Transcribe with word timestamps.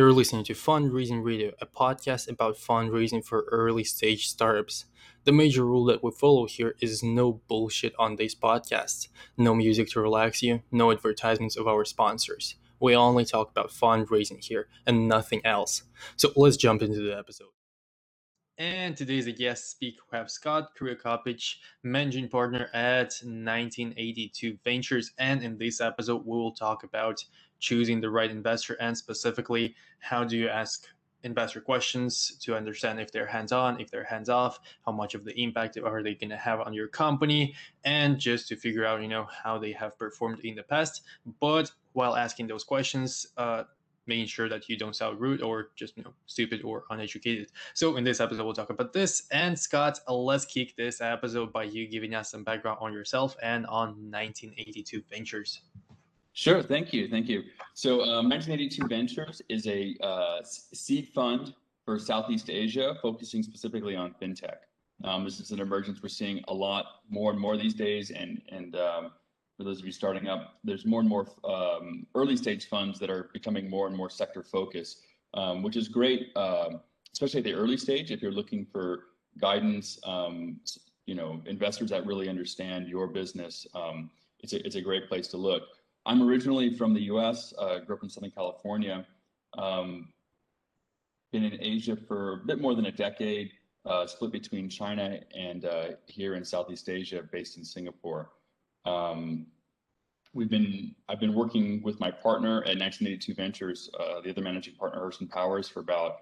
You're 0.00 0.14
listening 0.14 0.44
to 0.44 0.54
Fundraising 0.54 1.22
Radio, 1.22 1.52
a 1.60 1.66
podcast 1.66 2.26
about 2.26 2.56
fundraising 2.56 3.22
for 3.22 3.44
early 3.52 3.84
stage 3.84 4.28
startups. 4.28 4.86
The 5.24 5.30
major 5.30 5.62
rule 5.66 5.84
that 5.84 6.02
we 6.02 6.10
follow 6.10 6.46
here 6.46 6.74
is 6.80 7.02
no 7.02 7.42
bullshit 7.48 7.92
on 7.98 8.16
these 8.16 8.34
podcasts, 8.34 9.08
no 9.36 9.54
music 9.54 9.90
to 9.90 10.00
relax 10.00 10.42
you, 10.42 10.62
no 10.72 10.90
advertisements 10.90 11.54
of 11.58 11.68
our 11.68 11.84
sponsors. 11.84 12.54
We 12.80 12.96
only 12.96 13.26
talk 13.26 13.50
about 13.50 13.72
fundraising 13.72 14.42
here 14.42 14.68
and 14.86 15.06
nothing 15.06 15.42
else. 15.44 15.82
So 16.16 16.32
let's 16.34 16.56
jump 16.56 16.80
into 16.80 17.02
the 17.02 17.14
episode. 17.14 17.50
And 18.56 18.96
today's 18.96 19.26
guest 19.38 19.70
speaker. 19.70 20.02
We 20.12 20.18
have 20.18 20.30
Scott 20.30 20.70
Krivokapic, 20.78 21.56
managing 21.82 22.28
partner 22.28 22.68
at 22.72 23.12
1982 23.22 24.58
Ventures. 24.64 25.12
And 25.18 25.42
in 25.42 25.58
this 25.58 25.80
episode, 25.80 26.26
we 26.26 26.36
will 26.36 26.52
talk 26.52 26.84
about 26.84 27.24
choosing 27.60 28.00
the 28.00 28.10
right 28.10 28.30
investor 28.30 28.76
and 28.80 28.96
specifically 28.96 29.74
how 30.00 30.24
do 30.24 30.36
you 30.36 30.48
ask 30.48 30.86
investor 31.22 31.60
questions 31.60 32.36
to 32.40 32.56
understand 32.56 33.00
if 33.00 33.12
they're 33.12 33.26
hands 33.26 33.52
on, 33.52 33.80
if 33.80 33.90
they're 33.90 34.04
hands 34.04 34.28
off, 34.28 34.58
how 34.86 34.92
much 34.92 35.14
of 35.14 35.24
the 35.24 35.38
impact 35.40 35.76
are 35.78 36.02
they 36.02 36.14
going 36.14 36.30
to 36.30 36.36
have 36.36 36.60
on 36.60 36.72
your 36.72 36.88
company, 36.88 37.54
and 37.84 38.18
just 38.18 38.48
to 38.48 38.56
figure 38.56 38.84
out, 38.84 39.02
you 39.02 39.08
know, 39.08 39.26
how 39.44 39.58
they 39.58 39.72
have 39.72 39.98
performed 39.98 40.40
in 40.40 40.54
the 40.54 40.62
past. 40.62 41.02
But 41.40 41.70
while 41.92 42.16
asking 42.16 42.46
those 42.46 42.64
questions, 42.64 43.26
uh, 43.36 43.64
making 44.06 44.26
sure 44.26 44.48
that 44.48 44.68
you 44.68 44.76
don't 44.76 44.96
sound 44.96 45.20
rude 45.20 45.42
or 45.42 45.70
just 45.76 45.96
you 45.96 46.02
know 46.02 46.12
stupid 46.26 46.62
or 46.64 46.84
uneducated. 46.90 47.48
So 47.74 47.96
in 47.96 48.04
this 48.04 48.20
episode, 48.20 48.44
we'll 48.44 48.54
talk 48.54 48.70
about 48.70 48.92
this. 48.92 49.26
And 49.30 49.58
Scott, 49.58 50.00
let's 50.08 50.44
kick 50.44 50.74
this 50.76 51.00
episode 51.00 51.52
by 51.52 51.64
you 51.64 51.86
giving 51.86 52.14
us 52.14 52.30
some 52.30 52.42
background 52.42 52.78
on 52.80 52.92
yourself 52.92 53.36
and 53.42 53.66
on 53.66 53.88
1982 54.10 55.02
Ventures. 55.10 55.62
Sure. 56.32 56.62
Thank 56.62 56.92
you. 56.92 57.08
Thank 57.08 57.28
you. 57.28 57.42
So, 57.74 58.02
um, 58.02 58.28
1982 58.28 58.86
Ventures 58.86 59.42
is 59.48 59.66
a 59.66 59.96
uh, 60.02 60.38
seed 60.44 61.08
fund 61.08 61.54
for 61.84 61.98
Southeast 61.98 62.50
Asia, 62.50 62.94
focusing 63.02 63.42
specifically 63.42 63.96
on 63.96 64.14
fintech. 64.20 64.58
Um, 65.02 65.24
this 65.24 65.40
is 65.40 65.50
an 65.50 65.60
emergence 65.60 66.02
we're 66.02 66.08
seeing 66.08 66.44
a 66.48 66.54
lot 66.54 66.84
more 67.08 67.30
and 67.32 67.40
more 67.40 67.56
these 67.56 67.74
days. 67.74 68.10
And 68.10 68.40
and 68.50 68.76
um, 68.76 69.12
for 69.56 69.64
those 69.64 69.80
of 69.80 69.86
you 69.86 69.92
starting 69.92 70.28
up, 70.28 70.58
there's 70.62 70.86
more 70.86 71.00
and 71.00 71.08
more 71.08 71.26
um, 71.44 72.06
early 72.14 72.36
stage 72.36 72.68
funds 72.68 72.98
that 73.00 73.10
are 73.10 73.30
becoming 73.32 73.68
more 73.68 73.86
and 73.86 73.96
more 73.96 74.10
sector 74.10 74.42
focused, 74.42 75.02
um, 75.34 75.62
which 75.62 75.76
is 75.76 75.88
great, 75.88 76.28
uh, 76.36 76.70
especially 77.12 77.38
at 77.38 77.44
the 77.44 77.54
early 77.54 77.76
stage. 77.76 78.10
If 78.10 78.22
you're 78.22 78.32
looking 78.32 78.66
for 78.70 79.04
guidance, 79.40 79.98
um, 80.04 80.60
you 81.06 81.14
know, 81.14 81.42
investors 81.46 81.90
that 81.90 82.06
really 82.06 82.28
understand 82.28 82.88
your 82.88 83.08
business, 83.08 83.66
it's 84.42 84.52
a 84.52 84.64
it's 84.64 84.76
a 84.76 84.80
great 84.80 85.08
place 85.08 85.28
to 85.28 85.36
look. 85.36 85.62
I'm 86.06 86.22
originally 86.22 86.74
from 86.74 86.94
the 86.94 87.02
U.S. 87.02 87.52
Uh, 87.58 87.78
grew 87.78 87.96
up 87.96 88.02
in 88.02 88.08
Southern 88.08 88.30
California. 88.30 89.06
Um, 89.56 90.08
been 91.32 91.44
in 91.44 91.58
Asia 91.60 91.96
for 91.96 92.34
a 92.34 92.36
bit 92.38 92.60
more 92.60 92.74
than 92.74 92.86
a 92.86 92.92
decade. 92.92 93.52
Uh, 93.86 94.06
split 94.06 94.30
between 94.30 94.68
China 94.68 95.20
and 95.34 95.64
uh, 95.64 95.88
here 96.06 96.34
in 96.34 96.44
Southeast 96.44 96.88
Asia, 96.88 97.22
based 97.32 97.56
in 97.56 97.64
Singapore. 97.64 98.30
Um, 98.84 99.46
we've 100.34 100.50
been 100.50 100.94
I've 101.08 101.20
been 101.20 101.34
working 101.34 101.82
with 101.82 101.98
my 101.98 102.10
partner 102.10 102.58
at 102.58 102.78
1982 102.78 103.34
Ventures, 103.34 103.90
uh, 103.98 104.20
the 104.20 104.30
other 104.30 104.42
managing 104.42 104.74
partner, 104.74 105.00
Herston 105.00 105.28
Powers, 105.28 105.66
for 105.66 105.80
about 105.80 106.16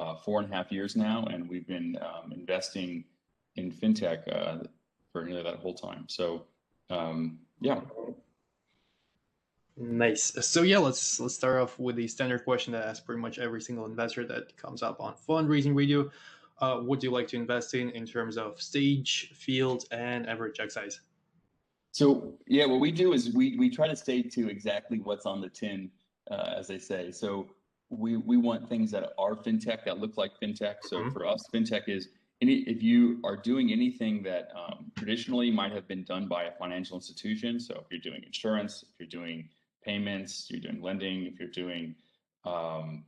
uh, 0.00 0.16
four 0.16 0.40
and 0.40 0.52
a 0.52 0.56
half 0.56 0.72
years 0.72 0.96
now, 0.96 1.24
and 1.30 1.48
we've 1.48 1.68
been 1.68 1.96
um, 2.02 2.32
investing 2.32 3.04
in 3.54 3.70
fintech 3.70 4.22
uh, 4.34 4.64
for 5.12 5.24
nearly 5.24 5.44
that 5.44 5.56
whole 5.56 5.74
time. 5.74 6.06
So 6.08 6.46
um, 6.90 7.38
yeah. 7.60 7.80
Nice. 9.76 10.32
So 10.46 10.62
yeah, 10.62 10.78
let's 10.78 11.18
let's 11.18 11.34
start 11.34 11.60
off 11.60 11.78
with 11.78 11.96
the 11.96 12.06
standard 12.06 12.44
question 12.44 12.72
that 12.74 12.86
asks 12.86 13.04
pretty 13.04 13.20
much 13.20 13.38
every 13.38 13.60
single 13.60 13.86
investor 13.86 14.24
that 14.26 14.56
comes 14.56 14.82
up 14.82 15.00
on 15.00 15.14
fundraising 15.28 15.74
radio. 15.74 16.08
Uh, 16.60 16.76
what 16.76 17.00
do 17.00 17.08
you 17.08 17.12
like 17.12 17.26
to 17.28 17.36
invest 17.36 17.74
in 17.74 17.90
in 17.90 18.06
terms 18.06 18.36
of 18.36 18.62
stage, 18.62 19.32
field, 19.34 19.84
and 19.90 20.28
average 20.28 20.56
check 20.56 20.70
size? 20.70 21.00
So 21.90 22.34
yeah, 22.46 22.66
what 22.66 22.78
we 22.78 22.92
do 22.92 23.12
is 23.12 23.34
we 23.34 23.56
we 23.58 23.68
try 23.68 23.88
to 23.88 23.96
stay 23.96 24.22
to 24.22 24.48
exactly 24.48 25.00
what's 25.00 25.26
on 25.26 25.40
the 25.40 25.48
tin, 25.48 25.90
uh, 26.30 26.54
as 26.56 26.68
they 26.68 26.78
say. 26.78 27.10
So 27.10 27.48
we 27.90 28.16
we 28.16 28.36
want 28.36 28.68
things 28.68 28.92
that 28.92 29.12
are 29.18 29.34
fintech 29.34 29.84
that 29.86 29.98
look 29.98 30.16
like 30.16 30.32
fintech. 30.40 30.76
So 30.82 30.98
mm-hmm. 30.98 31.10
for 31.10 31.26
us, 31.26 31.44
fintech 31.52 31.88
is 31.88 32.10
any 32.40 32.58
if 32.68 32.80
you 32.80 33.20
are 33.24 33.36
doing 33.36 33.72
anything 33.72 34.22
that 34.22 34.50
um, 34.54 34.92
traditionally 34.96 35.50
might 35.50 35.72
have 35.72 35.88
been 35.88 36.04
done 36.04 36.28
by 36.28 36.44
a 36.44 36.52
financial 36.52 36.96
institution. 36.96 37.58
So 37.58 37.74
if 37.74 37.86
you're 37.90 38.12
doing 38.12 38.22
insurance, 38.24 38.84
if 38.84 38.94
you're 39.00 39.08
doing 39.08 39.48
payments, 39.84 40.46
you're 40.50 40.60
doing 40.60 40.80
lending, 40.82 41.26
if 41.26 41.38
you're 41.38 41.48
doing 41.48 41.94
um, 42.44 43.04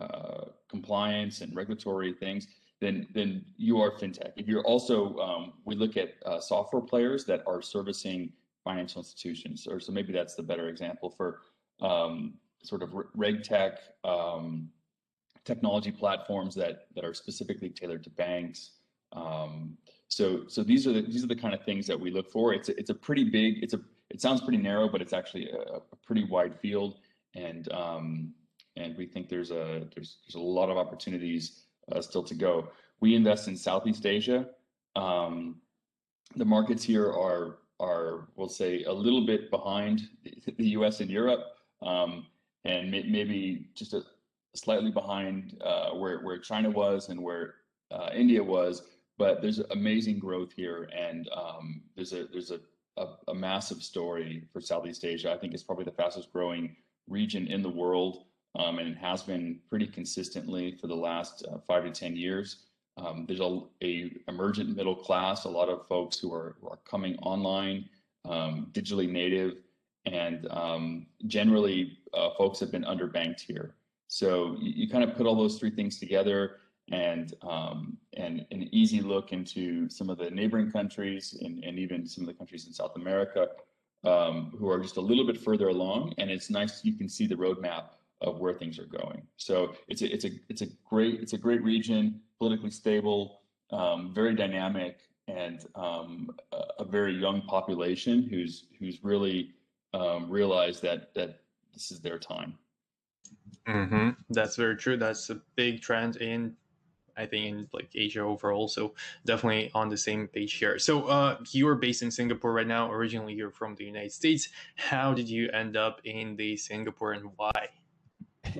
uh, 0.00 0.46
compliance 0.68 1.40
and 1.40 1.54
regulatory 1.54 2.12
things, 2.12 2.46
then 2.80 3.06
then 3.14 3.44
you 3.56 3.80
are 3.80 3.92
fintech. 3.92 4.32
If 4.36 4.48
you're 4.48 4.64
also, 4.64 5.16
um, 5.18 5.52
we 5.64 5.74
look 5.74 5.96
at 5.96 6.14
uh, 6.26 6.40
software 6.40 6.82
players 6.82 7.24
that 7.26 7.42
are 7.46 7.62
servicing 7.62 8.32
financial 8.64 9.00
institutions, 9.00 9.66
or 9.66 9.78
so 9.80 9.92
maybe 9.92 10.12
that's 10.12 10.34
the 10.34 10.42
better 10.42 10.68
example 10.68 11.10
for 11.10 11.40
um, 11.80 12.34
sort 12.62 12.82
of 12.82 12.90
reg 13.14 13.42
tech 13.42 13.78
um, 14.04 14.68
technology 15.44 15.90
platforms 15.90 16.54
that 16.54 16.86
that 16.94 17.04
are 17.04 17.14
specifically 17.14 17.68
tailored 17.68 18.02
to 18.04 18.10
banks. 18.10 18.72
Um, 19.12 19.76
so 20.08 20.42
so 20.48 20.62
these 20.62 20.86
are 20.86 20.92
the 20.92 21.02
these 21.02 21.22
are 21.22 21.28
the 21.28 21.36
kind 21.36 21.54
of 21.54 21.64
things 21.64 21.86
that 21.86 21.98
we 21.98 22.10
look 22.10 22.30
for. 22.30 22.52
It's 22.52 22.68
a, 22.68 22.78
it's 22.78 22.90
a 22.90 22.94
pretty 22.94 23.24
big 23.24 23.62
it's 23.62 23.74
a 23.74 23.80
it 24.12 24.20
sounds 24.20 24.42
pretty 24.42 24.58
narrow, 24.58 24.88
but 24.88 25.00
it's 25.00 25.14
actually 25.14 25.48
a, 25.48 25.56
a 25.56 25.96
pretty 26.04 26.24
wide 26.24 26.54
field, 26.60 26.98
and 27.34 27.72
um, 27.72 28.34
and 28.76 28.96
we 28.96 29.06
think 29.06 29.28
there's 29.28 29.50
a 29.50 29.88
there's 29.94 30.18
there's 30.24 30.34
a 30.34 30.38
lot 30.38 30.68
of 30.68 30.76
opportunities 30.76 31.62
uh, 31.90 32.00
still 32.00 32.22
to 32.22 32.34
go. 32.34 32.68
We 33.00 33.14
invest 33.14 33.48
in 33.48 33.56
Southeast 33.56 34.04
Asia. 34.06 34.46
Um, 34.96 35.56
the 36.36 36.44
markets 36.44 36.84
here 36.84 37.06
are 37.06 37.58
are 37.80 38.28
we'll 38.36 38.50
say 38.50 38.84
a 38.84 38.92
little 38.92 39.26
bit 39.26 39.50
behind 39.50 40.02
the 40.22 40.68
U.S. 40.68 41.00
and 41.00 41.10
Europe, 41.10 41.44
um, 41.80 42.26
and 42.64 42.90
may, 42.90 43.02
maybe 43.04 43.70
just 43.74 43.94
a 43.94 44.02
slightly 44.54 44.90
behind 44.90 45.56
uh, 45.64 45.90
where 45.90 46.20
where 46.20 46.38
China 46.38 46.68
was 46.68 47.08
and 47.08 47.20
where 47.20 47.54
uh, 47.90 48.10
India 48.14 48.42
was. 48.42 48.82
But 49.16 49.40
there's 49.40 49.58
amazing 49.70 50.18
growth 50.18 50.52
here, 50.52 50.88
and 50.94 51.28
um, 51.34 51.82
there's 51.96 52.12
a 52.12 52.26
there's 52.30 52.50
a 52.50 52.60
a, 52.96 53.06
a, 53.28 53.34
massive 53.34 53.82
story 53.82 54.44
for 54.52 54.60
Southeast 54.60 55.04
Asia. 55.04 55.32
I 55.32 55.38
think 55.38 55.54
it's 55.54 55.62
probably 55.62 55.84
the 55.84 55.92
fastest 55.92 56.32
growing 56.32 56.76
region 57.08 57.46
in 57.46 57.62
the 57.62 57.68
world, 57.68 58.24
um, 58.58 58.78
and 58.78 58.88
it 58.88 58.98
has 58.98 59.22
been 59.22 59.60
pretty 59.68 59.86
consistently 59.86 60.76
for 60.80 60.86
the 60.86 60.94
last 60.94 61.44
uh, 61.50 61.58
five 61.66 61.84
to 61.84 61.90
ten 61.90 62.16
years. 62.16 62.64
Um, 62.98 63.24
there's 63.26 63.40
a, 63.40 63.60
a, 63.82 64.12
emergent 64.28 64.76
middle 64.76 64.94
class, 64.94 65.44
a 65.44 65.48
lot 65.48 65.70
of 65.70 65.86
folks 65.88 66.18
who 66.18 66.32
are, 66.34 66.56
who 66.60 66.68
are 66.68 66.78
coming 66.84 67.16
online, 67.18 67.88
um, 68.26 68.68
digitally 68.72 69.10
native, 69.10 69.58
and 70.04 70.46
um, 70.50 71.06
generally 71.26 71.98
uh, 72.12 72.30
folks 72.36 72.60
have 72.60 72.70
been 72.70 72.84
underbanked 72.84 73.40
here. 73.40 73.74
So 74.08 74.56
you, 74.60 74.72
you 74.72 74.88
kind 74.90 75.04
of 75.04 75.16
put 75.16 75.26
all 75.26 75.34
those 75.34 75.58
three 75.58 75.70
things 75.70 75.98
together 75.98 76.56
and 76.92 77.34
um, 77.42 77.96
and 78.16 78.46
an 78.50 78.68
easy 78.70 79.00
look 79.00 79.32
into 79.32 79.88
some 79.88 80.10
of 80.10 80.18
the 80.18 80.30
neighboring 80.30 80.70
countries 80.70 81.36
and, 81.40 81.64
and 81.64 81.78
even 81.78 82.06
some 82.06 82.22
of 82.22 82.28
the 82.28 82.34
countries 82.34 82.66
in 82.66 82.72
South 82.72 82.94
America 82.96 83.48
um, 84.04 84.54
who 84.58 84.68
are 84.68 84.78
just 84.78 84.98
a 84.98 85.00
little 85.00 85.26
bit 85.26 85.38
further 85.38 85.68
along. 85.68 86.14
And 86.18 86.30
it's 86.30 86.50
nice 86.50 86.84
you 86.84 86.94
can 86.94 87.08
see 87.08 87.26
the 87.26 87.34
roadmap 87.34 87.84
of 88.20 88.38
where 88.38 88.52
things 88.52 88.78
are 88.78 88.86
going. 88.86 89.22
So 89.36 89.74
it's 89.88 90.02
a 90.02 90.12
it's 90.12 90.24
a 90.24 90.30
it's 90.48 90.62
a 90.62 90.66
great 90.88 91.20
it's 91.20 91.32
a 91.32 91.38
great 91.38 91.62
region, 91.62 92.20
politically 92.38 92.70
stable, 92.70 93.40
um, 93.72 94.12
very 94.14 94.34
dynamic, 94.34 94.98
and 95.28 95.64
um, 95.74 96.30
a, 96.78 96.84
very 96.84 97.14
young 97.14 97.42
population 97.42 98.22
who's 98.22 98.66
who's 98.78 99.02
really 99.02 99.52
um, 99.94 100.30
realized 100.30 100.82
that 100.82 101.14
that 101.14 101.40
this 101.72 101.90
is 101.90 102.00
their 102.00 102.18
time. 102.18 102.58
Mm-hmm. 103.66 104.10
That's 104.30 104.56
very 104.56 104.76
true. 104.76 104.96
That's 104.96 105.30
a 105.30 105.40
big 105.56 105.80
trend 105.80 106.16
in 106.16 106.54
I 107.16 107.26
think 107.26 107.46
in 107.46 107.68
like 107.72 107.90
Asia 107.94 108.20
overall. 108.20 108.68
So 108.68 108.94
definitely 109.24 109.70
on 109.74 109.88
the 109.88 109.96
same 109.96 110.28
page 110.28 110.54
here. 110.54 110.78
So 110.78 111.04
uh, 111.04 111.38
you're 111.50 111.74
based 111.74 112.02
in 112.02 112.10
Singapore 112.10 112.52
right 112.52 112.66
now. 112.66 112.90
Originally, 112.90 113.34
you're 113.34 113.50
from 113.50 113.74
the 113.74 113.84
United 113.84 114.12
States. 114.12 114.48
How 114.76 115.12
did 115.12 115.28
you 115.28 115.48
end 115.50 115.76
up 115.76 116.00
in 116.04 116.36
the 116.36 116.56
Singapore 116.56 117.12
and 117.12 117.30
why? 117.36 117.68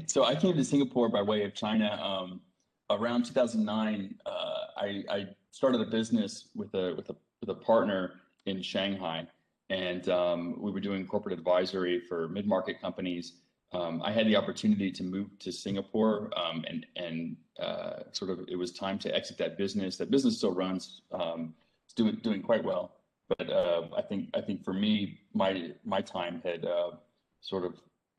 So 0.07 0.25
I 0.25 0.35
came 0.35 0.57
to 0.57 0.65
Singapore 0.65 1.09
by 1.09 1.23
way 1.23 1.45
of 1.45 1.55
China. 1.55 1.99
Um, 2.03 2.41
around 2.91 3.25
2009, 3.25 4.15
uh, 4.25 4.31
I, 4.77 5.03
I, 5.11 5.27
started 5.51 5.83
a 5.83 5.85
business 5.85 6.49
with 6.57 6.73
a 6.75 6.95
with 6.95 7.11
a 7.11 7.17
with 7.41 7.51
a 7.51 7.55
partner 7.55 8.13
in 8.47 8.63
Shanghai, 8.63 9.27
and 9.69 10.09
um, 10.09 10.57
we 10.59 10.71
were 10.71 10.81
doing 10.81 11.07
corporate 11.07 11.39
advisory 11.39 12.01
for 12.09 12.29
mid 12.29 12.47
market 12.47 12.81
companies 12.81 13.35
um, 13.73 14.03
I 14.05 14.13
had 14.13 14.27
the 14.27 14.37
opportunity 14.37 14.91
to 14.93 15.03
move 15.03 15.39
to 15.41 15.53
Singapore, 15.53 16.31
um, 16.37 16.65
and 16.69 16.87
and 16.97 17.37
uh, 17.61 18.05
sort 18.13 18.31
of 18.31 18.41
it 18.49 18.57
was 18.57 18.73
time 18.73 18.99
to 19.01 19.15
exit 19.15 19.39
that 19.39 19.57
business. 19.57 19.97
That 19.97 20.11
business 20.11 20.37
still 20.37 20.53
runs, 20.53 21.03
um, 21.13 21.55
it's 21.85 21.95
doing 21.95 22.19
doing 22.23 22.43
quite 22.43 22.65
well, 22.65 22.97
but 23.29 23.51
uh, 23.51 23.89
I 23.97 24.03
think 24.03 24.29
I 24.35 24.41
think 24.41 24.65
for 24.65 24.75
me, 24.75 25.21
my 25.33 25.73
my 25.85 26.03
time 26.03 26.43
had 26.45 26.65
uh, 26.65 26.93
sort 27.41 27.65
of 27.65 27.75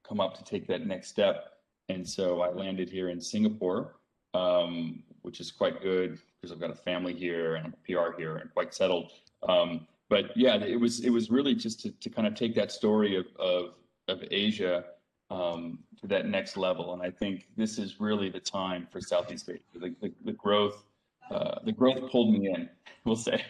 come 0.08 0.20
up 0.20 0.36
to 0.38 0.44
take 0.44 0.68
that 0.68 0.86
next 0.86 1.10
step. 1.10 1.50
and 1.90 2.08
so 2.08 2.42
I 2.42 2.50
landed 2.50 2.90
here 2.90 3.10
in 3.10 3.20
Singapore, 3.22 3.96
um, 4.34 5.04
which 5.22 5.40
is 5.40 5.52
quite 5.52 5.82
good 5.82 6.20
because 6.42 6.52
I've 6.52 6.60
got 6.60 6.72
a 6.72 6.76
family 6.76 7.14
here 7.14 7.56
and 7.56 7.66
I'm 7.66 7.74
a 7.74 7.82
PR 7.86 8.18
here 8.18 8.38
and 8.38 8.54
quite 8.54 8.74
settled. 8.74 9.12
Um, 9.48 9.88
but 10.10 10.36
yeah, 10.36 10.56
it 10.58 10.80
was 10.80 11.02
it 11.02 11.10
was 11.10 11.30
really 11.30 11.56
just 11.56 11.80
to, 11.82 11.92
to 11.92 12.10
kind 12.10 12.28
of 12.28 12.36
take 12.36 12.56
that 12.56 12.72
story 12.72 13.16
of 13.16 13.28
of, 13.38 13.74
of 14.08 14.24
Asia 14.32 14.86
um, 15.34 15.80
to 16.00 16.08
that 16.08 16.28
next 16.28 16.58
level, 16.58 16.94
and 16.94 17.02
I 17.02 17.10
think 17.10 17.48
this 17.58 17.78
is 17.78 18.00
really 18.00 18.30
the 18.30 18.40
time 18.40 18.88
for 18.92 19.02
Southeast 19.02 19.50
Asia. 19.50 19.60
The, 19.74 19.96
the, 20.02 20.14
the 20.26 20.34
growth 20.34 20.84
uh, 21.32 21.60
the 21.64 21.72
growth 21.72 22.12
pulled 22.12 22.34
me 22.34 22.54
in. 22.54 22.70
We'll 23.06 23.18
say. 23.18 23.44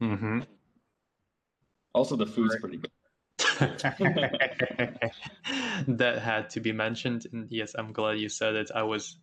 Mm-hmm. 0.00 0.42
Also, 1.92 2.14
the 2.14 2.24
food's 2.24 2.54
pretty 2.60 2.76
good. 2.76 2.90
that 5.88 6.22
had 6.22 6.50
to 6.50 6.60
be 6.60 6.70
mentioned, 6.70 7.26
and 7.32 7.48
yes, 7.50 7.74
I'm 7.76 7.92
glad 7.92 8.20
you 8.20 8.28
said 8.28 8.54
it. 8.54 8.70
I 8.72 8.84
was 8.84 9.16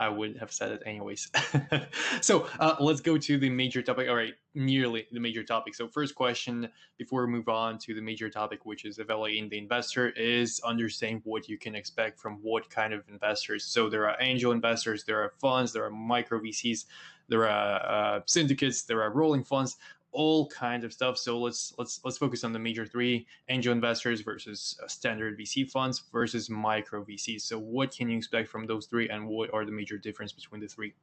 I 0.00 0.08
would 0.08 0.36
have 0.38 0.52
said 0.52 0.72
it 0.72 0.82
anyways. 0.84 1.30
so 2.20 2.48
uh, 2.58 2.76
let's 2.80 3.00
go 3.00 3.16
to 3.16 3.38
the 3.38 3.48
major 3.48 3.80
topic. 3.80 4.08
All 4.08 4.16
right, 4.16 4.34
nearly 4.54 5.06
the 5.12 5.20
major 5.20 5.44
topic. 5.44 5.74
So 5.74 5.86
first 5.86 6.14
question 6.14 6.68
before 6.98 7.26
we 7.26 7.32
move 7.32 7.48
on 7.48 7.78
to 7.78 7.94
the 7.94 8.00
major 8.00 8.28
topic, 8.28 8.66
which 8.66 8.84
is 8.84 8.98
evaluating 8.98 9.48
the 9.48 9.58
investor, 9.58 10.10
is 10.10 10.60
understanding 10.64 11.22
what 11.24 11.48
you 11.48 11.58
can 11.58 11.76
expect 11.76 12.18
from 12.18 12.38
what 12.42 12.68
kind 12.70 12.92
of 12.92 13.02
investors. 13.08 13.64
So 13.64 13.88
there 13.88 14.08
are 14.08 14.16
angel 14.20 14.50
investors, 14.50 15.04
there 15.04 15.20
are 15.20 15.32
funds, 15.40 15.72
there 15.72 15.84
are 15.84 15.90
micro 15.90 16.40
VCs, 16.40 16.86
there 17.28 17.48
are 17.48 18.16
uh, 18.16 18.20
syndicates, 18.26 18.82
there 18.82 19.00
are 19.00 19.10
rolling 19.10 19.44
funds 19.44 19.76
all 20.14 20.48
kinds 20.48 20.84
of 20.84 20.92
stuff. 20.92 21.18
So 21.18 21.38
let's 21.38 21.74
let's 21.76 22.00
let's 22.04 22.16
focus 22.16 22.44
on 22.44 22.52
the 22.52 22.58
major 22.58 22.86
three: 22.86 23.26
angel 23.48 23.72
investors 23.72 24.22
versus 24.22 24.78
uh, 24.82 24.88
standard 24.88 25.38
VC 25.38 25.68
funds 25.68 26.04
versus 26.10 26.48
micro 26.48 27.04
VCs. 27.04 27.42
So 27.42 27.58
what 27.58 27.94
can 27.94 28.08
you 28.08 28.16
expect 28.16 28.48
from 28.48 28.66
those 28.66 28.86
three, 28.86 29.08
and 29.10 29.26
what 29.26 29.52
are 29.52 29.66
the 29.66 29.72
major 29.72 29.98
difference 29.98 30.32
between 30.32 30.60
the 30.60 30.68
three? 30.68 30.94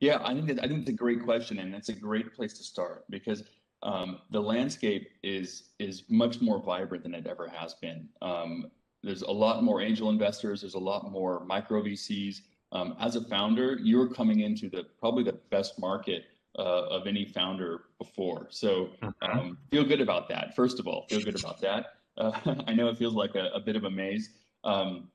Yeah, 0.00 0.20
I 0.22 0.32
think 0.34 0.46
that, 0.46 0.62
I 0.62 0.68
think 0.68 0.80
it's 0.82 0.90
a 0.90 0.92
great 0.92 1.24
question, 1.24 1.58
and 1.58 1.74
it's 1.74 1.88
a 1.88 1.92
great 1.92 2.32
place 2.32 2.52
to 2.58 2.62
start 2.62 3.04
because 3.10 3.42
um, 3.82 4.18
the 4.30 4.40
landscape 4.40 5.08
is 5.22 5.70
is 5.78 6.04
much 6.08 6.40
more 6.40 6.62
vibrant 6.62 7.02
than 7.02 7.14
it 7.14 7.26
ever 7.26 7.48
has 7.48 7.74
been. 7.74 8.08
Um, 8.22 8.70
there's 9.02 9.22
a 9.22 9.30
lot 9.30 9.64
more 9.64 9.80
angel 9.80 10.10
investors. 10.10 10.60
There's 10.60 10.74
a 10.74 10.78
lot 10.78 11.10
more 11.10 11.44
micro 11.44 11.82
VCs. 11.82 12.40
Um, 12.72 12.96
as 13.00 13.16
a 13.16 13.24
founder, 13.24 13.78
you're 13.82 14.08
coming 14.08 14.40
into 14.40 14.68
the 14.68 14.84
probably 15.00 15.24
the 15.24 15.38
best 15.50 15.78
market 15.78 16.24
uh, 16.58 16.86
of 16.88 17.06
any 17.06 17.24
founder 17.24 17.82
before. 17.98 18.46
So 18.50 18.90
mm-hmm. 19.02 19.38
um, 19.38 19.58
feel 19.70 19.84
good 19.84 20.00
about 20.00 20.28
that. 20.28 20.54
First 20.54 20.78
of 20.78 20.86
all, 20.86 21.06
feel 21.08 21.20
good 21.20 21.38
about 21.38 21.60
that. 21.60 21.86
Uh, 22.16 22.32
I 22.66 22.74
know 22.74 22.88
it 22.88 22.98
feels 22.98 23.14
like 23.14 23.34
a, 23.34 23.50
a 23.54 23.60
bit 23.60 23.76
of 23.76 23.84
a 23.84 23.90
maze. 23.90 24.30
Um, 24.64 25.08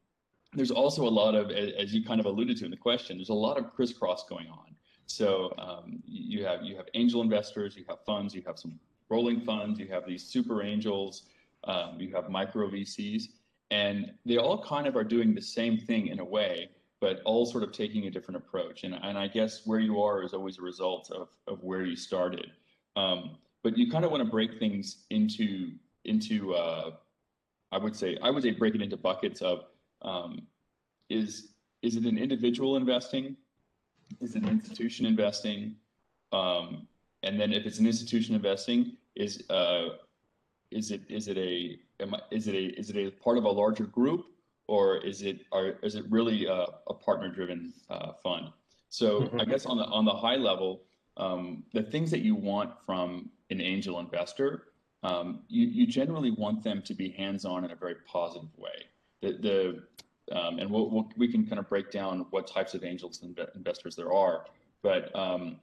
there's 0.54 0.72
also 0.72 1.04
a 1.08 1.10
lot 1.10 1.36
of, 1.36 1.52
as 1.52 1.94
you 1.94 2.06
kind 2.06 2.20
of 2.20 2.26
alluded 2.26 2.58
to 2.58 2.66
in 2.66 2.72
the 2.72 2.78
question, 2.78 3.18
there's 3.18 3.30
a 3.30 3.34
lot 3.34 3.58
of 3.58 3.74
crisscross 3.74 4.26
going 4.30 4.48
on. 4.48 4.76
So 5.06 5.54
um, 5.58 6.02
you 6.06 6.46
have 6.46 6.64
you 6.64 6.76
have 6.78 6.86
angel 6.94 7.22
investors, 7.22 7.76
you 7.76 7.84
have 7.90 8.00
funds, 8.06 8.34
you 8.34 8.42
have 8.46 8.58
some 8.58 8.80
rolling 9.10 9.42
funds, 9.42 9.80
you 9.80 9.88
have 9.88 10.06
these 10.08 10.24
super 10.24 10.64
angels, 10.64 11.24
um, 11.66 11.98
you 12.00 12.14
have 12.16 12.30
micro 12.30 12.70
VCs, 12.70 13.24
and 13.70 14.12
they 14.26 14.38
all 14.38 14.64
kind 14.64 14.88
of 14.88 14.96
are 14.96 15.04
doing 15.04 15.36
the 15.36 15.42
same 15.42 15.78
thing 15.78 16.08
in 16.08 16.20
a 16.20 16.26
way 16.26 16.70
but 17.04 17.20
all 17.26 17.46
sort 17.46 17.66
of 17.66 17.74
taking 17.74 18.08
a 18.08 18.10
different 18.10 18.38
approach. 18.38 18.86
And, 18.86 18.94
and 19.04 19.18
I 19.18 19.28
guess 19.28 19.68
where 19.68 19.82
you 19.82 20.02
are 20.02 20.24
is 20.24 20.34
always 20.34 20.58
a 20.58 20.62
result 20.62 21.12
of, 21.12 21.28
of 21.48 21.62
where 21.62 21.84
you 21.84 21.98
started. 21.98 22.50
Um, 22.96 23.36
but 23.62 23.78
you 23.78 23.92
kind 23.92 24.06
of 24.06 24.12
want 24.12 24.24
to 24.24 24.30
break 24.30 24.58
things 24.58 25.04
into, 25.10 25.74
into 26.06 26.54
uh, 26.54 26.92
I 27.74 27.78
would 27.78 27.94
say, 27.94 28.18
I 28.24 28.30
would 28.30 28.42
say 28.42 28.52
break 28.52 28.74
it 28.74 28.82
into 28.82 28.96
buckets 28.96 29.42
of 29.42 29.66
um, 30.02 30.48
is, 31.10 31.50
is 31.82 31.98
it 31.98 32.06
an 32.06 32.18
individual 32.18 32.78
investing? 32.78 33.36
Is 34.22 34.38
it 34.38 34.44
an 34.44 34.50
institution 34.50 35.06
investing? 35.06 35.76
Um, 36.32 36.88
and 37.24 37.38
then 37.38 37.52
if 37.52 37.66
it's 37.66 37.80
an 37.80 37.86
institution 37.86 38.34
investing, 38.34 38.96
is, 39.18 39.44
uh, 39.50 39.90
is 40.72 40.90
it, 40.92 41.02
is 41.10 41.28
it 41.28 41.38
a, 41.38 41.78
is 42.32 42.48
it 42.48 42.56
a, 42.56 42.80
is 42.80 42.90
it 42.92 42.96
a 42.96 43.12
part 43.12 43.38
of 43.38 43.44
a 43.44 43.52
larger 43.52 43.88
group 43.88 44.28
or 44.74 44.98
is 44.98 45.22
it 45.22 45.38
are 45.52 45.68
is 45.84 45.94
it 45.94 46.06
really 46.10 46.40
a, 46.46 46.66
a 46.88 46.94
partner 46.94 47.30
driven 47.30 47.72
uh, 47.92 48.14
fund? 48.24 48.46
So 48.90 49.22
mm-hmm. 49.22 49.42
I 49.42 49.46
guess 49.46 49.66
on 49.68 49.78
the 49.78 49.86
on 49.86 50.04
the 50.04 50.18
high 50.26 50.40
level, 50.50 50.82
um, 51.18 51.64
the 51.74 51.84
things 51.84 52.10
that 52.10 52.22
you 52.22 52.34
want 52.34 52.72
from 52.86 53.30
an 53.52 53.62
angel 53.62 54.00
investor, 54.00 54.50
um, 55.04 55.42
you, 55.48 55.68
you 55.68 55.86
generally 55.86 56.32
want 56.32 56.64
them 56.64 56.82
to 56.90 56.94
be 56.96 57.10
hands 57.10 57.46
on 57.46 57.64
in 57.66 57.72
a 57.72 57.76
very 57.76 57.98
positive 58.08 58.50
way. 58.58 58.78
The, 59.22 59.32
the 59.48 60.36
um, 60.36 60.58
and 60.58 60.72
we'll, 60.72 60.90
we'll, 60.90 61.10
we 61.18 61.28
can 61.28 61.46
kind 61.46 61.60
of 61.60 61.70
break 61.70 61.92
down 61.92 62.26
what 62.32 62.48
types 62.48 62.74
of 62.74 62.84
angels 62.84 63.22
and 63.22 63.38
investors 63.56 63.96
there 63.96 64.12
are, 64.12 64.46
but 64.82 65.16
um, 65.16 65.58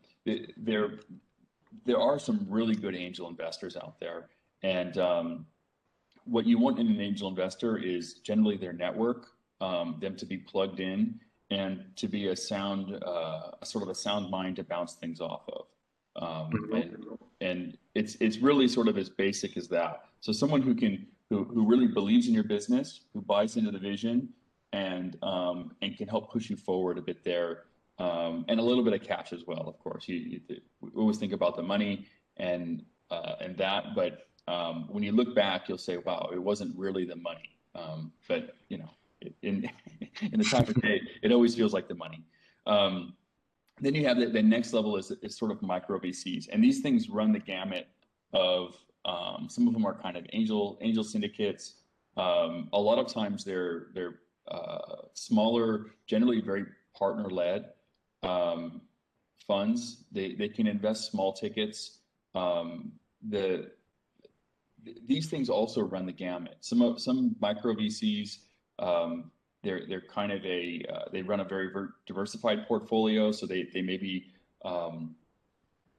there 0.57 1.01
there 1.85 2.01
are 2.01 2.19
some 2.19 2.47
really 2.49 2.77
good 2.77 2.95
angel 2.95 3.29
investors 3.29 3.77
out 3.77 3.99
there, 3.99 4.29
and 4.63 4.99
um, 4.99 5.47
what 6.25 6.47
you 6.47 6.59
want 6.59 6.79
in 6.79 6.89
an 6.89 7.01
angel 7.01 7.29
investor 7.29 7.77
is 7.77 8.15
generally 8.15 8.57
their 8.57 8.73
network, 8.73 9.29
um, 9.61 9.97
them 10.01 10.17
to 10.17 10.27
be 10.27 10.39
plugged 10.39 10.81
in, 10.81 11.21
and 11.51 11.85
to 11.97 12.09
be 12.09 12.29
a 12.29 12.37
sound, 12.37 13.03
uh, 13.05 13.51
sort 13.65 13.83
of 13.83 13.91
a 13.91 13.95
sound 13.95 14.31
mind 14.31 14.57
to 14.57 14.65
bounce 14.65 14.95
things 14.95 15.21
off 15.21 15.43
of. 15.49 15.67
Um, 16.17 16.51
mm-hmm. 16.51 16.75
and, 16.75 17.19
and 17.41 17.79
it's 17.95 18.17
it's 18.21 18.39
really 18.39 18.69
sort 18.69 18.89
of 18.89 18.99
as 18.99 19.09
basic 19.09 19.57
as 19.57 19.69
that. 19.69 20.05
So 20.21 20.33
someone 20.33 20.63
who 20.63 20.75
can 20.75 21.07
who, 21.31 21.45
who 21.45 21.65
really 21.65 21.87
believes 21.87 22.27
in 22.29 22.35
your 22.35 22.45
business, 22.45 23.01
who 23.15 23.23
buys 23.23 23.57
into 23.57 23.71
the 23.71 23.79
vision, 23.79 24.29
and 24.73 25.17
um, 25.23 25.73
and 25.83 25.97
can 25.97 26.09
help 26.09 26.33
push 26.33 26.51
you 26.51 26.57
forward 26.57 26.99
a 26.99 27.03
bit 27.03 27.25
there, 27.25 27.65
um, 27.99 28.45
and 28.49 28.61
a 28.61 28.63
little 28.63 28.85
bit 28.85 28.93
of 28.93 29.03
cash 29.03 29.33
as 29.33 29.47
well. 29.47 29.69
Of 29.69 29.79
course, 29.79 30.09
you, 30.09 30.17
you 30.17 30.41
we 30.81 30.91
always 30.97 31.19
think 31.19 31.33
about 31.33 31.57
the 31.57 31.63
money 31.63 32.07
and 32.37 32.85
uh, 33.11 33.37
and 33.41 33.57
that, 33.59 33.95
but 33.95 34.29
um, 34.51 34.87
when 34.89 35.05
you 35.05 35.13
look 35.13 35.35
back, 35.35 35.69
you'll 35.69 35.79
say, 35.79 35.97
wow, 35.99 36.29
it 36.33 36.43
wasn't 36.43 36.77
really 36.77 37.05
the 37.05 37.15
money. 37.15 37.57
Um, 37.77 38.13
but, 38.27 38.57
you 38.69 38.79
know, 38.79 38.91
in, 39.43 39.71
in 40.33 40.39
the 40.39 40.45
time 40.45 40.63
of 40.63 40.75
day, 40.83 41.01
it 41.23 41.31
always 41.31 41.55
feels 41.55 41.73
like 41.73 41.87
the 41.87 41.95
money. 41.95 42.25
Um, 42.67 43.15
then 43.81 43.95
you 43.95 44.07
have 44.09 44.19
the, 44.19 44.27
the 44.27 44.43
next 44.43 44.73
level 44.73 44.97
is, 44.97 45.13
is 45.23 45.37
sort 45.39 45.53
of 45.53 45.63
micro 45.63 46.01
VCs. 46.01 46.49
And 46.51 46.63
these 46.65 46.81
things 46.81 47.09
run 47.09 47.33
the 47.33 47.39
gamut 47.39 47.87
of, 48.33 48.75
um, 49.05 49.47
some 49.49 49.69
of 49.69 49.73
them 49.73 49.87
are 49.87 49.95
kind 49.95 50.17
of 50.17 50.27
angel, 50.33 50.79
angel 50.81 51.05
syndicates. 51.05 51.75
Um, 52.17 52.69
a 52.73 52.81
lot 52.81 52.99
of 52.99 53.07
times 53.07 53.45
they're, 53.45 53.87
they're 53.95 54.17
uh, 54.51 55.03
smaller, 55.15 55.87
generally 56.09 56.41
very 56.41 56.65
partner 56.99 57.31
led 57.31 57.67
um, 58.25 58.81
funds. 59.47 60.05
They, 60.11 60.35
they 60.35 60.49
can 60.49 60.67
invest 60.67 61.13
small 61.13 61.33
tickets. 61.33 61.99
the 62.35 63.71
these 65.07 65.29
things 65.29 65.49
also 65.49 65.83
run 65.83 66.07
the 66.07 66.13
gamut. 66.13 66.57
Some 66.61 66.83
of, 66.83 67.01
some 67.01 67.37
micro 67.41 67.75
VCs, 67.75 68.39
um, 68.79 69.31
they're 69.63 69.83
they're 69.89 70.01
kind 70.01 70.33
of 70.33 70.45
a 70.45 70.85
uh, 70.93 71.05
they 71.13 71.23
run 71.23 71.41
a 71.41 71.45
very 71.45 71.71
diversified 72.07 72.67
portfolio, 72.67 73.33
so 73.33 73.47
they 73.47 73.69
they 73.75 73.83
may 73.83 73.97
be 73.97 74.33
um, 74.65 75.15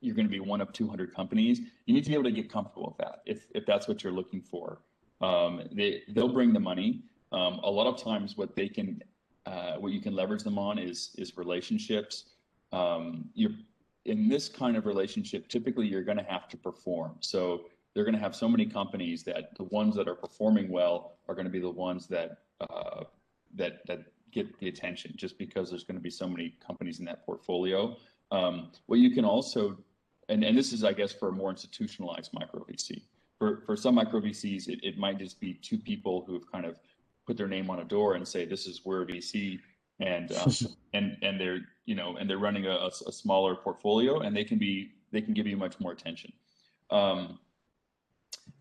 you're 0.02 0.16
going 0.16 0.26
to 0.26 0.32
be 0.32 0.40
one 0.40 0.62
of 0.62 0.74
200 0.74 1.14
companies. 1.14 1.62
You 1.86 1.94
need 1.94 2.04
to 2.04 2.10
be 2.10 2.16
able 2.16 2.24
to 2.26 2.32
get 2.32 2.52
comfortable 2.52 2.88
with 2.88 2.98
that 2.98 3.22
if 3.26 3.46
if 3.54 3.66
that's 3.66 3.88
what 3.88 4.04
you're 4.04 4.14
looking 4.14 4.42
for. 4.42 4.80
Um, 5.22 5.62
they 5.72 6.02
they'll 6.10 6.34
bring 6.34 6.54
the 6.54 6.60
money. 6.60 7.04
Um, 7.32 7.60
a 7.64 7.70
lot 7.70 7.88
of 7.88 8.02
times, 8.02 8.36
what 8.36 8.56
they 8.56 8.68
can 8.68 9.02
uh, 9.46 9.74
what 9.78 9.92
you 9.92 10.02
can 10.02 10.16
leverage 10.16 10.44
them 10.44 10.58
on 10.58 10.80
is 10.80 11.12
is 11.18 11.38
relationships. 11.38 12.26
Um, 12.72 13.30
you're 13.34 13.52
in 14.06 14.28
this 14.28 14.50
kind 14.50 14.76
of 14.76 14.86
relationship. 14.86 15.48
Typically, 15.48 15.88
you're 15.88 16.04
going 16.04 16.18
to 16.18 16.24
have 16.24 16.48
to 16.50 16.58
perform. 16.58 17.18
So 17.20 17.66
they're 17.94 18.04
going 18.04 18.16
to 18.16 18.22
have 18.22 18.36
so 18.36 18.48
many 18.48 18.66
companies 18.66 19.24
that 19.24 19.56
the 19.58 19.64
ones 19.66 19.96
that 19.96 20.08
are 20.08 20.16
performing 20.16 20.70
well 20.70 21.18
are 21.28 21.36
going 21.36 21.46
to 21.46 21.52
be 21.52 21.60
the 21.60 21.70
ones 21.70 22.08
that 22.08 22.40
uh, 22.62 23.04
that 23.56 23.86
that 23.88 24.04
get 24.32 24.58
the 24.60 24.68
attention 24.68 25.14
just 25.16 25.38
because 25.38 25.70
there's 25.70 25.84
going 25.84 25.98
to 25.98 26.02
be 26.02 26.10
so 26.10 26.28
many 26.28 26.56
companies 26.66 27.00
in 27.00 27.06
that 27.06 27.26
portfolio. 27.26 27.96
Um, 28.32 28.72
what 28.86 29.00
you 29.00 29.12
can 29.12 29.26
also, 29.26 29.78
and, 30.30 30.44
and 30.44 30.58
this 30.58 30.74
is, 30.74 30.84
I 30.84 30.94
guess, 30.94 31.12
for 31.12 31.30
a 31.30 31.32
more 31.32 31.50
institutionalized 31.50 32.32
micro 32.34 32.64
VC. 32.64 33.02
For, 33.38 33.62
for 33.66 33.76
some 33.76 33.96
micro 33.96 34.22
VCs, 34.22 34.68
it, 34.70 34.80
it 34.84 34.98
might 34.98 35.20
just 35.20 35.40
be 35.40 35.54
two 35.54 35.78
people 35.78 36.24
who 36.26 36.34
have 36.34 36.50
kind 36.52 36.66
of 36.66 36.76
put 37.28 37.38
their 37.38 37.48
name 37.48 37.70
on 37.70 37.80
a 37.80 37.84
door 37.84 38.16
and 38.16 38.28
say, 38.28 38.46
this 38.46 38.66
is 38.66 38.82
where 38.84 39.02
a 39.02 39.06
VC 39.06 39.60
and, 40.00 40.32
um, 40.34 40.52
and, 40.94 41.18
and 41.22 41.40
they're, 41.40 41.60
you 41.86 41.96
know, 41.96 42.18
and 42.18 42.30
they're 42.30 42.38
running 42.38 42.68
a, 42.68 42.90
a, 43.08 43.12
smaller 43.12 43.56
portfolio 43.56 44.20
and 44.20 44.36
they 44.36 44.44
can 44.44 44.58
be, 44.58 44.92
they 45.12 45.22
can 45.22 45.34
give 45.34 45.48
you 45.48 45.58
much 45.58 45.80
more 45.80 45.92
attention. 45.92 46.32
Um, 46.90 47.40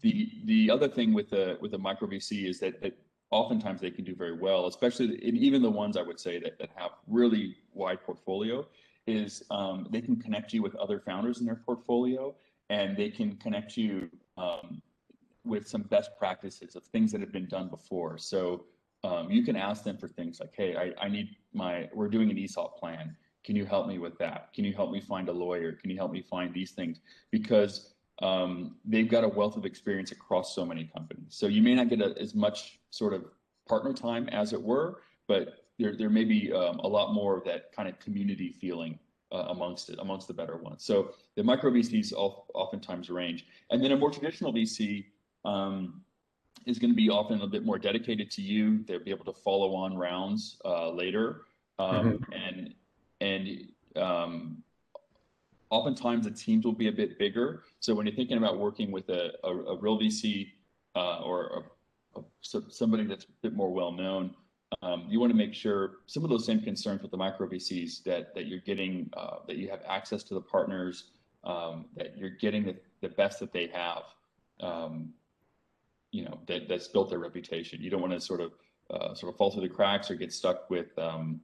the 0.03 0.31
the 0.45 0.71
other 0.71 0.89
thing 0.89 1.13
with 1.13 1.31
the 1.31 1.59
with 1.61 1.73
the 1.73 1.79
micro 1.79 2.09
VC 2.09 2.49
is 2.49 2.61
that, 2.61 2.95
oftentimes 3.31 3.81
they 3.81 3.91
can 3.91 4.05
do 4.05 4.15
very 4.15 4.37
well, 4.37 4.67
especially 4.67 5.15
in, 5.25 5.37
even 5.37 5.63
the 5.63 5.71
ones 5.71 5.97
I 5.97 6.03
would 6.03 6.19
say 6.19 6.41
that, 6.41 6.59
that 6.59 6.71
have 6.75 6.91
really 7.07 7.57
wide 7.73 8.03
portfolio, 8.03 8.67
is 9.07 9.45
um, 9.51 9.87
they 9.91 10.01
can 10.01 10.17
connect 10.17 10.53
you 10.53 10.63
with 10.63 10.75
other 10.75 10.99
founders 10.99 11.39
in 11.39 11.47
their 11.47 11.61
portfolio, 11.65 12.35
and 12.71 12.97
they 12.97 13.09
can 13.09 13.37
connect 13.37 13.77
you 13.77 14.11
um, 14.37 14.83
with 15.45 15.69
some 15.69 15.83
best 15.83 16.11
practices 16.19 16.77
of 16.77 16.85
things 16.85 17.13
that 17.13 17.21
have 17.21 17.33
been 17.33 17.47
done 17.47 17.69
before. 17.69 18.19
So 18.19 18.65
um, 19.05 19.31
you 19.31 19.43
can 19.45 19.57
ask 19.57 19.85
them 19.85 19.97
for 19.97 20.09
things 20.09 20.41
like, 20.41 20.53
hey, 20.57 20.77
I, 20.77 21.05
I 21.05 21.09
need 21.09 21.37
my, 21.53 21.89
we're 21.95 22.09
doing 22.09 22.31
an 22.31 22.39
ESOP 22.39 22.79
plan. 22.79 23.17
Can 23.45 23.57
you 23.57 23.65
help 23.65 23.87
me 23.87 23.99
with 23.99 24.19
that? 24.19 24.53
Can 24.53 24.65
you 24.65 24.75
help 24.75 24.91
me 24.91 25.01
find 25.01 25.29
a 25.29 25.33
lawyer? 25.33 25.73
Can 25.73 25.89
you 25.89 25.97
help 25.97 26.13
me 26.13 26.21
find 26.21 26.53
these 26.53 26.73
things? 26.73 27.01
Because 27.31 27.90
um, 28.21 28.77
they've 28.85 29.09
got 29.09 29.25
a 29.25 29.29
wealth 29.29 29.57
of 29.57 29.65
experience 29.65 30.13
across 30.13 30.55
so 30.55 30.65
many 30.65 30.85
companies. 30.85 31.27
So 31.31 31.47
you 31.47 31.63
may 31.63 31.75
not 31.75 31.89
get 31.89 32.01
a, 32.01 32.15
as 32.21 32.35
much 32.35 32.79
sort 32.91 33.15
of 33.15 33.25
partner 33.69 33.93
time 33.93 34.29
as 34.29 34.53
it 34.53 34.63
were, 34.63 35.01
but 35.27 35.65
there, 35.79 35.97
there 35.97 36.11
may 36.11 36.25
be 36.25 36.53
um, 36.53 36.79
a 36.81 36.89
lot 36.89 37.15
more 37.15 37.37
of 37.37 37.45
that 37.45 37.73
kind 37.73 37.89
of 37.89 37.99
community 37.99 38.53
feeling 38.61 38.99
uh, 39.33 39.47
amongst 39.49 39.89
it, 39.91 39.99
amongst 40.01 40.29
the 40.29 40.35
better 40.35 40.57
ones. 40.57 40.85
So 40.85 41.15
the 41.37 41.43
micro 41.43 41.71
VCs 41.71 42.13
oftentimes 42.13 43.09
range. 43.09 43.47
And 43.71 43.83
then 43.83 43.93
a 43.93 43.97
more 43.97 44.11
traditional 44.11 44.53
VC, 44.53 45.07
um, 45.45 46.03
is 46.67 46.79
going 46.79 46.91
to 46.91 46.97
be 46.97 47.09
often 47.09 47.41
a 47.41 47.47
bit 47.47 47.65
more 47.65 47.79
dedicated 47.79 48.31
to 48.33 48.43
you. 48.43 48.85
They'll 48.87 49.03
be 49.03 49.11
able 49.11 49.25
to 49.27 49.33
follow 49.33 49.75
on 49.75 49.97
rounds 49.97 50.59
uh, 50.65 50.91
later, 50.91 51.43
um, 51.79 52.19
mm-hmm. 52.19 52.33
and 52.33 52.75
and 53.21 54.03
um, 54.03 54.63
oftentimes 55.71 56.25
the 56.25 56.31
teams 56.31 56.65
will 56.65 56.73
be 56.73 56.89
a 56.89 56.93
bit 56.93 57.19
bigger. 57.19 57.63
So 57.79 57.95
when 57.95 58.07
you're 58.07 58.15
thinking 58.15 58.37
about 58.37 58.59
working 58.59 58.91
with 58.91 59.09
a, 59.09 59.33
a, 59.45 59.49
a 59.49 59.79
real 59.79 59.99
VC 59.99 60.49
uh, 60.97 61.21
or 61.21 61.65
a, 62.17 62.21
somebody 62.43 63.05
that's 63.05 63.25
a 63.25 63.29
bit 63.43 63.55
more 63.55 63.73
well 63.73 63.93
known, 63.93 64.35
um, 64.83 65.07
you 65.09 65.19
want 65.19 65.31
to 65.31 65.37
make 65.37 65.55
sure 65.55 65.99
some 66.07 66.25
of 66.25 66.31
those 66.31 66.45
same 66.45 66.61
concerns 66.61 67.03
with 67.03 67.11
the 67.11 67.17
micro 67.17 67.49
VCs 67.49 68.05
that 68.05 68.35
that 68.35 68.47
you're 68.47 68.61
getting 68.61 69.11
uh, 69.17 69.37
that 69.47 69.57
you 69.57 69.69
have 69.69 69.81
access 69.89 70.23
to 70.25 70.35
the 70.35 70.41
partners, 70.41 71.11
um, 71.45 71.87
that 71.97 72.17
you're 72.17 72.31
getting 72.31 72.65
the, 72.65 72.77
the 73.01 73.09
best 73.09 73.41
that 73.41 73.53
they 73.53 73.69
have. 73.73 74.03
Um, 74.61 75.13
you 76.13 76.25
know 76.25 76.39
that 76.47 76.69
that's 76.69 76.89
built 76.89 77.11
their 77.11 77.19
reputation. 77.19 77.81
You 77.81 77.91
don't 77.91 78.01
want 78.01 78.13
to 78.13 78.21
sort 78.21 78.41
of 78.41 78.53
uh, 78.91 79.15
sort 79.15 79.33
of 79.33 79.39
fall 79.39 79.51
through 79.51 79.63
the 79.63 79.69
cracks 79.69 80.11
or 80.11 80.15
get 80.15 80.33
stuck 80.33 80.71
with 80.71 80.97
um, 80.99 81.41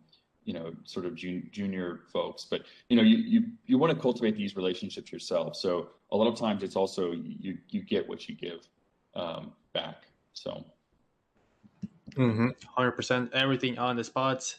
you 0.47 0.55
know 0.55 0.73
sort 0.85 1.05
of 1.05 1.15
jun- 1.15 1.49
junior 1.53 2.00
folks. 2.12 2.47
But 2.49 2.62
you 2.88 2.97
know 2.97 3.03
you 3.03 3.19
you 3.19 3.47
you 3.67 3.79
want 3.79 3.93
to 3.93 4.00
cultivate 4.00 4.37
these 4.37 4.57
relationships 4.57 5.12
yourself. 5.12 5.57
So 5.57 5.91
a 6.12 6.17
lot 6.17 6.29
of 6.29 6.38
times 6.38 6.62
it's 6.62 6.76
also 6.76 7.12
you 7.12 7.59
you 7.69 7.83
get 7.83 8.09
what 8.09 8.29
you 8.29 8.35
give 8.35 8.67
um, 9.15 9.53
back. 9.75 10.05
So. 10.33 10.65
Mm-hmm. 12.15 12.49
100% 12.79 13.33
everything 13.33 13.79
on 13.79 13.97
the 13.97 14.05
spot 14.05 14.57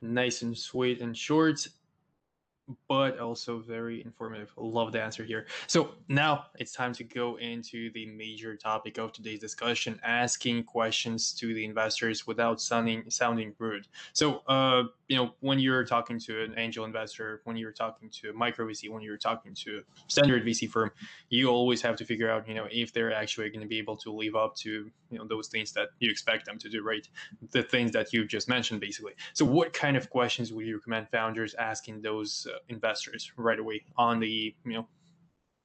nice 0.00 0.40
and 0.40 0.56
sweet 0.56 1.02
and 1.02 1.14
short 1.14 1.68
but 2.88 3.18
also 3.18 3.58
very 3.58 4.02
informative. 4.04 4.52
Love 4.56 4.92
the 4.92 5.02
answer 5.02 5.24
here. 5.24 5.46
So 5.66 5.92
now 6.08 6.46
it's 6.58 6.72
time 6.72 6.92
to 6.94 7.04
go 7.04 7.36
into 7.36 7.90
the 7.92 8.06
major 8.06 8.56
topic 8.56 8.98
of 8.98 9.12
today's 9.12 9.40
discussion: 9.40 10.00
asking 10.02 10.64
questions 10.64 11.32
to 11.34 11.54
the 11.54 11.64
investors 11.64 12.26
without 12.26 12.60
sounding 12.60 13.08
sounding 13.10 13.54
rude. 13.58 13.86
So, 14.12 14.42
uh, 14.46 14.84
you 15.10 15.16
know, 15.16 15.32
when 15.40 15.58
you're 15.58 15.84
talking 15.84 16.20
to 16.20 16.44
an 16.44 16.54
angel 16.56 16.84
investor, 16.84 17.40
when 17.42 17.56
you're 17.56 17.72
talking 17.72 18.08
to 18.10 18.30
a 18.30 18.32
micro 18.32 18.64
VC, 18.64 18.88
when 18.88 19.02
you're 19.02 19.16
talking 19.16 19.52
to 19.56 19.78
a 19.78 19.82
standard 20.06 20.46
VC 20.46 20.70
firm, 20.70 20.92
you 21.30 21.48
always 21.48 21.82
have 21.82 21.96
to 21.96 22.04
figure 22.04 22.30
out, 22.30 22.46
you 22.46 22.54
know, 22.54 22.68
if 22.70 22.92
they're 22.92 23.12
actually 23.12 23.50
going 23.50 23.60
to 23.60 23.66
be 23.66 23.78
able 23.78 23.96
to 23.96 24.12
live 24.12 24.36
up 24.36 24.54
to, 24.54 24.88
you 25.10 25.18
know, 25.18 25.26
those 25.26 25.48
things 25.48 25.72
that 25.72 25.88
you 25.98 26.08
expect 26.08 26.46
them 26.46 26.58
to 26.58 26.68
do, 26.68 26.84
right? 26.84 27.08
The 27.50 27.60
things 27.60 27.90
that 27.90 28.12
you've 28.12 28.28
just 28.28 28.48
mentioned, 28.48 28.80
basically. 28.80 29.14
So, 29.32 29.44
what 29.44 29.72
kind 29.72 29.96
of 29.96 30.08
questions 30.10 30.52
would 30.52 30.64
you 30.64 30.76
recommend 30.76 31.08
founders 31.08 31.54
asking 31.54 32.02
those 32.02 32.46
uh, 32.48 32.58
investors 32.68 33.32
right 33.36 33.58
away 33.58 33.82
on 33.96 34.20
the 34.20 34.54
you 34.64 34.72
know 34.74 34.86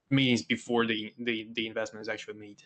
meetings 0.09 0.41
before 0.41 0.87
the 0.87 1.13
the, 1.19 1.49
the 1.53 1.67
investment 1.67 2.01
is 2.01 2.09
actually 2.09 2.39
made 2.39 2.61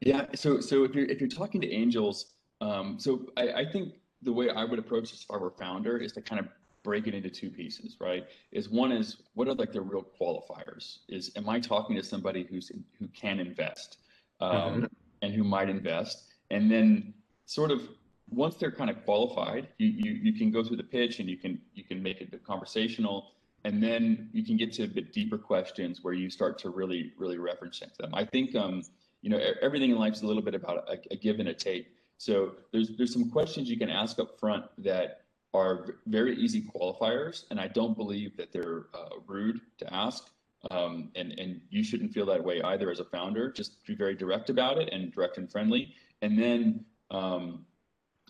yeah 0.00 0.26
so 0.34 0.60
so 0.60 0.84
if 0.84 0.94
you're 0.94 1.04
if 1.06 1.20
you're 1.20 1.28
talking 1.28 1.60
to 1.60 1.70
angels 1.70 2.34
um, 2.60 2.98
so 2.98 3.26
I, 3.36 3.52
I 3.52 3.64
think 3.70 3.94
the 4.22 4.32
way 4.32 4.50
i 4.50 4.64
would 4.64 4.78
approach 4.78 5.10
this 5.10 5.22
if 5.22 5.30
i 5.30 5.36
were 5.36 5.50
founder 5.50 5.96
is 5.98 6.12
to 6.12 6.20
kind 6.20 6.40
of 6.40 6.48
break 6.82 7.06
it 7.06 7.14
into 7.14 7.28
two 7.28 7.50
pieces 7.50 7.96
right? 8.00 8.26
Is 8.52 8.68
one 8.68 8.92
is 8.92 9.18
what 9.34 9.48
are 9.48 9.54
like 9.54 9.72
the 9.72 9.80
real 9.80 10.06
qualifiers? 10.18 10.98
Is 11.08 11.30
am 11.36 11.48
i 11.48 11.60
talking 11.60 11.96
to 11.96 12.02
somebody 12.02 12.46
who's 12.48 12.70
who 12.98 13.08
can 13.08 13.40
invest 13.40 13.98
um, 14.40 14.52
mm-hmm. 14.52 14.84
and 15.22 15.34
who 15.34 15.44
might 15.44 15.68
invest? 15.68 16.24
And 16.50 16.70
then 16.70 17.14
sort 17.44 17.70
of 17.70 17.82
once 18.30 18.56
they're 18.56 18.70
kind 18.70 18.90
of 18.90 19.04
qualified 19.04 19.68
you, 19.78 19.88
you 19.88 20.12
you 20.12 20.32
can 20.32 20.50
go 20.50 20.62
through 20.64 20.76
the 20.76 20.90
pitch 20.96 21.18
and 21.20 21.28
you 21.28 21.36
can 21.36 21.60
you 21.74 21.84
can 21.84 22.02
make 22.02 22.20
it 22.20 22.28
conversational. 22.44 23.32
And 23.64 23.82
then 23.82 24.30
you 24.32 24.44
can 24.44 24.56
get 24.56 24.72
to 24.74 24.84
a 24.84 24.86
bit 24.86 25.12
deeper 25.12 25.36
questions 25.36 26.02
where 26.02 26.14
you 26.14 26.30
start 26.30 26.58
to 26.60 26.70
really 26.70 27.12
really 27.18 27.38
reference 27.38 27.82
them 27.98 28.14
i 28.14 28.24
think 28.24 28.54
um, 28.54 28.82
you 29.20 29.30
know 29.30 29.40
everything 29.60 29.90
in 29.90 29.98
life 29.98 30.14
is 30.14 30.22
a 30.22 30.26
little 30.26 30.46
bit 30.48 30.54
about 30.54 30.88
a, 30.88 30.96
a, 31.10 31.16
give 31.16 31.40
and 31.40 31.48
a 31.48 31.54
take 31.54 31.88
so 32.18 32.52
there's 32.72 32.90
there's 32.96 33.12
some 33.12 33.30
questions 33.30 33.70
you 33.70 33.78
can 33.78 33.88
ask 33.88 34.18
up 34.18 34.38
front 34.38 34.64
that 34.76 35.22
are 35.54 35.94
very 36.06 36.36
easy 36.36 36.60
qualifiers 36.62 37.44
and 37.50 37.58
i 37.58 37.66
don't 37.66 37.96
believe 37.96 38.36
that 38.36 38.52
they're 38.52 38.86
uh, 38.94 39.16
rude 39.26 39.60
to 39.78 39.94
ask. 39.94 40.28
Um, 40.72 41.10
and 41.14 41.38
and 41.38 41.60
you 41.70 41.84
shouldn't 41.84 42.12
feel 42.12 42.26
that 42.26 42.42
way 42.42 42.60
either 42.62 42.90
as 42.90 42.98
a 42.98 43.04
founder. 43.04 43.50
Just 43.52 43.84
be 43.86 43.94
very 43.94 44.16
direct 44.16 44.50
about 44.50 44.78
it 44.78 44.88
and 44.92 45.12
direct 45.12 45.38
and 45.38 45.50
friendly. 45.50 45.94
And 46.20 46.36
then 46.36 46.84
um, 47.12 47.64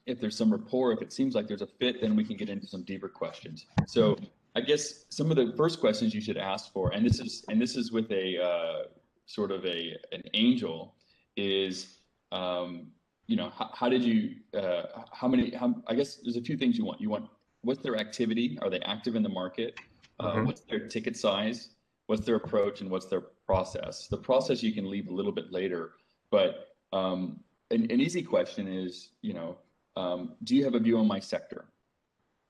if 0.07 0.21
there's 0.21 0.37
some 0.37 0.51
rapport 0.51 0.93
if 0.93 1.01
it 1.01 1.13
seems 1.13 1.35
like 1.35 1.49
there's 1.49 1.63
a 1.63 1.67
fit 1.67 2.01
then 2.01 2.17
we 2.17 2.25
can 2.25 2.37
get 2.37 2.51
into 2.51 2.67
some 2.67 2.83
deeper 2.83 3.09
questions. 3.09 3.67
So 3.87 4.19
I 4.55 4.61
guess 4.61 5.05
some 5.09 5.31
of 5.31 5.37
the 5.37 5.55
first 5.57 5.81
questions 5.81 6.15
you 6.15 6.21
should 6.21 6.37
ask 6.37 6.73
for, 6.73 6.93
and 6.93 7.05
this 7.05 7.21
is 7.21 7.45
and 7.49 7.61
this 7.61 7.77
is 7.77 7.93
with 7.93 8.11
a 8.11 8.43
uh, 8.43 8.83
sort 9.27 9.51
of 9.51 9.65
a 9.65 9.97
an 10.13 10.23
angel, 10.35 10.95
is 11.37 11.99
um, 12.33 12.89
you 13.29 13.37
know 13.37 13.51
how, 13.57 13.71
how 13.75 13.89
did 13.89 14.03
you 14.03 14.37
uh, 14.59 14.83
how 15.13 15.29
many 15.29 15.55
how, 15.55 15.75
I 15.87 15.95
guess 15.95 16.17
there's 16.17 16.37
a 16.37 16.43
few 16.43 16.57
things 16.57 16.77
you 16.77 16.85
want. 16.85 17.01
You 17.01 17.11
want 17.11 17.29
what's 17.63 17.81
their 17.83 17.97
activity? 17.97 18.59
Are 18.63 18.71
they 18.71 18.81
active 18.81 19.15
in 19.15 19.23
the 19.23 19.29
market? 19.29 19.79
Uh, 20.19 20.33
mm-hmm. 20.33 20.47
What's 20.47 20.63
their 20.63 20.89
ticket 20.89 21.17
size? 21.17 21.69
What's 22.07 22.25
their 22.25 22.37
approach 22.37 22.81
and 22.81 22.91
what's 22.91 23.07
their 23.07 23.21
process? 23.47 24.09
The 24.09 24.17
process 24.17 24.63
you 24.63 24.73
can 24.73 24.91
leave 24.91 25.09
a 25.09 25.13
little 25.13 25.31
bit 25.31 25.53
later, 25.53 25.93
but 26.31 26.69
um, 26.93 27.41
an, 27.71 27.83
an 27.91 28.01
easy 28.01 28.23
question 28.23 28.67
is 28.67 29.11
you 29.21 29.35
know 29.35 29.59
um, 29.97 30.35
do 30.45 30.57
you 30.57 30.65
have 30.65 30.75
a 30.75 30.81
view 30.81 30.99
on 30.99 31.07
my 31.07 31.21
sector? 31.21 31.67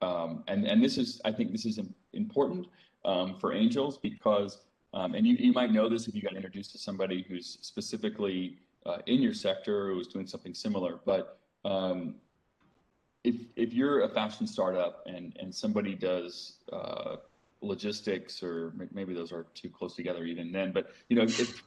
Um, 0.00 0.44
and 0.46 0.64
and 0.64 0.82
this 0.82 0.96
is 0.96 1.20
I 1.24 1.32
think 1.32 1.50
this 1.50 1.66
is 1.66 1.80
important 2.12 2.68
um, 3.04 3.36
for 3.40 3.52
angels 3.52 3.98
because 3.98 4.60
um, 4.94 5.14
and 5.14 5.26
you, 5.26 5.34
you 5.34 5.52
might 5.52 5.72
know 5.72 5.88
this 5.88 6.06
if 6.06 6.14
you 6.14 6.22
got 6.22 6.36
introduced 6.36 6.70
to 6.72 6.78
somebody 6.78 7.26
who's 7.28 7.58
specifically 7.62 8.58
uh, 8.88 8.98
in 9.06 9.20
your 9.20 9.34
sector 9.34 9.88
who 9.88 10.00
is 10.00 10.06
doing 10.06 10.26
something 10.26 10.54
similar. 10.54 10.98
But 11.04 11.38
um, 11.64 12.14
if 13.24 13.36
if 13.56 13.72
you're 13.72 14.02
a 14.02 14.08
fashion 14.08 14.46
startup 14.46 15.02
and 15.06 15.36
and 15.38 15.54
somebody 15.54 15.94
does 15.94 16.54
uh, 16.72 17.16
logistics 17.60 18.42
or 18.42 18.72
maybe 18.92 19.12
those 19.14 19.32
are 19.32 19.46
too 19.54 19.68
close 19.68 19.94
together 19.94 20.24
even 20.24 20.52
then, 20.52 20.72
but 20.72 20.92
you 21.08 21.16
know 21.16 21.22
if 21.22 21.62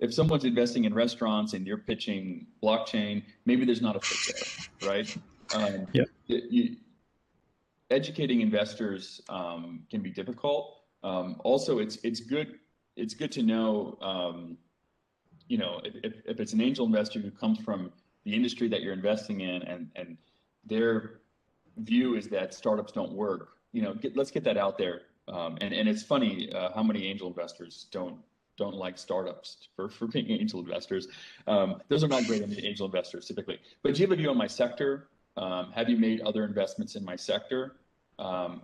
if 0.00 0.12
someone's 0.12 0.44
investing 0.44 0.84
in 0.84 0.94
restaurants 0.94 1.52
and 1.52 1.66
you're 1.66 1.78
pitching 1.78 2.46
blockchain, 2.62 3.22
maybe 3.44 3.64
there's 3.64 3.82
not 3.82 3.94
a 3.94 4.00
fit 4.00 4.34
there, 4.80 4.90
right? 4.90 5.16
Um, 5.54 5.86
yeah. 5.92 6.04
You, 6.26 6.76
educating 7.90 8.40
investors 8.40 9.20
um, 9.28 9.84
can 9.90 10.00
be 10.00 10.10
difficult. 10.10 10.78
Um, 11.04 11.40
also, 11.44 11.78
it's 11.78 11.98
it's 12.02 12.20
good 12.20 12.58
it's 12.96 13.14
good 13.14 13.32
to 13.32 13.42
know 13.42 13.98
um, 14.00 14.56
you 15.52 15.58
know 15.62 15.80
if, 15.84 16.14
if 16.32 16.36
it's 16.42 16.54
an 16.56 16.62
angel 16.68 16.84
investor 16.86 17.18
who 17.20 17.30
comes 17.30 17.58
from 17.66 17.80
the 18.24 18.32
industry 18.38 18.68
that 18.68 18.80
you're 18.82 18.98
investing 19.02 19.38
in 19.40 19.62
and 19.62 19.82
and 19.96 20.16
their 20.64 21.22
view 21.78 22.14
is 22.14 22.28
that 22.28 22.54
startups 22.54 22.92
don't 22.92 23.12
work. 23.12 23.50
You 23.72 23.82
know, 23.82 23.94
get, 23.94 24.16
let's 24.16 24.30
get 24.30 24.44
that 24.44 24.56
out 24.56 24.78
there. 24.78 25.02
Um, 25.28 25.56
and 25.60 25.72
and 25.72 25.88
it's 25.88 26.02
funny 26.02 26.52
uh, 26.52 26.70
how 26.74 26.82
many 26.82 27.06
angel 27.06 27.28
investors 27.28 27.86
don't 27.90 28.16
don't 28.58 28.74
like 28.74 28.98
startups 28.98 29.68
for, 29.74 29.88
for 29.88 30.06
being 30.06 30.30
angel 30.30 30.60
investors. 30.60 31.08
Um, 31.46 31.80
those 31.88 32.04
are 32.04 32.08
not 32.08 32.24
great 32.26 32.42
angel 32.42 32.86
investors 32.86 33.26
typically. 33.26 33.58
But 33.82 33.94
do 33.94 34.00
you 34.00 34.06
have 34.06 34.12
a 34.12 34.20
view 34.20 34.30
on 34.30 34.36
my 34.36 34.46
sector? 34.46 35.08
Um, 35.36 35.72
have 35.72 35.88
you 35.88 35.96
made 35.96 36.20
other 36.20 36.44
investments 36.44 36.96
in 36.96 37.04
my 37.04 37.16
sector? 37.16 37.76
Um, 38.18 38.62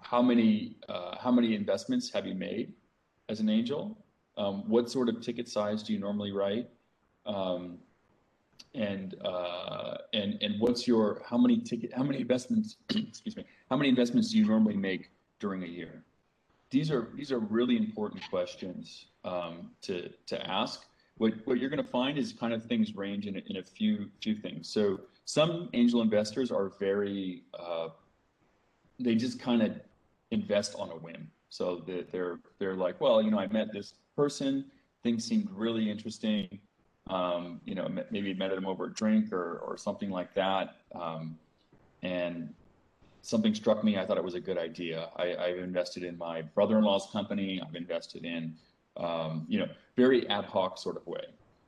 how 0.00 0.22
many 0.22 0.76
uh, 0.88 1.16
how 1.18 1.30
many 1.30 1.54
investments 1.54 2.10
have 2.12 2.26
you 2.26 2.34
made 2.34 2.72
as 3.28 3.40
an 3.40 3.48
angel? 3.48 4.01
Um, 4.36 4.68
what 4.68 4.90
sort 4.90 5.08
of 5.08 5.20
ticket 5.20 5.48
size 5.48 5.82
do 5.82 5.92
you 5.92 5.98
normally 5.98 6.32
write? 6.32 6.68
Um, 7.26 7.78
and 8.74 9.16
uh, 9.22 9.98
and 10.14 10.42
and 10.42 10.58
what's 10.58 10.88
your 10.88 11.22
how 11.28 11.36
many 11.36 11.58
ticket 11.58 11.92
how 11.92 12.02
many 12.02 12.20
investments 12.20 12.76
excuse 12.90 13.36
me 13.36 13.44
how 13.70 13.76
many 13.76 13.88
investments 13.88 14.30
do 14.30 14.38
you 14.38 14.46
normally 14.46 14.76
make 14.76 15.10
during 15.38 15.62
a 15.64 15.66
year? 15.66 16.02
These 16.70 16.90
are 16.90 17.08
these 17.14 17.32
are 17.32 17.38
really 17.38 17.76
important 17.76 18.22
questions 18.30 19.06
um, 19.24 19.70
to 19.82 20.10
to 20.26 20.46
ask. 20.48 20.86
What 21.18 21.34
what 21.44 21.58
you're 21.58 21.68
going 21.68 21.84
to 21.84 21.90
find 21.90 22.16
is 22.16 22.32
kind 22.32 22.54
of 22.54 22.64
things 22.64 22.94
range 22.94 23.26
in, 23.26 23.36
in 23.36 23.56
a 23.58 23.62
few 23.62 24.10
few 24.22 24.36
things. 24.36 24.68
So 24.68 25.00
some 25.24 25.68
angel 25.74 26.00
investors 26.00 26.50
are 26.50 26.72
very 26.78 27.42
uh, 27.58 27.88
they 28.98 29.14
just 29.14 29.38
kind 29.40 29.62
of 29.62 29.72
invest 30.30 30.74
on 30.78 30.90
a 30.90 30.96
whim. 30.96 31.30
So 31.50 31.82
they're 31.86 32.38
they're 32.58 32.76
like, 32.76 33.00
well, 33.00 33.20
you 33.20 33.30
know, 33.30 33.38
I 33.38 33.48
met 33.48 33.72
this 33.72 33.94
person, 34.16 34.64
things 35.02 35.24
seemed 35.24 35.48
really 35.50 35.90
interesting. 35.90 36.58
Um, 37.10 37.60
you 37.64 37.74
know, 37.74 37.88
maybe 38.10 38.32
met 38.34 38.52
him 38.52 38.66
over 38.66 38.86
a 38.86 38.92
drink 38.92 39.32
or 39.32 39.58
or 39.58 39.76
something 39.76 40.10
like 40.10 40.34
that. 40.34 40.76
Um, 40.94 41.38
and 42.02 42.54
something 43.22 43.54
struck 43.54 43.82
me. 43.84 43.98
I 43.98 44.06
thought 44.06 44.16
it 44.16 44.24
was 44.24 44.34
a 44.34 44.40
good 44.40 44.58
idea. 44.58 45.08
I, 45.16 45.34
I've 45.36 45.58
invested 45.58 46.04
in 46.04 46.16
my 46.18 46.42
brother-in-law's 46.42 47.08
company. 47.12 47.60
I've 47.64 47.74
invested 47.74 48.24
in, 48.24 48.54
um, 48.96 49.46
you 49.48 49.58
know, 49.58 49.68
very 49.96 50.28
ad 50.28 50.44
hoc 50.44 50.78
sort 50.78 50.96
of 50.96 51.06
way. 51.06 51.24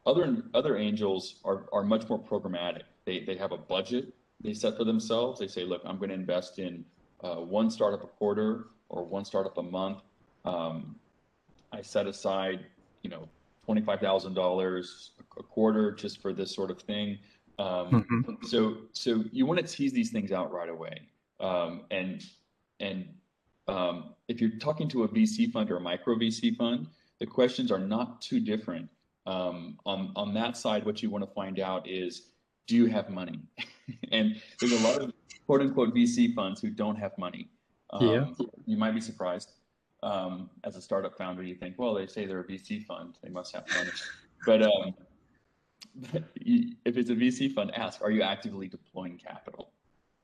Other 0.07 0.43
other 0.55 0.77
angels 0.77 1.37
are 1.45 1.67
are 1.73 1.83
much 1.83 2.09
more 2.09 2.19
programmatic. 2.19 2.83
They 3.05 3.21
they 3.21 3.37
have 3.37 3.53
a 3.53 3.59
budget 3.59 4.13
they 4.45 4.55
set 4.55 4.77
for 4.77 4.85
themselves. 4.85 5.41
They 5.41 5.49
say, 5.49 5.65
look, 5.65 5.83
I'm 5.85 5.97
going 5.97 6.11
to 6.11 6.15
invest 6.15 6.59
in 6.59 6.85
uh, 7.23 7.37
one 7.37 7.71
startup 7.71 8.05
a 8.05 8.07
quarter 8.07 8.67
or 8.89 9.05
one 9.05 9.25
startup 9.25 9.57
a 9.59 9.63
month. 9.63 9.99
Um, 10.45 10.97
I 11.75 11.83
set 11.83 12.07
aside, 12.07 12.67
you 13.03 13.11
know, 13.11 13.29
twenty-five 13.65 14.01
thousand 14.01 14.35
dollars 14.35 15.11
a 15.39 15.43
quarter 15.43 15.93
just 15.93 16.23
for 16.23 16.33
this 16.33 16.55
sort 16.55 16.71
of 16.71 16.81
thing. 16.81 17.19
Um, 17.59 18.05
mm-hmm. 18.27 18.47
So, 18.47 18.79
so 18.93 19.25
you 19.33 19.47
want 19.47 19.61
to 19.61 19.67
tease 19.67 19.93
these 19.93 20.11
things 20.11 20.33
out 20.33 20.53
right 20.53 20.69
away. 20.69 21.03
Um, 21.41 21.83
and 21.91 22.25
and 22.81 23.09
um, 23.69 24.15
if 24.29 24.41
you're 24.41 24.59
talking 24.59 24.89
to 24.89 25.05
a 25.05 25.09
VC 25.09 25.51
fund 25.53 25.71
or 25.71 25.77
a 25.77 25.81
micro 25.81 26.17
VC 26.17 26.57
fund, 26.57 26.87
the 27.21 27.27
questions 27.27 27.71
are 27.71 27.79
not 27.79 28.21
too 28.21 28.41
different. 28.41 28.89
Um, 29.27 29.79
on 29.87 30.13
on 30.17 30.35
that 30.35 30.57
side, 30.57 30.85
what 30.85 31.03
you 31.03 31.11
want 31.11 31.25
to 31.25 31.31
find 31.35 31.59
out 31.61 31.89
is, 31.89 32.29
do 32.67 32.77
you 32.77 32.87
have 32.87 33.09
money? 33.09 33.41
and 34.13 34.41
there's 34.61 34.73
a 34.73 34.81
lot 34.81 35.01
of 35.01 35.13
quote 35.47 35.61
unquote 35.61 35.95
VC 35.95 36.35
funds 36.35 36.61
who 36.61 36.71
don't 36.71 36.97
have 36.97 37.17
money. 37.19 37.49
Um, 37.91 38.09
yeah. 38.09 38.47
You 38.67 38.77
might 38.77 38.93
be 38.93 39.01
surprised. 39.01 39.53
Um, 40.05 40.51
as 40.65 40.77
a 40.77 40.83
startup 40.83 41.17
founder, 41.17 41.43
you 41.43 41.55
think, 41.55 41.77
well, 41.79 41.95
they 41.95 42.07
say 42.07 42.27
they're 42.27 42.41
a 42.41 42.45
VC 42.45 42.85
fund, 42.85 43.17
they 43.23 43.31
must 43.31 43.55
have 43.55 43.65
money. 43.75 43.91
but 44.45 44.63
um, 44.63 44.95
if 46.37 46.97
it's 46.99 47.09
a 47.09 47.15
VC 47.15 47.53
fund, 47.53 47.75
ask, 47.75 48.03
are 48.03 48.11
you 48.11 48.23
actively 48.23 48.69
deploying 48.69 49.17
capital? 49.17 49.71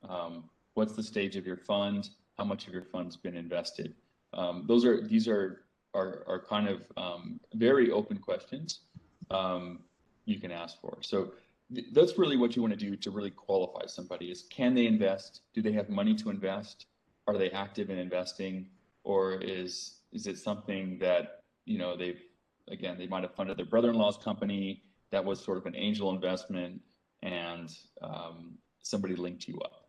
Um, 0.07 0.43
what's 0.75 0.95
the 0.95 1.01
stage 1.03 1.35
of 1.35 1.47
your 1.47 1.57
fund? 1.57 2.09
How 2.37 2.43
much 2.43 2.67
of 2.67 2.73
your 2.73 2.83
fund's 2.83 3.17
been 3.17 3.35
invested? 3.35 3.95
Um, 4.33 4.65
those 4.67 4.85
are 4.85 5.05
these 5.07 5.27
are 5.27 5.63
are, 5.93 6.23
are 6.27 6.39
kind 6.39 6.69
of 6.69 6.81
um, 6.95 7.39
very 7.55 7.91
open 7.91 8.17
questions 8.17 8.81
um, 9.29 9.79
you 10.25 10.39
can 10.39 10.51
ask 10.51 10.79
for. 10.79 10.97
So 11.01 11.33
th- 11.73 11.87
that's 11.91 12.17
really 12.17 12.37
what 12.37 12.55
you 12.55 12.61
want 12.61 12.73
to 12.73 12.79
do 12.79 12.95
to 12.95 13.11
really 13.11 13.31
qualify 13.31 13.85
somebody 13.87 14.31
is 14.31 14.43
can 14.43 14.73
they 14.73 14.85
invest? 14.85 15.41
Do 15.53 15.61
they 15.61 15.73
have 15.73 15.89
money 15.89 16.15
to 16.15 16.29
invest? 16.29 16.85
Are 17.27 17.37
they 17.37 17.49
active 17.51 17.89
in 17.89 17.97
investing? 17.97 18.67
Or 19.03 19.35
is 19.35 19.99
is 20.11 20.27
it 20.27 20.37
something 20.37 20.97
that, 20.99 21.41
you 21.65 21.77
know, 21.77 21.95
they've 21.97 22.21
again, 22.69 22.97
they 22.97 23.07
might 23.07 23.23
have 23.23 23.35
funded 23.35 23.57
their 23.57 23.65
brother-in-law's 23.65 24.17
company 24.17 24.83
that 25.11 25.23
was 25.23 25.43
sort 25.43 25.57
of 25.57 25.65
an 25.65 25.75
angel 25.75 26.09
investment 26.11 26.79
and 27.21 27.75
um, 28.01 28.57
somebody 28.81 29.15
linked 29.15 29.47
you 29.47 29.59
up 29.59 29.81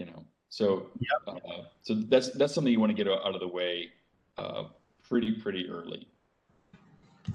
you 0.00 0.06
know. 0.06 0.24
So, 0.48 0.86
yep. 0.98 1.36
uh, 1.36 1.62
so 1.82 1.94
that's 1.94 2.30
that's 2.30 2.52
something 2.52 2.72
you 2.72 2.80
want 2.80 2.90
to 2.90 3.04
get 3.04 3.06
out 3.06 3.34
of 3.34 3.40
the 3.40 3.46
way 3.46 3.90
uh, 4.36 4.64
pretty 5.08 5.32
pretty 5.32 5.68
early. 5.68 6.08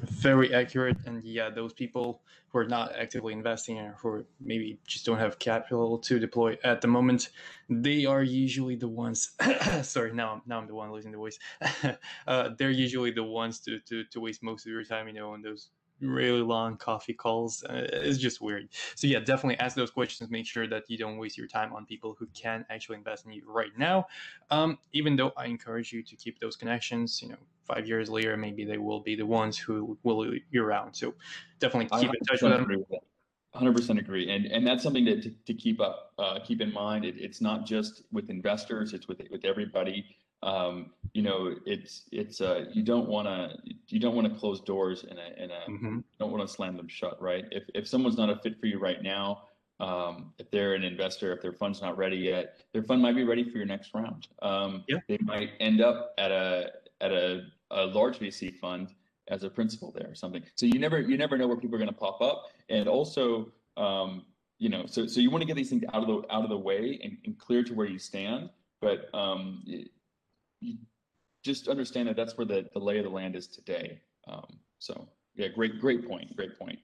Very 0.02 0.54
accurate, 0.54 0.98
and 1.06 1.24
yeah, 1.24 1.50
those 1.50 1.74
people 1.74 2.22
who 2.50 2.60
are 2.60 2.68
not 2.68 2.96
actively 2.96 3.34
investing 3.34 3.80
or 3.80 3.94
who 4.02 4.26
maybe 4.40 4.80
just 4.86 5.06
don't 5.06 5.18
have 5.18 5.40
capital 5.40 5.98
to 6.00 6.20
deploy 6.20 6.58
at 6.64 6.82
the 6.82 6.88
moment, 6.88 7.30
they 7.70 8.06
are 8.06 8.24
usually 8.24 8.76
the 8.76 8.88
ones. 8.88 9.32
sorry, 9.84 10.14
now 10.14 10.42
now 10.46 10.60
I'm 10.60 10.68
the 10.68 10.76
one 10.76 10.92
losing 10.92 11.12
the 11.12 11.18
voice. 11.18 11.40
uh, 12.28 12.50
they're 12.58 12.72
usually 12.72 13.12
the 13.12 13.24
ones 13.24 13.60
to, 13.62 13.80
to 13.82 14.04
to 14.06 14.20
waste 14.20 14.44
most 14.44 14.66
of 14.66 14.72
your 14.72 14.84
time, 14.84 15.08
you 15.08 15.14
know, 15.14 15.32
on 15.32 15.42
those 15.42 15.70
really 16.02 16.42
long 16.42 16.78
coffee 16.78 17.14
calls. 17.14 17.64
Uh, 17.64 17.88
it's 17.92 18.18
just 18.18 18.42
weird. 18.42 18.70
So 18.96 19.08
yeah, 19.08 19.20
definitely 19.20 19.58
ask 19.60 19.76
those 19.76 19.92
questions. 19.92 20.30
Make 20.30 20.46
sure 20.46 20.68
that 20.68 20.84
you 20.88 20.98
don't 20.98 21.18
waste 21.18 21.38
your 21.38 21.48
time 21.48 21.74
on 21.74 21.86
people 21.86 22.16
who 22.18 22.28
can 22.34 22.66
actually 22.70 22.98
invest 22.98 23.26
in 23.26 23.32
you 23.32 23.44
right 23.48 23.78
now. 23.78 24.08
Um, 24.52 24.78
even 24.94 25.16
though 25.16 25.32
I 25.38 25.46
encourage 25.46 25.92
you 25.92 26.04
to 26.04 26.16
keep 26.16 26.40
those 26.40 26.56
connections, 26.56 27.22
you 27.22 27.30
know, 27.30 27.38
five 27.64 27.88
years 27.88 28.10
later, 28.10 28.38
maybe 28.38 28.66
they 28.66 28.78
will 28.78 29.00
be 29.00 29.16
the 29.16 29.26
ones 29.26 29.58
who 29.58 29.98
will 30.04 30.32
be 30.52 30.60
around. 30.60 30.94
So 30.96 31.14
definitely 31.60 32.00
keep 32.00 32.10
in 32.10 32.26
touch 32.26 32.42
with 32.42 32.52
them. 32.52 32.86
100% 33.56 34.00
agree, 34.00 34.30
and 34.30 34.48
and 34.48 34.68
that's 34.68 34.84
something 34.84 35.06
to, 35.06 35.22
to, 35.22 35.30
to 35.46 35.54
keep 35.54 35.80
up, 35.80 36.12
uh, 36.20 36.40
keep 36.44 36.60
in 36.60 36.74
mind. 36.74 37.06
It, 37.06 37.16
it's 37.18 37.40
not 37.40 37.66
just 37.66 38.02
with 38.12 38.30
investors; 38.30 38.94
it's 38.94 39.08
with 39.08 39.22
with 39.32 39.46
everybody 39.46 40.06
um, 40.46 40.92
you 41.14 41.24
know, 41.24 41.56
it's 41.66 42.04
it's 42.12 42.40
uh, 42.40 42.66
you 42.72 42.84
don't 42.84 43.08
want 43.08 43.28
to 43.28 43.58
you 43.88 44.00
don't 44.00 44.16
want 44.16 44.32
to 44.32 44.40
close 44.40 44.62
doors 44.62 45.04
in 45.04 45.18
a 45.18 45.44
in 45.44 45.50
a 45.50 45.70
mm-hmm. 45.70 46.00
don't 46.20 46.32
want 46.32 46.48
to 46.48 46.54
slam 46.54 46.78
them 46.78 46.88
shut, 46.88 47.20
right? 47.22 47.46
If 47.52 47.64
if 47.74 47.88
someone's 47.88 48.18
not 48.18 48.30
a 48.30 48.36
fit 48.38 48.60
for 48.60 48.68
you 48.68 48.78
right 48.78 49.02
now, 49.02 49.44
um, 49.80 50.34
if 50.38 50.50
they're 50.52 50.76
an 50.76 50.84
investor, 50.84 51.34
if 51.34 51.42
their 51.42 51.52
fund's 51.52 51.82
not 51.82 51.98
ready 51.98 52.18
yet, 52.18 52.58
their 52.74 52.84
fund 52.84 53.02
might 53.02 53.16
be 53.16 53.24
ready 53.24 53.44
for 53.50 53.58
your 53.58 53.66
next 53.66 53.92
round. 53.94 54.28
Um, 54.42 54.84
yeah. 54.88 55.00
They 55.08 55.18
might 55.22 55.52
end 55.60 55.82
up 55.82 56.14
at 56.20 56.32
a 56.32 56.72
at 57.02 57.12
a, 57.12 57.48
a 57.72 57.86
large 57.88 58.20
VC 58.20 58.56
fund 58.56 58.94
as 59.28 59.44
a 59.44 59.50
principal 59.50 59.92
there 59.92 60.10
or 60.10 60.16
something. 60.16 60.44
So 60.54 60.68
you 60.68 60.78
never 60.78 61.00
you 61.00 61.18
never 61.18 61.38
know 61.38 61.48
where 61.48 61.58
people 61.58 61.76
are 61.76 61.80
going 61.80 61.90
to 61.90 61.96
pop 61.96 62.22
up, 62.22 62.52
and 62.70 62.88
also 62.88 63.52
um, 63.78 64.26
you 64.60 64.70
know 64.70 64.86
so 64.86 65.08
so 65.08 65.20
you 65.20 65.32
want 65.32 65.42
to 65.42 65.48
get 65.48 65.56
these 65.56 65.72
things 65.72 65.84
out 65.92 66.04
of 66.04 66.08
the 66.08 66.34
out 66.34 66.44
of 66.44 66.50
the 66.50 66.58
way 66.58 67.00
and, 67.04 67.18
and 67.26 67.38
clear 67.40 67.64
to 67.64 67.74
where 67.74 67.88
you 67.88 67.98
stand. 67.98 68.52
But 68.80 69.10
um, 69.16 69.64
you 70.60 70.78
just 71.44 71.68
understand 71.68 72.08
that 72.08 72.16
that's 72.16 72.38
where 72.38 72.46
the, 72.46 72.68
the 72.74 72.80
lay 72.80 72.98
of 72.98 73.04
the 73.04 73.10
land 73.10 73.36
is 73.36 73.48
today. 73.48 74.02
Um, 74.28 74.60
so 74.80 75.08
yeah, 75.36 75.48
great, 75.50 75.80
great 75.80 76.08
point. 76.08 76.36
Great 76.36 76.58
point. 76.58 76.80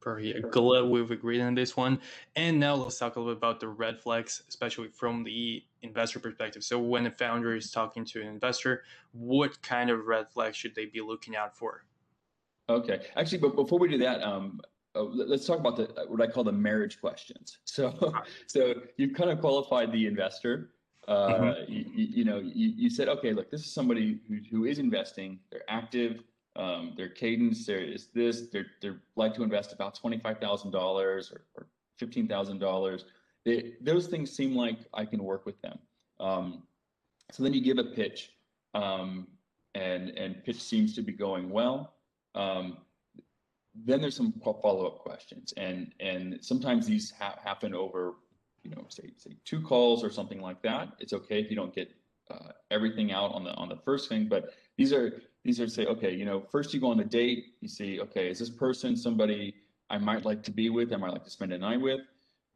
Perfect. 0.00 0.50
Glad 0.50 0.84
we've 0.86 1.12
agreed 1.12 1.40
on 1.40 1.54
this 1.54 1.76
one. 1.76 2.00
And 2.34 2.58
now 2.58 2.74
let's 2.74 2.98
talk 2.98 3.14
a 3.14 3.20
little 3.20 3.34
bit 3.34 3.38
about 3.38 3.60
the 3.60 3.68
red 3.68 4.00
flags, 4.00 4.42
especially 4.48 4.88
from 4.88 5.22
the 5.22 5.62
investor 5.82 6.18
perspective. 6.18 6.64
So 6.64 6.78
when 6.80 7.06
a 7.06 7.10
founder 7.12 7.54
is 7.54 7.70
talking 7.70 8.04
to 8.06 8.20
an 8.20 8.26
investor, 8.26 8.82
what 9.12 9.62
kind 9.62 9.90
of 9.90 10.06
red 10.06 10.28
flags 10.28 10.56
should 10.56 10.74
they 10.74 10.86
be 10.86 11.00
looking 11.00 11.36
out 11.36 11.56
for? 11.56 11.84
Okay. 12.68 13.02
Actually, 13.16 13.38
but 13.38 13.54
before 13.54 13.78
we 13.78 13.88
do 13.88 13.98
that, 13.98 14.22
um, 14.22 14.60
uh, 14.96 15.02
let's 15.02 15.46
talk 15.46 15.58
about 15.60 15.76
the 15.76 15.84
what 16.08 16.20
I 16.20 16.26
call 16.26 16.44
the 16.44 16.52
marriage 16.52 17.00
questions. 17.00 17.58
So, 17.64 18.12
so 18.46 18.74
you've 18.96 19.14
kind 19.14 19.30
of 19.30 19.40
qualified 19.40 19.92
the 19.92 20.06
investor. 20.06 20.70
Uh, 21.08 21.28
mm-hmm. 21.28 21.72
you, 21.72 21.84
you, 21.94 22.24
know, 22.24 22.38
you, 22.38 22.72
you 22.76 22.90
said, 22.90 23.08
okay, 23.08 23.32
look, 23.32 23.50
this 23.50 23.64
is 23.64 23.72
somebody 23.72 24.20
who, 24.28 24.38
who 24.50 24.64
is 24.64 24.78
investing. 24.78 25.38
They're 25.50 25.68
active. 25.68 26.22
Um, 26.54 26.92
their 26.96 27.08
cadence 27.08 27.66
there 27.66 27.80
is 27.80 28.08
this. 28.14 28.50
They're 28.52 28.66
they're 28.82 29.00
like 29.16 29.34
to 29.34 29.42
invest 29.42 29.72
about 29.72 29.94
twenty 29.94 30.18
five 30.18 30.38
thousand 30.38 30.70
dollars 30.70 31.32
or, 31.32 31.66
fifteen 31.98 32.28
thousand 32.28 32.58
dollars. 32.58 33.06
Those 33.80 34.06
things 34.06 34.30
seem 34.30 34.54
like 34.54 34.78
I 34.92 35.04
can 35.06 35.24
work 35.24 35.46
with 35.46 35.60
them. 35.62 35.78
Um, 36.20 36.64
so 37.30 37.42
then 37.42 37.54
you 37.54 37.62
give 37.62 37.78
a 37.78 37.84
pitch, 37.84 38.32
um, 38.74 39.26
and 39.74 40.10
and 40.10 40.44
pitch 40.44 40.60
seems 40.60 40.94
to 40.96 41.02
be 41.02 41.12
going 41.12 41.48
well. 41.48 41.94
Um, 42.34 42.76
then 43.74 44.02
there's 44.02 44.16
some 44.16 44.32
follow 44.42 44.86
up 44.86 44.98
questions, 44.98 45.54
and 45.56 45.94
and 46.00 46.38
sometimes 46.42 46.86
these 46.86 47.12
ha- 47.18 47.38
happen 47.42 47.74
over 47.74 48.16
you 48.64 48.70
know, 48.70 48.84
say 48.88 49.10
say 49.16 49.32
two 49.44 49.60
calls 49.60 50.04
or 50.04 50.10
something 50.10 50.40
like 50.40 50.62
that. 50.62 50.88
It's 50.98 51.12
okay 51.12 51.40
if 51.40 51.50
you 51.50 51.56
don't 51.56 51.74
get 51.74 51.90
uh, 52.30 52.52
everything 52.70 53.12
out 53.12 53.32
on 53.32 53.44
the 53.44 53.52
on 53.54 53.68
the 53.68 53.76
first 53.76 54.08
thing, 54.08 54.28
but 54.28 54.54
these 54.76 54.92
are 54.92 55.22
these 55.44 55.60
are 55.60 55.68
say, 55.68 55.86
okay, 55.86 56.14
you 56.14 56.24
know, 56.24 56.40
first 56.40 56.72
you 56.72 56.80
go 56.80 56.90
on 56.90 57.00
a 57.00 57.04
date, 57.04 57.56
you 57.60 57.68
see, 57.68 58.00
okay, 58.00 58.30
is 58.30 58.38
this 58.38 58.50
person 58.50 58.96
somebody 58.96 59.54
I 59.90 59.98
might 59.98 60.24
like 60.24 60.42
to 60.44 60.50
be 60.50 60.70
with, 60.70 60.92
I 60.92 60.96
might 60.96 61.12
like 61.12 61.24
to 61.24 61.30
spend 61.30 61.52
a 61.52 61.58
night 61.58 61.80
with, 61.80 62.00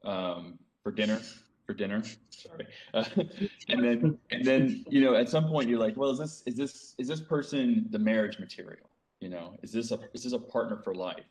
um, 0.04 0.58
for 0.82 0.92
dinner, 0.92 1.20
for 1.66 1.74
dinner. 1.74 2.02
Sorry, 2.30 2.66
uh, 2.94 3.04
and 3.68 3.84
then 3.84 4.18
and 4.30 4.44
then 4.44 4.84
you 4.88 5.00
know, 5.00 5.14
at 5.14 5.28
some 5.28 5.48
point 5.48 5.68
you're 5.68 5.80
like, 5.80 5.96
well, 5.96 6.10
is 6.10 6.18
this 6.18 6.42
is 6.46 6.54
this 6.54 6.94
is 6.98 7.08
this 7.08 7.20
person 7.20 7.86
the 7.90 7.98
marriage 7.98 8.38
material? 8.38 8.88
You 9.20 9.30
know, 9.30 9.54
is 9.62 9.72
this 9.72 9.90
a 9.90 9.98
is 10.14 10.22
this 10.22 10.32
a 10.32 10.38
partner 10.38 10.76
for 10.76 10.94
life? 10.94 11.24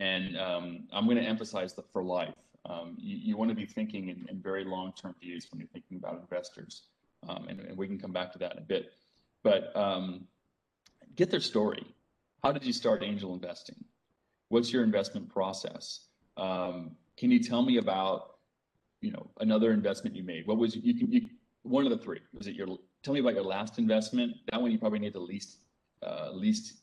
And 0.00 0.38
um, 0.38 0.84
I'm 0.92 1.06
going 1.06 1.16
to 1.16 1.24
emphasize 1.24 1.74
the 1.74 1.82
for 1.92 2.04
life 2.04 2.34
um, 2.68 2.96
you, 2.98 3.16
you 3.16 3.36
want 3.36 3.50
to 3.50 3.56
be 3.56 3.66
thinking 3.66 4.08
in, 4.08 4.26
in 4.28 4.40
very 4.40 4.64
long-term 4.64 5.14
views 5.20 5.46
when 5.50 5.58
you're 5.58 5.68
thinking 5.68 5.96
about 5.96 6.20
investors. 6.20 6.82
Um, 7.28 7.46
and, 7.48 7.60
and, 7.60 7.76
we 7.76 7.86
can 7.88 7.98
come 7.98 8.12
back 8.12 8.32
to 8.32 8.38
that 8.38 8.52
in 8.52 8.58
a 8.58 8.62
bit. 8.62 8.92
But 9.42 9.74
um, 9.74 10.26
get 11.16 11.30
their 11.30 11.40
story. 11.40 11.84
How 12.44 12.52
did 12.52 12.64
you 12.64 12.72
start 12.72 13.02
angel 13.02 13.34
investing? 13.34 13.82
What's 14.50 14.72
your 14.72 14.84
investment 14.84 15.28
process? 15.28 16.06
Um, 16.36 16.92
can 17.16 17.30
you 17.30 17.42
tell 17.42 17.62
me 17.62 17.78
about, 17.78 18.36
you 19.00 19.10
know, 19.10 19.30
another 19.40 19.72
investment 19.72 20.14
you 20.14 20.22
made? 20.22 20.46
What 20.46 20.58
was 20.58 20.76
you 20.76 20.94
can 20.94 21.10
you, 21.10 21.22
one 21.62 21.84
of 21.84 21.90
the 21.90 21.98
three? 21.98 22.20
Was 22.32 22.46
it 22.46 22.54
your? 22.54 22.68
Tell 23.02 23.14
me 23.14 23.20
about 23.20 23.34
your 23.34 23.44
last 23.44 23.78
investment. 23.78 24.34
That 24.50 24.60
one 24.60 24.70
you 24.70 24.78
probably 24.78 25.00
need 25.00 25.12
the 25.12 25.20
least 25.20 25.58
uh, 26.06 26.30
least 26.32 26.74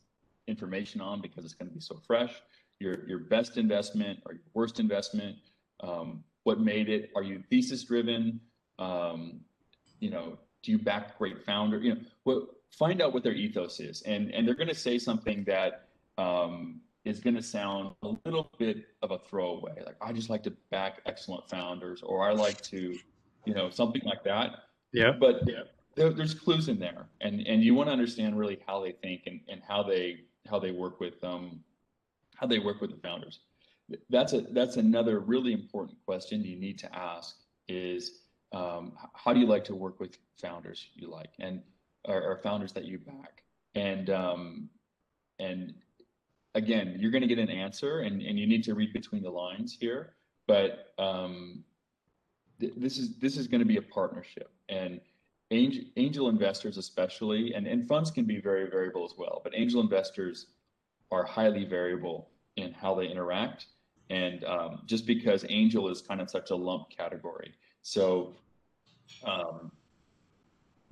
information 0.48 1.00
on 1.02 1.22
because 1.22 1.46
it's 1.46 1.54
going 1.54 1.70
to 1.70 1.74
be 1.74 1.80
so 1.80 2.00
fresh. 2.06 2.34
Your 2.80 3.08
your 3.08 3.20
best 3.20 3.58
investment 3.58 4.20
or 4.26 4.34
your 4.34 4.44
worst 4.54 4.80
investment 4.80 5.38
um, 5.82 6.24
what 6.44 6.60
made 6.60 6.90
it? 6.90 7.12
Are 7.16 7.24
you 7.24 7.44
thesis 7.50 7.84
driven? 7.84 8.40
Um, 8.80 9.42
you 10.00 10.10
know, 10.10 10.38
do 10.64 10.72
you 10.72 10.78
back 10.78 11.18
great 11.18 11.44
founder? 11.44 11.80
You 11.80 11.96
know, 11.96 12.02
what, 12.24 12.44
find 12.72 13.02
out 13.02 13.14
what 13.14 13.24
their 13.24 13.34
ethos 13.34 13.80
is, 13.80 14.02
and 14.04 14.34
and 14.34 14.48
they're 14.48 14.56
going 14.56 14.70
to 14.70 14.76
say 14.76 14.98
something 14.98 15.44
that 15.46 15.88
um, 16.18 16.82
is 17.04 17.20
going 17.20 17.36
to 17.36 17.42
sound 17.42 17.96
a 18.04 18.14
little 18.26 18.52
bit 18.58 18.86
of 19.02 19.12
a 19.12 19.20
throwaway. 19.20 19.84
Like 19.86 19.98
I 20.02 20.12
just 20.12 20.30
like 20.30 20.44
to 20.44 20.52
back 20.72 21.02
excellent 21.06 21.50
founders, 21.50 22.02
or 22.02 22.28
I 22.28 22.34
like 22.34 22.62
to, 22.64 22.98
you 23.46 23.54
know, 23.54 23.70
something 23.70 24.02
like 24.06 24.24
that. 24.24 24.52
Yeah. 24.92 25.12
But 25.20 25.48
yeah, 25.48 25.64
there, 25.96 26.12
there's 26.12 26.34
clues 26.34 26.68
in 26.68 26.80
there, 26.80 27.08
and 27.22 27.46
and 27.48 27.64
you 27.64 27.74
want 27.76 27.88
to 27.88 27.94
understand 27.94 28.38
really 28.38 28.60
how 28.68 28.84
they 28.84 28.92
think 28.92 29.24
and, 29.28 29.40
and 29.48 29.62
how 29.68 29.84
they 29.84 30.22
how 30.50 30.60
they 30.60 30.72
work 30.72 31.00
with 31.00 31.24
um 31.24 31.64
how 32.36 32.48
they 32.48 32.60
work 32.60 32.82
with 32.82 32.92
the 32.92 32.98
founders. 32.98 33.40
That's 34.10 34.34
a 34.34 34.42
that's 34.42 34.78
another 34.78 35.20
really 35.20 35.54
important 35.54 35.98
question 36.06 36.44
you 36.44 36.58
need 36.58 36.80
to 36.80 36.96
ask 36.96 37.36
is 37.68 38.22
um, 38.54 38.94
how 39.14 39.34
do 39.34 39.40
you 39.40 39.46
like 39.46 39.64
to 39.66 39.76
work 39.76 40.00
with 40.00 40.18
founders 40.42 40.88
you 40.96 41.10
like 41.10 41.30
and 41.40 41.62
or, 42.06 42.22
or 42.22 42.38
founders 42.38 42.74
that 42.74 42.86
you 42.86 42.98
back? 42.98 43.44
And 43.76 44.10
um, 44.10 44.70
and 45.40 45.74
again 46.54 46.96
you're 47.00 47.12
going 47.12 47.22
to 47.22 47.28
get 47.28 47.40
an 47.40 47.50
answer 47.50 48.00
and, 48.00 48.22
and 48.22 48.40
you 48.40 48.48
need 48.48 48.64
to 48.64 48.74
read 48.74 48.94
between 48.94 49.22
the 49.22 49.30
lines 49.30 49.78
here 49.80 50.14
but 50.48 50.94
um, 50.98 51.64
th- 52.60 52.74
this 52.78 52.98
is 52.98 53.18
this 53.20 53.38
is 53.38 53.48
going 53.48 53.60
to 53.60 53.66
be 53.66 53.78
a 53.78 53.82
partnership 53.82 54.52
and 54.70 55.00
angel, 55.52 55.84
angel 55.98 56.30
investors 56.30 56.78
especially 56.78 57.54
and, 57.54 57.68
and 57.68 57.88
funds 57.88 58.10
can 58.10 58.26
be 58.26 58.40
very 58.40 58.70
variable 58.70 59.04
as 59.04 59.14
well 59.18 59.42
but 59.44 59.54
angel 59.56 59.82
investors 59.82 60.48
are 61.12 61.24
highly 61.24 61.66
variable 61.66 62.30
in 62.56 62.72
how 62.72 62.96
they 62.96 63.08
interact 63.08 63.68
and 64.10 64.44
um, 64.46 64.82
just 64.86 65.06
because 65.06 65.46
angel 65.50 65.90
is 65.90 66.02
kind 66.02 66.22
of 66.22 66.30
such 66.30 66.52
a 66.52 66.56
lump 66.56 66.90
category. 66.90 67.54
So 67.82 68.36
um, 69.24 69.72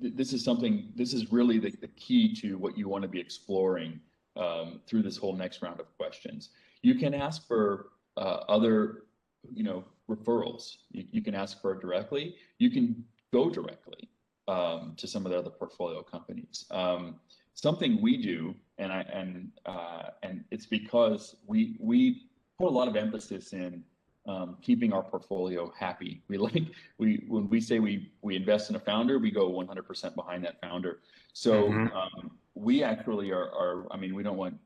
th- 0.00 0.14
this 0.14 0.32
is 0.32 0.44
something 0.44 0.92
this 0.96 1.12
is 1.12 1.32
really 1.32 1.58
the, 1.58 1.70
the 1.80 1.88
key 1.88 2.34
to 2.36 2.58
what 2.58 2.76
you 2.76 2.88
want 2.88 3.02
to 3.02 3.08
be 3.08 3.20
exploring 3.20 4.00
um, 4.36 4.80
through 4.86 5.02
this 5.02 5.16
whole 5.16 5.34
next 5.34 5.62
round 5.62 5.80
of 5.80 5.86
questions. 5.96 6.50
You 6.82 6.94
can 6.96 7.14
ask 7.14 7.46
for 7.46 7.90
uh, 8.16 8.40
other 8.48 9.04
you 9.52 9.62
know 9.62 9.84
referrals. 10.10 10.76
You, 10.90 11.04
you 11.10 11.22
can 11.22 11.34
ask 11.34 11.60
for 11.60 11.72
it 11.72 11.80
directly. 11.80 12.36
You 12.58 12.70
can 12.70 13.04
go 13.32 13.48
directly 13.50 14.08
um, 14.48 14.94
to 14.96 15.06
some 15.06 15.24
of 15.24 15.32
the 15.32 15.38
other 15.38 15.50
portfolio 15.50 16.02
companies. 16.02 16.66
Um, 16.70 17.16
something 17.54 18.02
we 18.02 18.16
do 18.16 18.54
and 18.78 18.92
I 18.92 19.00
and 19.12 19.50
uh, 19.66 20.10
and 20.22 20.44
it's 20.50 20.66
because 20.66 21.36
we 21.46 21.76
we 21.78 22.22
put 22.58 22.68
a 22.68 22.70
lot 22.70 22.88
of 22.88 22.96
emphasis 22.96 23.52
in 23.52 23.82
um, 24.26 24.56
keeping 24.62 24.92
our 24.92 25.02
portfolio 25.02 25.72
happy. 25.78 26.22
We 26.28 26.38
like 26.38 26.64
we 26.98 27.24
when 27.28 27.48
we 27.48 27.60
say 27.60 27.78
we 27.78 28.12
we 28.22 28.36
invest 28.36 28.70
in 28.70 28.76
a 28.76 28.80
founder, 28.80 29.18
we 29.18 29.30
go 29.30 29.50
100% 29.50 30.14
behind 30.14 30.44
that 30.44 30.60
founder. 30.60 31.00
So 31.32 31.64
mm-hmm. 31.64 31.96
um, 31.96 32.30
we 32.54 32.82
actually 32.82 33.30
are, 33.30 33.50
are. 33.50 33.86
I 33.92 33.96
mean, 33.96 34.14
we 34.14 34.22
don't 34.22 34.36
want 34.36 34.56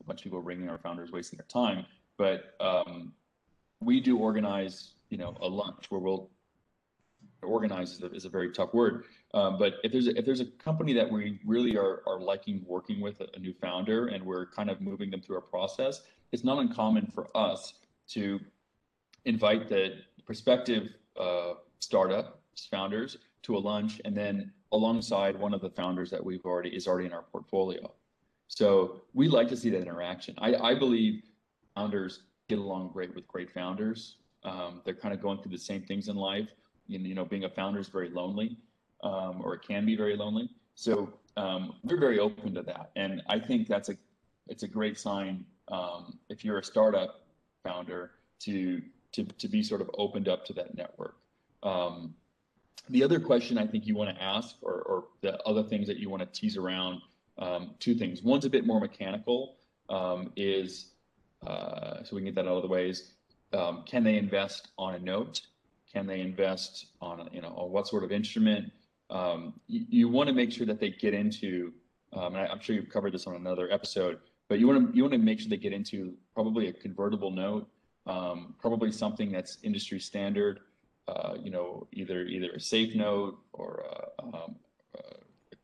a 0.00 0.04
bunch 0.04 0.20
of 0.20 0.24
people 0.24 0.40
ringing 0.40 0.68
our 0.68 0.78
founders, 0.78 1.10
wasting 1.12 1.36
their 1.36 1.46
time, 1.46 1.84
but 2.16 2.54
um, 2.60 3.12
we 3.80 4.00
do 4.00 4.18
organize, 4.18 4.92
you 5.10 5.18
know, 5.18 5.36
a 5.40 5.48
lunch 5.48 5.90
where 5.90 6.00
we'll 6.00 6.30
organize 7.42 7.92
is 7.92 8.02
a, 8.02 8.12
is 8.12 8.24
a 8.24 8.28
very 8.28 8.50
tough 8.50 8.72
word. 8.74 9.04
Um, 9.34 9.58
but 9.58 9.74
if 9.84 9.92
there's 9.92 10.08
a, 10.08 10.18
if 10.18 10.24
there's 10.24 10.40
a 10.40 10.46
company 10.46 10.92
that 10.94 11.10
we 11.10 11.40
really 11.44 11.76
are 11.76 12.02
are 12.06 12.20
liking 12.20 12.64
working 12.66 13.00
with 13.00 13.20
a, 13.20 13.26
a 13.34 13.38
new 13.38 13.54
founder 13.54 14.08
and 14.08 14.24
we're 14.24 14.46
kind 14.46 14.70
of 14.70 14.80
moving 14.80 15.10
them 15.10 15.20
through 15.20 15.38
a 15.38 15.42
process, 15.42 16.02
it's 16.32 16.44
not 16.44 16.58
uncommon 16.58 17.10
for 17.14 17.28
us 17.36 17.74
to 18.08 18.40
invite 19.24 19.68
the 19.68 19.96
prospective 20.24 20.88
uh, 21.18 21.54
startup 21.78 22.40
founders 22.70 23.18
to 23.42 23.56
a 23.56 23.58
lunch 23.58 24.00
and 24.04 24.16
then 24.16 24.52
alongside 24.72 25.38
one 25.38 25.52
of 25.52 25.60
the 25.60 25.70
founders 25.70 26.10
that 26.10 26.24
we've 26.24 26.44
already 26.44 26.70
is 26.70 26.86
already 26.86 27.06
in 27.06 27.12
our 27.12 27.22
portfolio. 27.22 27.92
So 28.48 29.00
we 29.14 29.28
like 29.28 29.48
to 29.48 29.56
see 29.56 29.70
that 29.70 29.80
interaction. 29.80 30.34
I, 30.38 30.54
I 30.54 30.74
believe 30.74 31.22
founders 31.74 32.20
get 32.48 32.58
along 32.58 32.90
great 32.92 33.14
with 33.14 33.26
great 33.26 33.50
founders. 33.50 34.16
Um, 34.44 34.82
they're 34.84 34.94
kind 34.94 35.14
of 35.14 35.22
going 35.22 35.38
through 35.38 35.52
the 35.52 35.58
same 35.58 35.82
things 35.82 36.08
in 36.08 36.16
life. 36.16 36.48
You, 36.86 37.14
know, 37.14 37.24
being 37.24 37.44
a 37.44 37.48
founder 37.48 37.80
is 37.80 37.88
very 37.88 38.10
lonely, 38.10 38.56
um, 39.02 39.40
or 39.42 39.54
it 39.54 39.62
can 39.66 39.86
be 39.86 39.96
very 39.96 40.16
lonely. 40.16 40.50
So 40.74 41.12
um, 41.36 41.76
we're 41.82 41.98
very 41.98 42.18
open 42.18 42.54
to 42.54 42.62
that, 42.62 42.90
and 42.96 43.22
I 43.28 43.38
think 43.38 43.68
that's 43.68 43.88
a 43.88 43.96
it's 44.48 44.62
a 44.64 44.68
great 44.68 44.98
sign 44.98 45.44
um, 45.68 46.18
if 46.28 46.44
you're 46.44 46.58
a 46.58 46.64
startup 46.64 47.24
founder 47.62 48.12
to 48.40 48.82
to, 49.12 49.24
to 49.24 49.48
be 49.48 49.62
sort 49.62 49.80
of 49.80 49.90
opened 49.98 50.28
up 50.28 50.44
to 50.46 50.52
that 50.54 50.74
network. 50.74 51.16
Um, 51.62 52.14
the 52.88 53.04
other 53.04 53.20
question 53.20 53.58
I 53.58 53.66
think 53.66 53.86
you 53.86 53.94
want 53.94 54.16
to 54.16 54.22
ask, 54.22 54.56
or, 54.62 54.82
or 54.82 55.04
the 55.20 55.40
other 55.44 55.62
things 55.62 55.86
that 55.86 55.98
you 55.98 56.10
want 56.10 56.20
to 56.22 56.40
tease 56.40 56.56
around, 56.56 57.00
um, 57.38 57.74
two 57.78 57.94
things. 57.94 58.22
One's 58.22 58.44
a 58.44 58.50
bit 58.50 58.66
more 58.66 58.80
mechanical, 58.80 59.56
um, 59.88 60.32
is 60.36 60.86
uh, 61.46 62.02
so 62.02 62.16
we 62.16 62.22
can 62.22 62.26
get 62.26 62.34
that 62.36 62.46
out 62.46 62.56
of 62.56 62.62
the 62.62 62.68
way. 62.68 62.88
Is 62.88 63.12
um, 63.52 63.84
can 63.86 64.02
they 64.02 64.16
invest 64.16 64.68
on 64.78 64.94
a 64.94 64.98
note? 64.98 65.42
Can 65.92 66.06
they 66.06 66.20
invest 66.20 66.86
on 67.00 67.28
you 67.32 67.42
know 67.42 67.54
on 67.56 67.70
what 67.70 67.86
sort 67.86 68.04
of 68.04 68.12
instrument? 68.12 68.72
Um, 69.10 69.54
you, 69.66 69.84
you 69.88 70.08
want 70.08 70.28
to 70.28 70.34
make 70.34 70.50
sure 70.52 70.66
that 70.66 70.80
they 70.80 70.90
get 70.90 71.14
into. 71.14 71.72
Um, 72.14 72.34
and 72.34 72.38
I, 72.38 72.46
I'm 72.46 72.60
sure 72.60 72.74
you've 72.74 72.90
covered 72.90 73.12
this 73.12 73.26
on 73.26 73.34
another 73.34 73.70
episode, 73.70 74.18
but 74.48 74.58
you 74.58 74.66
want 74.66 74.90
to 74.90 74.96
you 74.96 75.02
want 75.02 75.12
to 75.12 75.18
make 75.18 75.40
sure 75.40 75.48
they 75.48 75.56
get 75.56 75.72
into 75.72 76.14
probably 76.34 76.68
a 76.68 76.72
convertible 76.72 77.30
note 77.30 77.68
um, 78.06 78.54
probably 78.60 78.90
something 78.92 79.30
that's 79.30 79.58
industry 79.62 80.00
standard, 80.00 80.60
uh, 81.08 81.34
you 81.40 81.50
know, 81.50 81.86
either 81.92 82.22
either 82.22 82.50
a 82.52 82.60
safe 82.60 82.94
note 82.94 83.38
or 83.52 83.84
a, 83.90 84.22
um, 84.22 84.56
a 84.96 85.56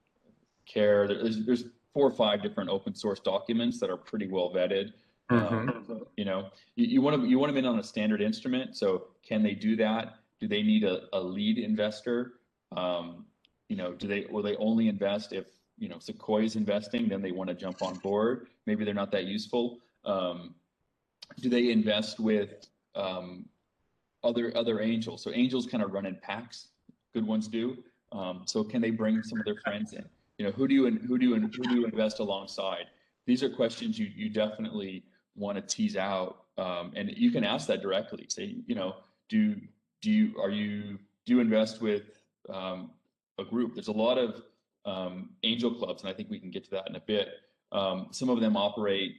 care. 0.67 1.09
There's, 1.09 1.45
there's 1.45 1.65
four 1.93 2.07
or 2.07 2.13
five 2.13 2.43
different 2.43 2.71
open 2.71 2.95
source 2.95 3.21
documents 3.21 3.81
that 3.81 3.91
are 3.91 3.97
pretty 3.97 4.29
well 4.29 4.53
vetted. 4.55 4.93
Mm-hmm. 5.31 5.69
Um, 5.91 6.07
you 6.17 6.25
know, 6.25 6.49
you 6.77 7.03
want 7.03 7.21
to 7.21 7.29
you 7.29 7.39
want 7.39 7.51
them 7.53 7.59
in 7.59 7.67
on 7.67 7.79
a 7.79 7.83
standard 7.83 8.23
instrument. 8.23 8.77
So 8.77 9.09
can 9.27 9.43
they 9.43 9.53
do 9.53 9.77
that? 9.77 10.18
Do 10.41 10.49
they 10.49 10.63
need 10.63 10.85
a, 10.85 11.03
a 11.13 11.21
lead 11.21 11.59
investor? 11.59 12.35
Um, 12.77 13.27
you 13.69 13.77
know, 13.77 13.93
do 13.93 14.07
they 14.07 14.27
will 14.31 14.43
they 14.43 14.57
only 14.57 14.89
invest 14.89 15.33
if 15.33 15.47
you 15.79 15.89
know 15.89 15.99
Sequoia 15.99 16.45
is 16.45 16.57
investing? 16.57 17.09
Then 17.09 17.23
they 17.23 17.33
want 17.33 17.49
to 17.49 17.55
jump 17.55 17.83
on 17.83 17.95
board. 17.97 18.49
Maybe 18.67 18.85
they're 18.85 18.95
not 18.95 19.13
that 19.13 19.25
useful. 19.25 19.79
Um, 20.05 20.55
do 21.41 21.49
they 21.49 21.71
invest 21.71 22.21
with 22.21 22.69
um, 22.95 23.47
other 24.25 24.57
other 24.57 24.81
angels? 24.81 25.23
So 25.23 25.33
angels 25.35 25.67
kind 25.67 25.83
of 25.83 25.93
run 25.93 26.07
in 26.07 26.17
packs. 26.17 26.69
Good 27.15 27.27
ones 27.27 27.49
do. 27.49 27.79
Um, 28.13 28.43
so 28.47 28.65
can 28.65 28.81
they 28.81 28.91
bring 28.91 29.23
some 29.23 29.39
of 29.39 29.45
their 29.45 29.57
friends 29.65 29.93
in? 29.93 30.05
You 30.39 30.47
know, 30.47 30.53
who 30.53 30.69
do 30.69 30.75
you 30.75 30.87
who 30.91 31.19
do 31.19 31.27
you 31.27 31.37
who 31.37 31.49
do 31.49 31.75
you 31.75 31.85
invest 31.87 32.21
alongside? 32.21 32.87
These 33.27 33.43
are 33.43 33.51
questions 33.51 33.99
you 33.99 34.09
you 34.15 34.31
definitely 34.31 35.05
want 35.37 35.57
to 35.57 35.63
tease 35.63 35.97
out, 35.97 36.45
um, 36.59 36.93
and 36.97 37.11
you 37.17 37.31
can 37.31 37.45
ask 37.45 37.67
that 37.69 37.83
directly. 37.83 38.27
Say, 38.29 38.57
you 38.67 38.75
know, 38.75 38.97
do 39.29 39.57
do 40.03 40.11
you 40.11 40.35
are 40.41 40.51
you 40.51 40.99
do 41.27 41.35
you 41.35 41.41
invest 41.41 41.81
with 41.81 42.03
um, 42.49 42.91
a 43.39 43.45
group? 43.45 43.75
There's 43.75 43.89
a 43.89 43.93
lot 43.93 44.19
of 44.19 44.43
um, 44.85 45.31
angel 45.43 45.75
clubs, 45.75 46.03
and 46.03 46.11
I 46.11 46.15
think 46.15 46.31
we 46.31 46.39
can 46.39 46.51
get 46.51 46.65
to 46.65 46.71
that 46.71 46.89
in 46.89 46.97
a 46.97 47.01
bit. 47.01 47.29
Um, 47.73 48.09
some 48.11 48.31
of 48.31 48.41
them 48.41 48.57
operate 48.57 49.17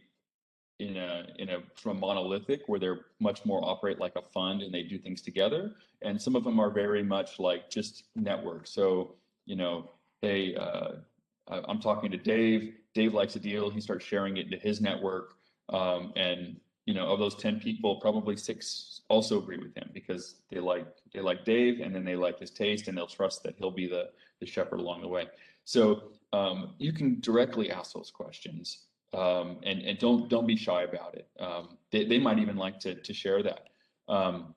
in 0.80 0.98
a 0.98 1.28
in 1.38 1.50
a 1.50 1.60
from 1.76 2.00
monolithic 2.00 2.62
where 2.68 2.80
they're 2.80 3.06
much 3.20 3.46
more 3.46 3.64
operate 3.64 4.00
like 4.00 4.16
a 4.16 4.22
fund 4.34 4.62
and 4.62 4.74
they 4.74 4.84
do 4.84 4.98
things 4.98 5.22
together. 5.22 5.74
And 6.02 6.22
some 6.22 6.36
of 6.36 6.44
them 6.44 6.60
are 6.60 6.70
very 6.70 7.04
much 7.04 7.40
like 7.40 7.70
just 7.70 8.06
network 8.16 8.66
so 8.66 9.16
you 9.46 9.58
know 9.58 9.92
hey 10.22 10.56
uh, 10.56 10.92
i'm 11.68 11.82
talking 11.82 12.10
to 12.12 12.18
dave. 12.18 12.76
Dave 12.94 13.14
likes 13.14 13.36
a 13.36 13.40
deal. 13.40 13.70
He 13.70 13.82
starts 13.82 14.06
sharing 14.06 14.38
it 14.38 14.46
into 14.46 14.58
his 14.58 14.82
network. 14.82 15.36
Um, 15.70 16.12
and 16.16 16.60
you 16.90 16.96
know 16.98 17.06
of 17.14 17.20
those 17.20 17.36
10 17.36 17.60
people 17.60 17.92
probably 17.98 18.36
six 18.36 19.02
also 19.10 19.38
agree 19.42 19.60
with 19.66 19.76
him 19.76 19.90
because 19.94 20.24
they 20.50 20.60
like 20.60 20.88
they 21.14 21.22
like 21.22 21.46
dave 21.46 21.82
and 21.84 21.94
then 21.94 22.04
they 22.04 22.16
like 22.16 22.38
his 22.40 22.52
taste 22.52 22.88
and 22.88 22.98
they'll 22.98 23.16
trust 23.20 23.44
that 23.44 23.54
he'll 23.58 23.78
be 23.84 23.88
the 23.96 24.06
the 24.40 24.46
shepherd 24.46 24.80
along 24.80 25.02
the 25.02 25.12
way 25.18 25.26
so 25.66 25.82
um, 26.34 26.74
you 26.78 26.92
can 26.92 27.20
directly 27.20 27.72
ask 27.72 27.94
those 27.94 28.12
questions 28.22 28.66
um, 29.14 29.58
and 29.64 29.82
and 29.82 29.98
don't 29.98 30.30
don't 30.30 30.46
be 30.46 30.56
shy 30.56 30.84
about 30.84 31.16
it. 31.16 31.28
Um, 31.40 31.78
they 31.92 32.06
they 32.06 32.20
might 32.20 32.40
even 32.40 32.58
like 32.58 32.80
to 32.82 32.96
to 32.96 33.14
share 33.14 33.42
that. 33.44 33.70
Um, 34.08 34.54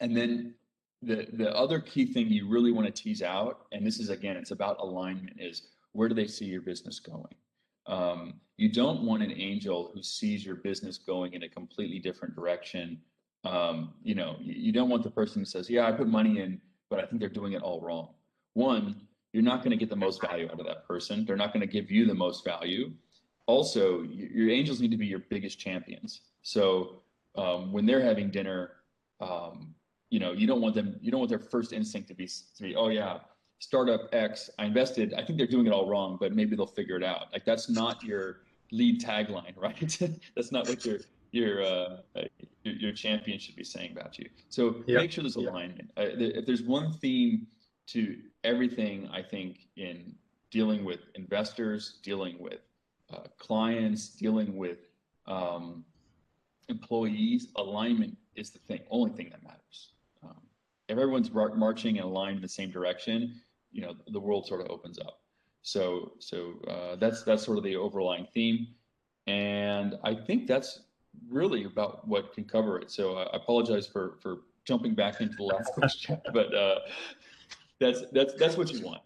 and 0.00 0.16
then 0.16 0.54
the 1.02 1.26
the 1.32 1.54
other 1.56 1.80
key 1.80 2.06
thing 2.06 2.28
you 2.28 2.48
really 2.48 2.70
want 2.70 2.86
to 2.86 3.02
tease 3.02 3.22
out, 3.22 3.66
and 3.72 3.84
this 3.84 3.98
is 3.98 4.08
again, 4.08 4.36
it's 4.36 4.52
about 4.52 4.78
alignment, 4.78 5.36
is 5.40 5.62
where 5.92 6.08
do 6.08 6.14
they 6.14 6.28
see 6.28 6.44
your 6.44 6.62
business 6.62 7.00
going? 7.00 7.34
Um, 7.86 8.40
you 8.56 8.68
don't 8.68 9.02
want 9.02 9.22
an 9.22 9.32
angel 9.32 9.90
who 9.94 10.02
sees 10.02 10.44
your 10.44 10.56
business 10.56 10.98
going 10.98 11.34
in 11.34 11.42
a 11.42 11.48
completely 11.48 11.98
different 11.98 12.34
direction. 12.34 13.00
Um, 13.44 13.94
you 14.02 14.14
know, 14.14 14.36
you, 14.40 14.72
don't 14.72 14.88
want 14.88 15.02
the 15.02 15.10
person 15.10 15.40
who 15.40 15.44
says, 15.44 15.68
"Yeah, 15.68 15.86
I 15.86 15.92
put 15.92 16.06
money 16.06 16.40
in, 16.40 16.60
but 16.90 17.00
I 17.00 17.06
think 17.06 17.20
they're 17.20 17.28
doing 17.28 17.54
it 17.54 17.62
all 17.62 17.80
wrong." 17.80 18.10
One, 18.54 19.00
you're 19.32 19.42
not 19.42 19.64
going 19.64 19.70
to 19.70 19.76
get 19.76 19.88
the 19.88 19.96
most 19.96 20.20
value 20.20 20.48
out 20.52 20.60
of 20.60 20.66
that 20.66 20.86
person. 20.86 21.24
They're 21.24 21.36
not 21.36 21.52
going 21.52 21.66
to 21.66 21.72
give 21.72 21.90
you 21.90 22.06
the 22.06 22.14
most 22.14 22.44
value 22.44 22.92
also 23.46 24.02
your 24.02 24.50
angels 24.50 24.80
need 24.80 24.90
to 24.90 24.96
be 24.96 25.06
your 25.06 25.20
biggest 25.30 25.58
champions. 25.58 26.22
So 26.42 27.02
um, 27.36 27.72
when 27.72 27.86
they're 27.86 28.02
having 28.02 28.30
dinner, 28.30 28.72
um, 29.20 29.74
you 30.10 30.20
know, 30.20 30.32
you 30.32 30.46
don't 30.46 30.60
want 30.60 30.74
them, 30.74 30.96
you 31.00 31.10
don't 31.10 31.20
want 31.20 31.30
their 31.30 31.38
first 31.38 31.72
instinct 31.72 32.08
to 32.08 32.14
be, 32.14 32.26
to 32.26 32.62
be, 32.62 32.76
oh 32.76 32.88
yeah, 32.88 33.18
startup 33.62 34.08
X, 34.12 34.50
I 34.58 34.64
invested, 34.64 35.14
I 35.14 35.22
think 35.24 35.38
they're 35.38 35.46
doing 35.46 35.68
it 35.68 35.72
all 35.72 35.88
wrong, 35.88 36.16
but 36.20 36.32
maybe 36.32 36.56
they'll 36.56 36.66
figure 36.66 36.96
it 36.96 37.04
out. 37.04 37.32
Like 37.32 37.44
that's 37.44 37.70
not 37.70 38.02
your 38.02 38.40
lead 38.72 39.00
tagline, 39.00 39.52
right? 39.56 39.98
That's 40.34 40.50
not 40.50 40.68
what 40.68 40.84
your 40.84 40.98
your, 41.30 41.62
uh, 41.62 41.96
your, 42.64 42.74
your 42.74 42.92
champion 42.92 43.38
should 43.38 43.56
be 43.56 43.64
saying 43.64 43.92
about 43.92 44.18
you. 44.18 44.28
So 44.50 44.82
yep. 44.86 45.00
make 45.00 45.12
sure 45.12 45.22
there's 45.22 45.36
alignment. 45.36 45.90
Uh, 45.96 46.08
if 46.18 46.44
there's 46.44 46.62
one 46.62 46.92
theme 46.92 47.46
to 47.86 48.18
everything, 48.44 49.08
I 49.10 49.22
think 49.22 49.68
in 49.76 50.14
dealing 50.50 50.84
with 50.84 51.00
investors, 51.14 52.00
dealing 52.02 52.36
with 52.38 52.60
uh, 53.10 53.20
clients, 53.38 54.08
dealing 54.08 54.56
with 54.56 54.80
um, 55.26 55.84
employees, 56.68 57.48
alignment 57.56 58.18
is 58.34 58.50
the 58.50 58.58
thing, 58.58 58.80
only 58.90 59.12
thing 59.12 59.30
that 59.30 59.42
matters. 59.42 59.92
Um, 60.22 60.36
if 60.88 60.98
everyone's 60.98 61.30
marching 61.32 61.96
and 61.96 62.04
aligned 62.04 62.36
in 62.36 62.42
the 62.42 62.48
same 62.48 62.70
direction, 62.70 63.40
you 63.72 63.82
know, 63.82 63.94
the 64.08 64.20
world 64.20 64.46
sort 64.46 64.60
of 64.60 64.70
opens 64.70 64.98
up. 64.98 65.20
So, 65.62 66.12
so 66.18 66.54
uh, 66.68 66.96
that's 66.96 67.22
that's 67.22 67.44
sort 67.44 67.58
of 67.58 67.64
the 67.64 67.76
overlying 67.76 68.26
theme, 68.34 68.68
and 69.26 69.96
I 70.04 70.14
think 70.14 70.46
that's 70.46 70.80
really 71.28 71.64
about 71.64 72.06
what 72.06 72.34
can 72.34 72.44
cover 72.44 72.78
it. 72.78 72.90
So 72.90 73.16
I 73.16 73.36
apologize 73.36 73.86
for 73.86 74.18
for 74.20 74.38
jumping 74.64 74.94
back 74.94 75.20
into 75.20 75.36
the 75.36 75.44
last 75.44 75.72
question, 75.74 76.20
but 76.32 76.54
uh, 76.54 76.80
that's 77.80 78.02
that's 78.12 78.34
that's 78.34 78.56
what 78.56 78.72
you 78.72 78.84
want. 78.84 79.02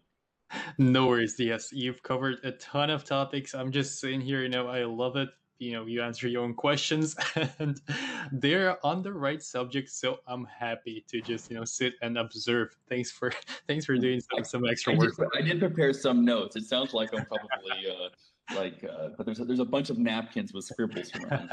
No 0.78 1.08
worries. 1.08 1.36
Yes, 1.38 1.70
you've 1.72 2.02
covered 2.02 2.38
a 2.44 2.52
ton 2.52 2.90
of 2.90 3.04
topics. 3.04 3.54
I'm 3.54 3.72
just 3.72 4.00
sitting 4.00 4.20
here, 4.20 4.42
you 4.42 4.48
know, 4.48 4.68
I 4.68 4.84
love 4.84 5.16
it. 5.16 5.28
You 5.58 5.72
know, 5.72 5.86
you 5.86 6.02
answer 6.02 6.28
your 6.28 6.42
own 6.42 6.54
questions 6.54 7.16
and 7.58 7.80
they're 8.32 8.84
on 8.84 9.02
the 9.02 9.12
right 9.12 9.42
subject. 9.42 9.90
So 9.90 10.18
I'm 10.26 10.46
happy 10.46 11.04
to 11.08 11.20
just, 11.20 11.50
you 11.50 11.56
know, 11.56 11.64
sit 11.64 11.94
and 12.02 12.18
observe. 12.18 12.76
Thanks 12.88 13.10
for 13.10 13.32
thanks 13.68 13.86
for 13.86 13.96
doing 13.96 14.20
some, 14.20 14.44
some 14.44 14.66
extra 14.68 14.94
I 14.94 14.98
work. 14.98 15.16
Did, 15.16 15.26
I 15.36 15.42
did 15.42 15.60
prepare 15.60 15.92
some 15.92 16.24
notes. 16.24 16.56
It 16.56 16.64
sounds 16.64 16.94
like 16.94 17.10
I'm 17.14 17.24
probably 17.26 17.88
uh, 17.88 18.54
like, 18.54 18.84
uh, 18.84 19.08
but 19.16 19.26
there's 19.26 19.40
a, 19.40 19.44
there's 19.44 19.60
a 19.60 19.64
bunch 19.64 19.90
of 19.90 19.98
napkins 19.98 20.52
with 20.52 20.64
scribbles 20.64 21.10
around. 21.14 21.50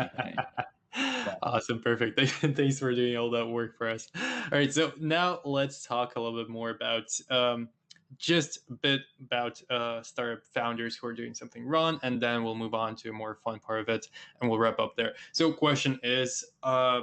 awesome, 1.42 1.82
perfect. 1.82 2.20
Thanks 2.56 2.80
for 2.80 2.94
doing 2.94 3.18
all 3.18 3.32
that 3.32 3.48
work 3.48 3.78
for 3.78 3.90
us. 3.90 4.10
All 4.16 4.58
right, 4.58 4.72
so 4.72 4.94
now 5.00 5.40
let's 5.46 5.84
talk 5.86 6.16
a 6.16 6.20
little 6.20 6.40
bit 6.40 6.50
more 6.50 6.70
about 6.70 7.06
um, 7.30 7.70
just 8.18 8.60
a 8.70 8.74
bit 8.74 9.02
about 9.22 9.62
uh, 9.70 10.02
startup 10.02 10.44
founders 10.54 10.96
who 10.96 11.08
are 11.08 11.14
doing 11.14 11.34
something 11.34 11.66
wrong, 11.66 12.00
and 12.04 12.22
then 12.22 12.44
we'll 12.44 12.56
move 12.56 12.74
on 12.74 12.96
to 12.98 13.10
a 13.10 13.14
more 13.14 13.36
fun 13.36 13.60
part 13.60 13.82
of 13.82 13.90
it, 13.90 14.08
and 14.40 14.50
we'll 14.50 14.60
wrap 14.60 14.80
up 14.80 14.96
there. 14.96 15.14
So, 15.32 15.52
question 15.52 16.00
is, 16.04 16.44
uh, 16.64 17.02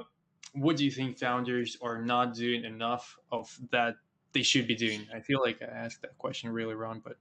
what 0.52 0.76
do 0.76 0.84
you 0.84 0.90
think 0.90 1.18
founders 1.18 1.76
are 1.82 2.02
not 2.02 2.34
doing 2.34 2.64
enough 2.64 3.16
of 3.30 3.56
that 3.70 3.96
they 4.32 4.42
should 4.42 4.66
be 4.66 4.74
doing? 4.74 5.06
I 5.14 5.20
feel 5.20 5.40
like 5.40 5.62
I 5.62 5.66
asked 5.66 6.02
that 6.02 6.16
question 6.18 6.50
really 6.50 6.74
wrong, 6.74 7.00
but 7.04 7.16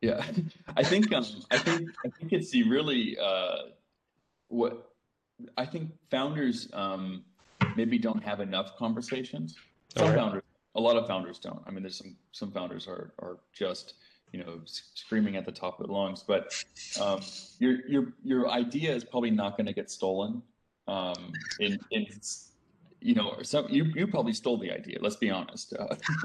yeah, 0.00 0.24
I 0.76 0.82
think 0.82 1.12
um, 1.12 1.26
I 1.50 1.58
think 1.58 1.90
I 2.04 2.08
think 2.08 2.32
it's 2.32 2.50
the 2.50 2.62
really 2.64 3.18
uh, 3.18 3.56
what 4.48 4.90
I 5.56 5.64
think 5.64 5.90
founders 6.10 6.68
um, 6.72 7.24
maybe 7.76 7.98
don't 7.98 8.22
have 8.22 8.40
enough 8.40 8.76
conversations. 8.76 9.56
Some 9.96 10.08
right. 10.08 10.16
founders, 10.16 10.42
a 10.80 10.82
lot 10.82 10.96
of 10.96 11.06
founders 11.06 11.38
don't. 11.38 11.62
I 11.66 11.70
mean, 11.70 11.82
there's 11.82 11.96
some 11.96 12.16
some 12.32 12.50
founders 12.50 12.88
are 12.88 13.12
are 13.18 13.38
just 13.52 13.94
you 14.32 14.42
know 14.42 14.60
screaming 14.64 15.36
at 15.36 15.44
the 15.44 15.52
top 15.52 15.80
of 15.80 15.86
their 15.86 15.94
lungs, 15.94 16.24
but 16.26 16.64
um, 17.00 17.20
your 17.58 17.86
your 17.86 18.12
your 18.24 18.50
idea 18.50 18.94
is 18.94 19.04
probably 19.04 19.30
not 19.30 19.56
going 19.56 19.66
to 19.66 19.72
get 19.72 19.90
stolen. 19.90 20.42
Um, 20.88 21.32
in 21.60 21.78
in 21.90 22.06
you 23.00 23.14
know, 23.14 23.36
some 23.42 23.66
you 23.68 23.84
you 23.94 24.06
probably 24.06 24.32
stole 24.32 24.58
the 24.58 24.70
idea. 24.70 24.98
Let's 25.00 25.16
be 25.16 25.30
honest. 25.30 25.74
Uh, 25.78 25.96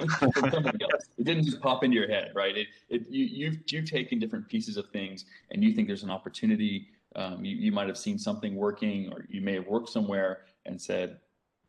it 1.18 1.24
didn't 1.24 1.46
just 1.46 1.62
pop 1.62 1.84
into 1.84 1.96
your 1.96 2.08
head, 2.08 2.32
right? 2.36 2.56
It 2.56 2.68
it 2.90 3.10
you 3.10 3.26
you've 3.26 3.60
you've 3.72 3.90
taken 3.90 4.20
different 4.20 4.48
pieces 4.48 4.78
of 4.78 4.90
things, 4.90 5.26
and 5.52 5.64
you 5.64 5.74
think 5.74 5.88
there's 5.88 6.04
an 6.04 6.10
opportunity. 6.10 6.90
Um, 7.16 7.46
you 7.46 7.56
you 7.56 7.72
might 7.72 7.88
have 7.88 7.98
seen 7.98 8.20
something 8.20 8.56
working, 8.56 9.12
or 9.12 9.26
you 9.30 9.42
may 9.42 9.54
have 9.54 9.68
worked 9.68 9.90
somewhere 9.90 10.42
and 10.66 10.82
said, 10.82 11.20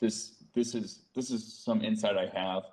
"This 0.01 0.45
this 0.55 0.75
is 0.75 1.03
this 1.15 1.31
is 1.31 1.55
some 1.65 1.83
insight 1.83 2.17
I 2.17 2.27
have." 2.39 2.65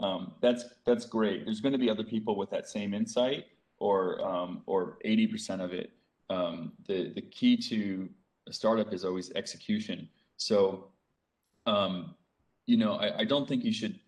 Um, 0.00 0.32
that's 0.40 0.64
that's 0.86 1.04
great. 1.04 1.44
There's 1.44 1.60
going 1.60 1.72
to 1.72 1.78
be 1.78 1.90
other 1.90 2.04
people 2.04 2.36
with 2.36 2.50
that 2.50 2.68
same 2.68 2.94
insight, 2.94 3.46
or 3.78 4.24
um, 4.24 4.62
or 4.66 4.98
80% 5.04 5.62
of 5.62 5.72
it. 5.72 5.92
Um, 6.30 6.72
the 6.86 7.12
the 7.14 7.22
key 7.22 7.56
to 7.68 8.08
a 8.48 8.52
startup 8.52 8.92
is 8.92 9.04
always 9.04 9.30
execution. 9.32 10.08
So 10.36 10.86
um, 11.66 12.14
you 12.66 12.76
know, 12.76 12.94
I, 12.94 13.20
I, 13.20 13.24
don't 13.24 13.48
think 13.48 13.64
you 13.64 13.72
should. 13.72 13.98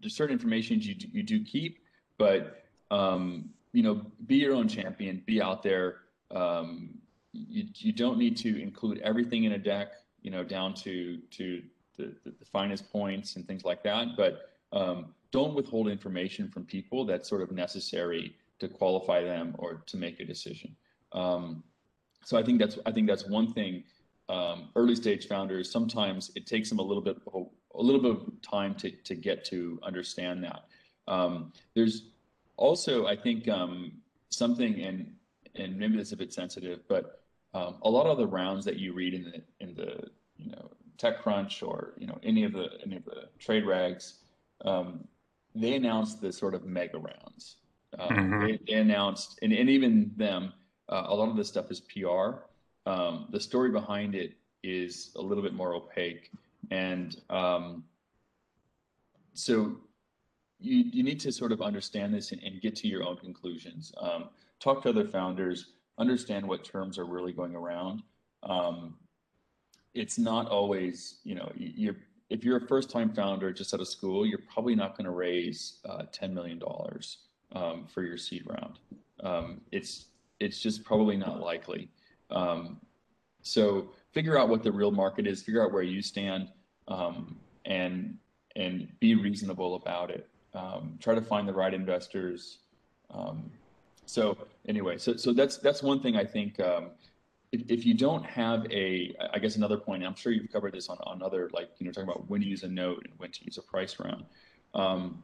There's 0.00 0.14
certain 0.14 0.32
information 0.32 0.80
you 0.80 0.94
do, 0.94 1.08
you 1.12 1.22
do 1.22 1.44
keep, 1.44 1.80
but 2.16 2.64
um, 2.90 3.50
you 3.72 3.82
know, 3.82 4.06
be 4.26 4.36
your 4.36 4.54
own 4.54 4.68
champion. 4.68 5.22
Be 5.26 5.42
out 5.42 5.62
there. 5.62 5.96
Um, 6.30 6.90
you 7.32 7.64
you 7.74 7.92
don't 7.92 8.18
need 8.18 8.36
to 8.38 8.62
include 8.62 8.98
everything 9.00 9.44
in 9.44 9.52
a 9.52 9.58
deck. 9.58 9.88
You 10.22 10.30
know, 10.30 10.44
down 10.44 10.74
to 10.74 11.18
to 11.18 11.62
the, 11.96 12.14
the, 12.24 12.32
the 12.38 12.44
finest 12.52 12.90
points 12.90 13.36
and 13.36 13.46
things 13.46 13.64
like 13.64 13.82
that. 13.82 14.08
But 14.16 14.50
don't 15.38 15.54
withhold 15.54 15.86
information 15.88 16.44
from 16.48 16.62
people 16.76 17.04
that's 17.04 17.28
sort 17.28 17.42
of 17.42 17.50
necessary 17.50 18.24
to 18.60 18.66
qualify 18.68 19.20
them 19.32 19.46
or 19.58 19.82
to 19.90 19.96
make 19.96 20.20
a 20.20 20.24
decision. 20.34 20.70
Um, 21.12 21.64
so 22.24 22.38
I 22.40 22.42
think 22.44 22.60
that's 22.60 22.78
I 22.88 22.92
think 22.94 23.06
that's 23.08 23.26
one 23.38 23.48
thing 23.52 23.72
um, 24.28 24.68
early 24.76 24.96
stage 24.96 25.26
founders, 25.28 25.70
sometimes 25.70 26.30
it 26.34 26.46
takes 26.46 26.68
them 26.68 26.78
a 26.78 26.82
little 26.82 27.02
bit 27.02 27.16
a 27.34 27.82
little 27.82 28.00
bit 28.00 28.12
of 28.12 28.42
time 28.42 28.74
to 28.76 28.90
to 28.90 29.14
get 29.14 29.44
to 29.46 29.78
understand 29.82 30.44
that. 30.44 30.60
Um, 31.06 31.52
there's 31.74 31.96
also, 32.56 33.06
I 33.06 33.16
think, 33.16 33.48
um, 33.48 33.92
something 34.30 34.80
and 34.80 35.12
and 35.56 35.76
maybe 35.76 35.96
this 35.96 36.08
is 36.08 36.12
a 36.12 36.16
bit 36.16 36.32
sensitive, 36.32 36.80
but 36.88 37.22
um, 37.52 37.76
a 37.82 37.90
lot 37.90 38.06
of 38.06 38.18
the 38.18 38.26
rounds 38.26 38.64
that 38.64 38.78
you 38.78 38.92
read 38.92 39.14
in 39.14 39.24
the 39.24 39.42
in 39.64 39.74
the 39.74 39.90
you 40.36 40.50
know 40.52 40.70
TechCrunch 40.98 41.66
or 41.66 41.94
you 41.98 42.06
know 42.06 42.18
any 42.22 42.44
of 42.44 42.52
the 42.52 42.68
any 42.84 42.96
of 42.96 43.04
the 43.04 43.28
trade 43.38 43.66
rags, 43.66 44.04
um, 44.64 45.06
they 45.54 45.74
announced 45.74 46.20
the 46.20 46.32
sort 46.32 46.54
of 46.54 46.64
mega 46.64 46.98
rounds. 46.98 47.56
Um, 47.98 48.08
mm-hmm. 48.08 48.46
they, 48.46 48.58
they, 48.66 48.80
announced, 48.80 49.38
and, 49.42 49.52
and 49.52 49.70
even 49.70 50.10
them, 50.16 50.52
uh, 50.88 51.04
a 51.06 51.14
lot 51.14 51.28
of 51.28 51.36
this 51.36 51.48
stuff 51.48 51.70
is 51.70 51.80
PR 51.80 52.42
um, 52.86 53.26
the 53.30 53.40
story 53.40 53.70
behind 53.70 54.14
it 54.14 54.34
is 54.62 55.10
a 55.16 55.22
little 55.22 55.42
bit 55.42 55.54
more 55.54 55.74
opaque. 55.74 56.30
And 56.70 57.16
um, 57.30 57.84
so 59.32 59.76
you, 60.58 60.84
you 60.92 61.02
need 61.02 61.20
to 61.20 61.32
sort 61.32 61.52
of 61.52 61.62
understand 61.62 62.14
this 62.14 62.32
and, 62.32 62.42
and 62.42 62.60
get 62.60 62.76
to 62.76 62.88
your 62.88 63.02
own 63.04 63.16
conclusions. 63.16 63.92
Um, 63.98 64.28
talk 64.60 64.82
to 64.82 64.90
other 64.90 65.06
founders, 65.06 65.72
understand 65.98 66.46
what 66.46 66.64
terms 66.64 66.98
are 66.98 67.04
really 67.04 67.32
going 67.32 67.54
around. 67.54 68.02
Um, 68.42 68.94
it's 69.94 70.18
not 70.18 70.48
always, 70.48 71.20
you 71.24 71.34
know, 71.34 71.50
you're, 71.56 71.96
if 72.30 72.44
you're 72.44 72.56
a 72.56 72.66
first 72.66 72.90
time 72.90 73.12
founder 73.12 73.52
just 73.52 73.74
out 73.74 73.80
of 73.80 73.88
school, 73.88 74.26
you're 74.26 74.42
probably 74.52 74.74
not 74.74 74.96
going 74.96 75.04
to 75.04 75.10
raise 75.10 75.78
uh, 75.88 76.02
$10 76.12 76.32
million 76.32 76.60
um, 77.52 77.86
for 77.86 78.02
your 78.02 78.16
seed 78.16 78.44
round. 78.46 78.78
Um, 79.22 79.60
it's, 79.72 80.06
it's 80.40 80.60
just 80.60 80.84
probably 80.84 81.16
not 81.16 81.40
likely. 81.40 81.88
Um, 82.30 82.80
so 83.42 83.90
figure 84.12 84.38
out 84.38 84.48
what 84.48 84.62
the 84.62 84.72
real 84.72 84.90
market 84.90 85.26
is, 85.26 85.42
figure 85.42 85.62
out 85.62 85.72
where 85.72 85.82
you 85.82 86.02
stand, 86.02 86.48
um, 86.88 87.36
and 87.64 88.16
and 88.56 88.88
be 89.00 89.14
reasonable 89.14 89.74
about 89.74 90.10
it. 90.10 90.28
Um, 90.54 90.96
try 91.00 91.14
to 91.14 91.20
find 91.20 91.46
the 91.46 91.52
right 91.52 91.74
investors. 91.74 92.58
Um, 93.10 93.50
so 94.06 94.36
anyway, 94.66 94.96
so 94.98 95.16
so 95.16 95.32
that's 95.32 95.58
that's 95.58 95.82
one 95.82 96.00
thing 96.00 96.16
I 96.16 96.24
think. 96.24 96.58
If, 97.52 97.86
you 97.86 97.94
don't 97.94 98.24
have 98.26 98.66
a, 98.72 99.14
I 99.32 99.38
guess 99.38 99.54
another 99.54 99.76
point, 99.76 100.04
I'm 100.04 100.16
sure 100.16 100.32
you've 100.32 100.50
covered 100.50 100.74
this 100.74 100.88
on, 100.88 100.98
on 101.04 101.22
other, 101.22 101.50
like, 101.52 101.70
you 101.78 101.86
know, 101.86 101.92
talking 101.92 102.08
about 102.08 102.28
when 102.28 102.40
to 102.40 102.46
use 102.46 102.64
a 102.64 102.68
note 102.68 103.04
and 103.04 103.12
when 103.18 103.30
to 103.30 103.44
use 103.44 103.58
a 103.58 103.62
price 103.62 104.00
round. 104.00 104.24
Um, 104.74 105.22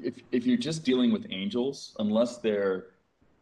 if, 0.00 0.14
if 0.30 0.46
you're 0.46 0.56
just 0.56 0.84
dealing 0.84 1.10
with 1.12 1.26
angels, 1.30 1.96
unless 1.98 2.36
they're 2.38 2.86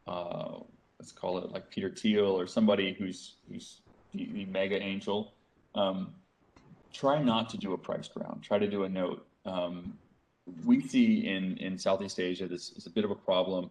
uh, 0.06 0.58
let's 0.98 1.12
call 1.12 1.38
it 1.38 1.50
like 1.52 1.70
Peter 1.70 1.90
Thiel 1.90 2.38
or 2.38 2.46
somebody 2.46 2.94
who's 2.94 3.34
who's 3.50 3.80
the, 4.14 4.26
the 4.32 4.44
mega 4.46 4.80
angel. 4.80 5.34
Um, 5.74 6.14
try 6.92 7.22
not 7.22 7.48
to 7.50 7.58
do 7.58 7.72
a 7.72 7.78
priced 7.78 8.12
round. 8.16 8.42
Try 8.42 8.58
to 8.58 8.68
do 8.68 8.84
a 8.84 8.88
note. 8.88 9.26
Um, 9.44 9.98
we 10.64 10.80
see 10.80 11.26
in 11.26 11.56
in 11.58 11.78
Southeast 11.78 12.20
Asia 12.20 12.46
this 12.46 12.72
is 12.72 12.86
a 12.86 12.90
bit 12.90 13.04
of 13.04 13.10
a 13.10 13.14
problem. 13.14 13.70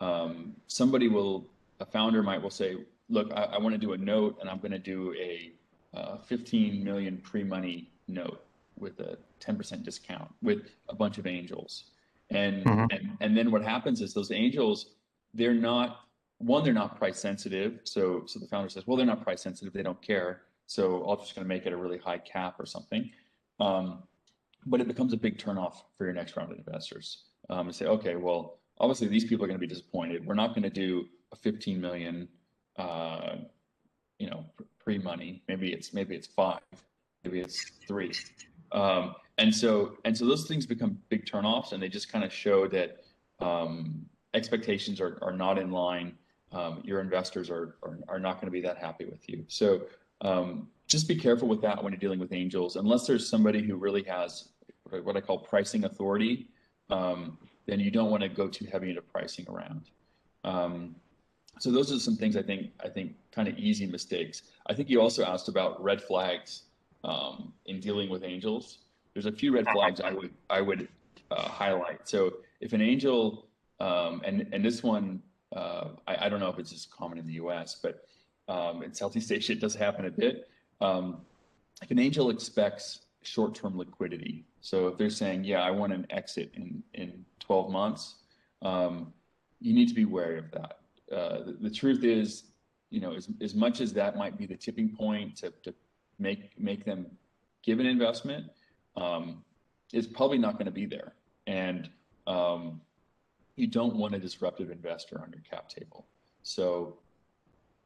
Um, 0.00 0.54
somebody 0.66 1.08
will, 1.08 1.46
a 1.80 1.86
founder 1.86 2.22
might 2.22 2.42
will 2.42 2.50
say, 2.50 2.76
look, 3.08 3.32
I, 3.34 3.44
I 3.44 3.58
want 3.58 3.74
to 3.74 3.78
do 3.78 3.92
a 3.92 3.98
note 3.98 4.38
and 4.40 4.48
I'm 4.48 4.58
going 4.58 4.72
to 4.72 4.78
do 4.78 5.14
a 5.18 5.52
uh, 5.96 6.18
15 6.18 6.82
million 6.82 7.18
pre-money 7.18 7.90
note 8.08 8.44
with 8.78 8.98
a 9.00 9.18
10% 9.40 9.82
discount 9.84 10.28
with 10.42 10.70
a 10.88 10.94
bunch 10.94 11.18
of 11.18 11.26
angels. 11.26 11.84
And, 12.30 12.64
mm-hmm. 12.64 12.86
and 12.90 13.16
and 13.20 13.36
then 13.36 13.50
what 13.50 13.62
happens 13.62 14.00
is 14.00 14.14
those 14.14 14.32
angels, 14.32 14.94
they're 15.34 15.54
not 15.54 16.00
one, 16.38 16.64
they're 16.64 16.72
not 16.72 16.96
price 16.96 17.18
sensitive. 17.18 17.80
So, 17.84 18.24
so 18.26 18.38
the 18.38 18.46
founder 18.46 18.68
says, 18.68 18.86
well, 18.86 18.96
they're 18.96 19.06
not 19.06 19.22
price 19.22 19.42
sensitive. 19.42 19.72
They 19.72 19.82
don't 19.82 20.00
care. 20.02 20.42
So 20.66 21.04
I'm 21.04 21.18
just 21.18 21.34
going 21.34 21.44
to 21.44 21.48
make 21.48 21.66
it 21.66 21.72
a 21.72 21.76
really 21.76 21.98
high 21.98 22.18
cap 22.18 22.56
or 22.58 22.66
something. 22.66 23.10
Um, 23.60 24.02
but 24.66 24.80
it 24.80 24.88
becomes 24.88 25.12
a 25.12 25.16
big 25.16 25.38
turnoff 25.38 25.82
for 25.96 26.04
your 26.04 26.14
next 26.14 26.36
round 26.36 26.50
of 26.50 26.58
investors. 26.58 27.24
Um, 27.50 27.66
and 27.66 27.74
say, 27.74 27.86
okay, 27.86 28.16
well, 28.16 28.58
obviously 28.78 29.08
these 29.08 29.24
people 29.24 29.44
are 29.44 29.48
going 29.48 29.58
to 29.58 29.66
be 29.66 29.72
disappointed. 29.72 30.24
We're 30.26 30.34
not 30.34 30.50
going 30.50 30.62
to 30.62 30.70
do 30.70 31.06
a 31.32 31.36
15 31.36 31.80
million 31.80 32.28
uh, 32.76 33.36
you 34.18 34.28
know, 34.30 34.44
pre 34.82 34.98
money. 34.98 35.42
Maybe 35.48 35.72
it's 35.72 35.92
maybe 35.92 36.14
it's 36.14 36.26
five, 36.26 36.60
maybe 37.24 37.40
it's 37.40 37.72
three. 37.86 38.12
Um, 38.72 39.14
and 39.38 39.54
so 39.54 39.96
and 40.04 40.16
so 40.16 40.26
those 40.26 40.46
things 40.46 40.66
become 40.66 40.98
big 41.08 41.26
turnoffs, 41.26 41.72
and 41.72 41.82
they 41.82 41.88
just 41.88 42.10
kind 42.10 42.24
of 42.24 42.32
show 42.32 42.66
that 42.68 43.04
um, 43.40 44.06
expectations 44.34 45.00
are, 45.00 45.18
are 45.22 45.32
not 45.32 45.58
in 45.58 45.70
line. 45.70 46.14
Um, 46.52 46.82
your 46.84 47.00
investors 47.00 47.50
are, 47.50 47.76
are, 47.82 47.98
are 48.08 48.18
not 48.20 48.34
going 48.34 48.46
to 48.46 48.52
be 48.52 48.60
that 48.60 48.78
happy 48.78 49.06
with 49.06 49.28
you. 49.28 49.44
So 49.48 49.82
um, 50.20 50.68
just 50.86 51.08
be 51.08 51.16
careful 51.16 51.48
with 51.48 51.60
that 51.62 51.82
when 51.82 51.92
you're 51.92 52.00
dealing 52.00 52.20
with 52.20 52.32
angels, 52.32 52.76
unless 52.76 53.06
there's 53.06 53.28
somebody 53.28 53.60
who 53.62 53.74
really 53.76 54.04
has 54.04 54.50
what 55.02 55.16
I 55.16 55.20
call 55.20 55.38
pricing 55.38 55.84
authority. 55.84 56.48
Um, 56.90 57.38
then 57.66 57.80
you 57.80 57.90
don't 57.90 58.10
want 58.10 58.22
to 58.22 58.28
go 58.28 58.48
too 58.48 58.66
heavy 58.70 58.90
into 58.90 59.02
pricing 59.02 59.46
around. 59.48 59.90
Um, 60.44 60.96
so 61.58 61.70
those 61.70 61.92
are 61.92 61.98
some 61.98 62.16
things 62.16 62.36
I 62.36 62.42
think 62.42 62.70
I 62.82 62.88
think 62.88 63.12
kind 63.32 63.48
of 63.48 63.56
easy 63.58 63.86
mistakes. 63.86 64.42
I 64.66 64.74
think 64.74 64.90
you 64.90 65.00
also 65.00 65.24
asked 65.24 65.48
about 65.48 65.82
red 65.82 66.02
flags 66.02 66.64
um, 67.04 67.52
in 67.66 67.80
dealing 67.80 68.10
with 68.10 68.24
angels. 68.24 68.78
There's 69.12 69.26
a 69.26 69.32
few 69.32 69.54
red 69.54 69.66
flags 69.72 70.00
I 70.00 70.12
would 70.12 70.32
I 70.50 70.60
would 70.60 70.88
uh, 71.30 71.48
highlight. 71.48 72.08
So 72.08 72.34
if 72.60 72.72
an 72.72 72.82
angel 72.82 73.46
um, 73.80 74.20
and 74.24 74.48
and 74.52 74.64
this 74.64 74.82
one 74.82 75.22
uh, 75.54 75.90
I, 76.08 76.26
I, 76.26 76.28
don't 76.28 76.40
know 76.40 76.48
if 76.48 76.58
it's 76.58 76.72
as 76.72 76.86
common 76.86 77.16
in 77.16 77.26
the 77.26 77.34
U.S., 77.34 77.78
but 77.80 78.08
um, 78.48 78.82
in 78.82 78.92
Southeast 78.92 79.30
Asia 79.30 79.52
it 79.52 79.60
does 79.60 79.74
happen 79.74 80.06
a 80.06 80.10
bit. 80.10 80.48
Um, 80.80 81.20
if 81.80 81.90
an 81.92 82.00
angel 82.00 82.30
expects 82.30 83.02
short-term 83.22 83.78
liquidity, 83.78 84.44
so 84.64 84.88
if 84.88 84.96
they're 84.96 85.10
saying, 85.10 85.44
"Yeah, 85.44 85.60
I 85.60 85.70
want 85.70 85.92
an 85.92 86.06
exit 86.08 86.50
in 86.54 86.82
in 86.94 87.26
12 87.38 87.70
months," 87.70 88.14
um, 88.62 89.12
you 89.60 89.74
need 89.74 89.88
to 89.88 89.94
be 89.94 90.06
wary 90.06 90.38
of 90.38 90.50
that. 90.52 90.78
Uh, 91.12 91.44
the, 91.44 91.56
the, 91.60 91.70
truth 91.70 92.02
is, 92.02 92.44
you 92.88 92.98
know, 92.98 93.12
as, 93.12 93.28
as 93.42 93.54
much 93.54 93.82
as 93.82 93.92
that 93.92 94.16
might 94.16 94.38
be 94.38 94.46
the 94.46 94.56
tipping 94.56 94.88
point 94.88 95.36
to, 95.36 95.52
to 95.64 95.74
make 96.18 96.58
make 96.58 96.82
them 96.86 97.06
give 97.62 97.78
an 97.78 97.84
investment, 97.84 98.46
um, 98.96 99.44
it's 99.92 100.06
probably 100.06 100.38
not 100.38 100.54
going 100.54 100.64
to 100.64 100.78
be 100.82 100.86
there. 100.86 101.12
And 101.46 101.90
um, 102.26 102.80
you 103.56 103.66
don't 103.66 103.96
want 103.96 104.14
a 104.14 104.18
disruptive 104.18 104.70
investor 104.70 105.20
on 105.20 105.30
your 105.30 105.42
cap 105.42 105.68
table. 105.68 106.06
So 106.42 106.96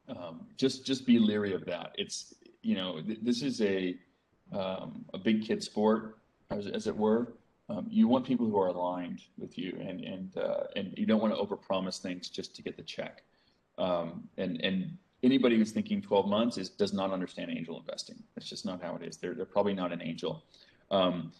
um, 0.07 0.47
just 0.55 0.85
just 0.85 1.05
be 1.05 1.19
leery 1.19 1.53
of 1.53 1.65
that. 1.65 1.91
It's 1.97 2.35
you 2.61 2.75
know 2.75 3.01
th- 3.01 3.19
this 3.21 3.41
is 3.41 3.59
a 3.59 3.97
um, 4.53 5.03
a 5.13 5.17
big 5.17 5.45
kid 5.45 5.61
sport, 5.61 6.18
as, 6.51 6.67
as 6.67 6.87
it 6.87 6.95
were. 6.95 7.33
Um, 7.69 7.85
you 7.89 8.07
want 8.07 8.25
people 8.25 8.47
who 8.47 8.57
are 8.57 8.67
aligned 8.67 9.21
with 9.37 9.57
you, 9.57 9.77
and 9.79 10.01
and 10.01 10.37
uh, 10.37 10.63
and 10.75 10.93
you 10.97 11.05
don't 11.05 11.21
want 11.21 11.35
to 11.35 11.39
overpromise 11.41 11.99
things 11.99 12.29
just 12.29 12.55
to 12.55 12.63
get 12.63 12.75
the 12.75 12.83
check. 12.83 13.23
Um, 13.77 14.27
and 14.37 14.59
and 14.61 14.97
anybody 15.21 15.57
who's 15.57 15.71
thinking 15.71 16.01
12 16.01 16.27
months 16.27 16.57
is 16.57 16.69
does 16.69 16.93
not 16.93 17.11
understand 17.11 17.51
angel 17.51 17.77
investing. 17.79 18.15
It's 18.37 18.49
just 18.49 18.65
not 18.65 18.81
how 18.81 18.95
it 18.95 19.03
is. 19.03 19.17
They're 19.17 19.35
they're 19.35 19.45
probably 19.45 19.75
not 19.75 19.91
an 19.91 20.01
angel. 20.01 20.43
Um, 20.89 21.31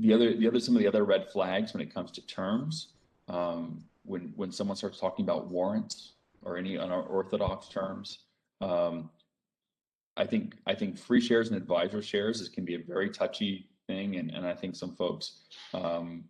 the 0.00 0.14
other 0.14 0.34
the 0.34 0.48
other 0.48 0.58
some 0.58 0.74
of 0.74 0.80
the 0.80 0.88
other 0.88 1.04
red 1.04 1.28
flags 1.30 1.74
when 1.74 1.82
it 1.82 1.92
comes 1.92 2.10
to 2.12 2.26
terms 2.26 2.88
um, 3.28 3.84
when 4.04 4.32
when 4.36 4.50
someone 4.50 4.76
starts 4.76 4.98
talking 4.98 5.24
about 5.24 5.48
warrants 5.48 6.12
or 6.42 6.56
any 6.56 6.76
unorthodox 6.76 7.68
terms. 7.68 8.20
Um, 8.62 9.10
I 10.16 10.24
think 10.24 10.54
I 10.66 10.74
think 10.74 10.96
free 10.96 11.20
shares 11.20 11.48
and 11.48 11.56
advisor 11.58 12.00
shares 12.00 12.40
is 12.40 12.48
can 12.48 12.64
be 12.64 12.76
a 12.76 12.78
very 12.78 13.10
touchy 13.10 13.68
thing, 13.86 14.16
and, 14.16 14.30
and 14.30 14.46
I 14.46 14.54
think 14.54 14.76
some 14.76 14.94
folks 14.94 15.40
um, 15.72 16.24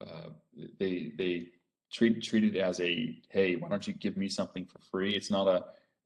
uh, 0.00 0.30
they 0.78 1.12
they 1.16 1.46
treat 1.92 2.22
treat 2.22 2.44
it 2.44 2.58
as 2.58 2.80
a 2.80 3.18
hey, 3.28 3.56
why 3.56 3.68
don't 3.68 3.86
you 3.86 3.94
give 3.94 4.16
me 4.16 4.28
something 4.28 4.64
for 4.66 4.78
free? 4.90 5.14
It's 5.14 5.30
not 5.30 5.48
a 5.48 5.64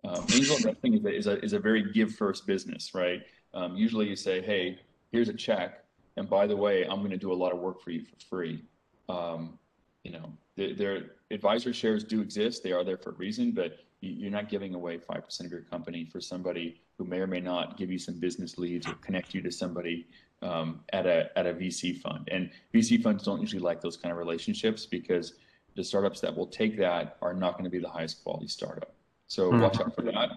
um, 0.09 0.25
angel 0.33 0.57
investing 0.57 0.95
is 0.95 1.05
a, 1.05 1.15
is 1.15 1.27
a 1.27 1.45
is 1.45 1.53
a 1.53 1.59
very 1.59 1.93
give 1.93 2.15
first 2.15 2.47
business, 2.47 2.95
right? 2.95 3.23
Um, 3.55 3.77
usually 3.77 4.09
you 4.09 4.17
say, 4.17 4.41
hey, 4.41 4.79
here's 5.11 5.29
a 5.29 5.35
check, 5.35 5.85
and 6.17 6.29
by 6.29 6.47
the 6.47 6.57
way, 6.57 6.85
I'm 6.85 6.99
going 6.99 7.11
to 7.11 7.19
do 7.19 7.33
a 7.33 7.35
lot 7.35 7.53
of 7.53 7.59
work 7.59 7.81
for 7.83 7.91
you 7.91 8.03
for 8.03 8.17
free. 8.29 8.65
Um, 9.09 9.59
you 10.05 10.13
know, 10.13 10.33
their 10.57 11.13
advisor 11.31 11.73
shares 11.73 12.03
do 12.03 12.21
exist; 12.21 12.63
they 12.63 12.73
are 12.73 12.85
there 12.85 12.97
for 12.97 13.11
a 13.11 13.15
reason, 13.15 13.53
but 13.53 13.79
you're 14.03 14.31
not 14.31 14.49
giving 14.49 14.75
away 14.75 14.99
five 14.99 15.25
percent 15.25 15.47
of 15.47 15.53
your 15.53 15.63
company 15.63 16.05
for 16.05 16.21
somebody 16.21 16.81
who 16.99 17.05
may 17.05 17.19
or 17.19 17.27
may 17.27 17.41
not 17.41 17.77
give 17.77 17.91
you 17.91 17.99
some 17.99 18.19
business 18.19 18.59
leads 18.59 18.87
or 18.87 18.95
connect 18.95 19.33
you 19.33 19.41
to 19.43 19.51
somebody 19.51 20.07
um, 20.43 20.81
at 20.93 21.07
a 21.07 21.31
at 21.39 21.47
a 21.47 21.55
VC 21.55 22.01
fund. 22.01 22.29
And 22.31 22.51
VC 22.75 23.03
funds 23.03 23.25
don't 23.25 23.41
usually 23.41 23.63
like 23.63 23.81
those 23.81 23.97
kind 23.97 24.13
of 24.13 24.19
relationships 24.19 24.85
because 24.85 25.35
the 25.77 25.85
startups 25.85 26.21
that 26.21 26.37
will 26.37 26.49
take 26.49 26.77
that 26.79 27.17
are 27.23 27.33
not 27.33 27.53
going 27.53 27.65
to 27.65 27.71
be 27.71 27.79
the 27.79 27.89
highest 27.89 28.23
quality 28.23 28.49
startup. 28.49 28.95
So 29.29 29.51
mm-hmm. 29.51 29.63
watch 29.63 29.81
out 29.81 29.95
for 29.95 30.03
that. 30.03 30.31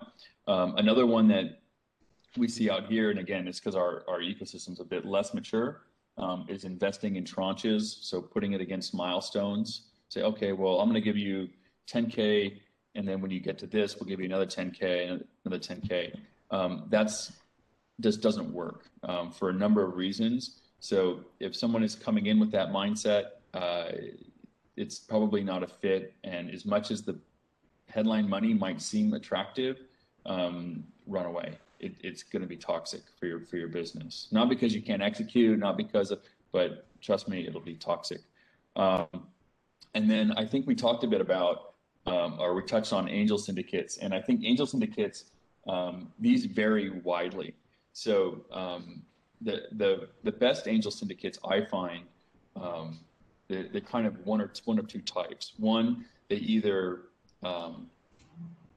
Um, 0.47 0.78
another 0.78 1.06
one 1.06 1.28
that 1.30 1.60
we 2.38 2.47
see 2.47 2.69
out 2.69 2.86
here, 2.86 3.10
and 3.10 3.19
again, 3.19 3.47
it's 3.47 3.60
because 3.60 3.75
our 3.75 4.04
our 4.08 4.19
ecosystem's 4.19 4.80
a 4.80 4.86
bit 4.86 5.06
less 5.06 5.34
mature, 5.34 5.82
um, 6.19 6.45
is 6.47 6.65
investing 6.65 7.15
in 7.15 7.23
tranches. 7.23 8.04
So 8.04 8.21
putting 8.21 8.54
it 8.54 8.62
against 8.62 8.93
milestones. 8.93 9.88
Say, 10.10 10.21
okay, 10.21 10.51
well, 10.51 10.80
I'm 10.80 10.88
going 10.88 11.01
to 11.01 11.06
give 11.06 11.17
you 11.17 11.49
10k, 11.91 12.60
and 12.95 13.08
then 13.08 13.21
when 13.21 13.31
you 13.31 13.39
get 13.39 13.58
to 13.60 13.67
this, 13.67 13.95
we'll 13.95 14.08
give 14.08 14.19
you 14.19 14.25
another 14.25 14.45
10k 14.45 15.12
and 15.12 15.25
another 15.45 15.60
10k. 15.60 16.15
Um, 16.51 16.86
that's 16.89 17.34
just 18.01 18.21
doesn't 18.21 18.51
work 18.51 18.86
um, 19.03 19.31
for 19.31 19.49
a 19.49 19.53
number 19.53 19.84
of 19.84 19.95
reasons. 19.95 20.60
So 20.79 21.21
if 21.39 21.55
someone 21.55 21.84
is 21.84 21.95
coming 21.95 22.25
in 22.27 22.39
with 22.39 22.51
that 22.51 22.69
mindset, 22.69 23.25
uh, 23.53 23.91
it's 24.75 24.99
probably 24.99 25.43
not 25.43 25.63
a 25.63 25.67
fit. 25.67 26.13
And 26.23 26.49
as 26.49 26.65
much 26.65 26.91
as 26.91 27.01
the 27.01 27.17
headline 27.88 28.29
money 28.29 28.53
might 28.53 28.81
seem 28.81 29.13
attractive, 29.13 29.79
um, 30.25 30.84
run 31.08 31.25
away. 31.25 31.58
It, 31.79 31.95
it's 32.01 32.23
going 32.23 32.41
to 32.41 32.47
be 32.47 32.58
toxic 32.58 33.01
for 33.19 33.25
your 33.25 33.41
for 33.41 33.58
your 33.58 33.67
business. 33.67 34.27
Not 34.31 34.49
because 34.49 34.73
you 34.73 34.81
can't 34.81 35.01
execute, 35.01 35.60
not 35.60 35.77
because 35.77 36.12
of, 36.12 36.19
but 36.51 36.88
trust 37.01 37.27
me, 37.27 37.45
it'll 37.47 37.62
be 37.62 37.75
toxic. 37.75 38.21
Um, 38.75 39.08
and 39.93 40.10
then 40.10 40.34
I 40.34 40.45
think 40.45 40.67
we 40.67 40.75
talked 40.75 41.03
a 41.03 41.08
bit 41.08 41.21
about, 41.21 41.74
um, 42.06 42.38
or 42.39 42.54
we 42.54 42.62
touched 42.63 42.94
on 42.94 43.10
angel 43.10 43.38
syndicates, 43.38 43.98
and 43.98 44.13
I 44.13 44.22
think 44.22 44.44
angel 44.44 44.65
syndicates 44.65 45.26
um, 45.68 46.12
these 46.20 46.46
vary 46.46 46.89
widely. 46.89 47.54
So 47.94 48.41
um, 48.52 49.02
the 49.41 49.63
the 49.74 50.10
the 50.24 50.32
best 50.32 50.68
angel 50.68 50.91
syndicates 50.91 51.39
I 51.48 51.62
find 51.65 52.04
um, 52.56 53.00
they're, 53.48 53.68
they're, 53.72 53.82
kind 53.82 54.08
of 54.08 54.26
one 54.26 54.41
or 54.41 54.52
one 54.65 54.80
of 54.80 54.88
two 54.88 55.02
types. 55.02 55.54
One, 55.58 56.06
they 56.30 56.38
either 56.38 57.02
um, 57.44 57.89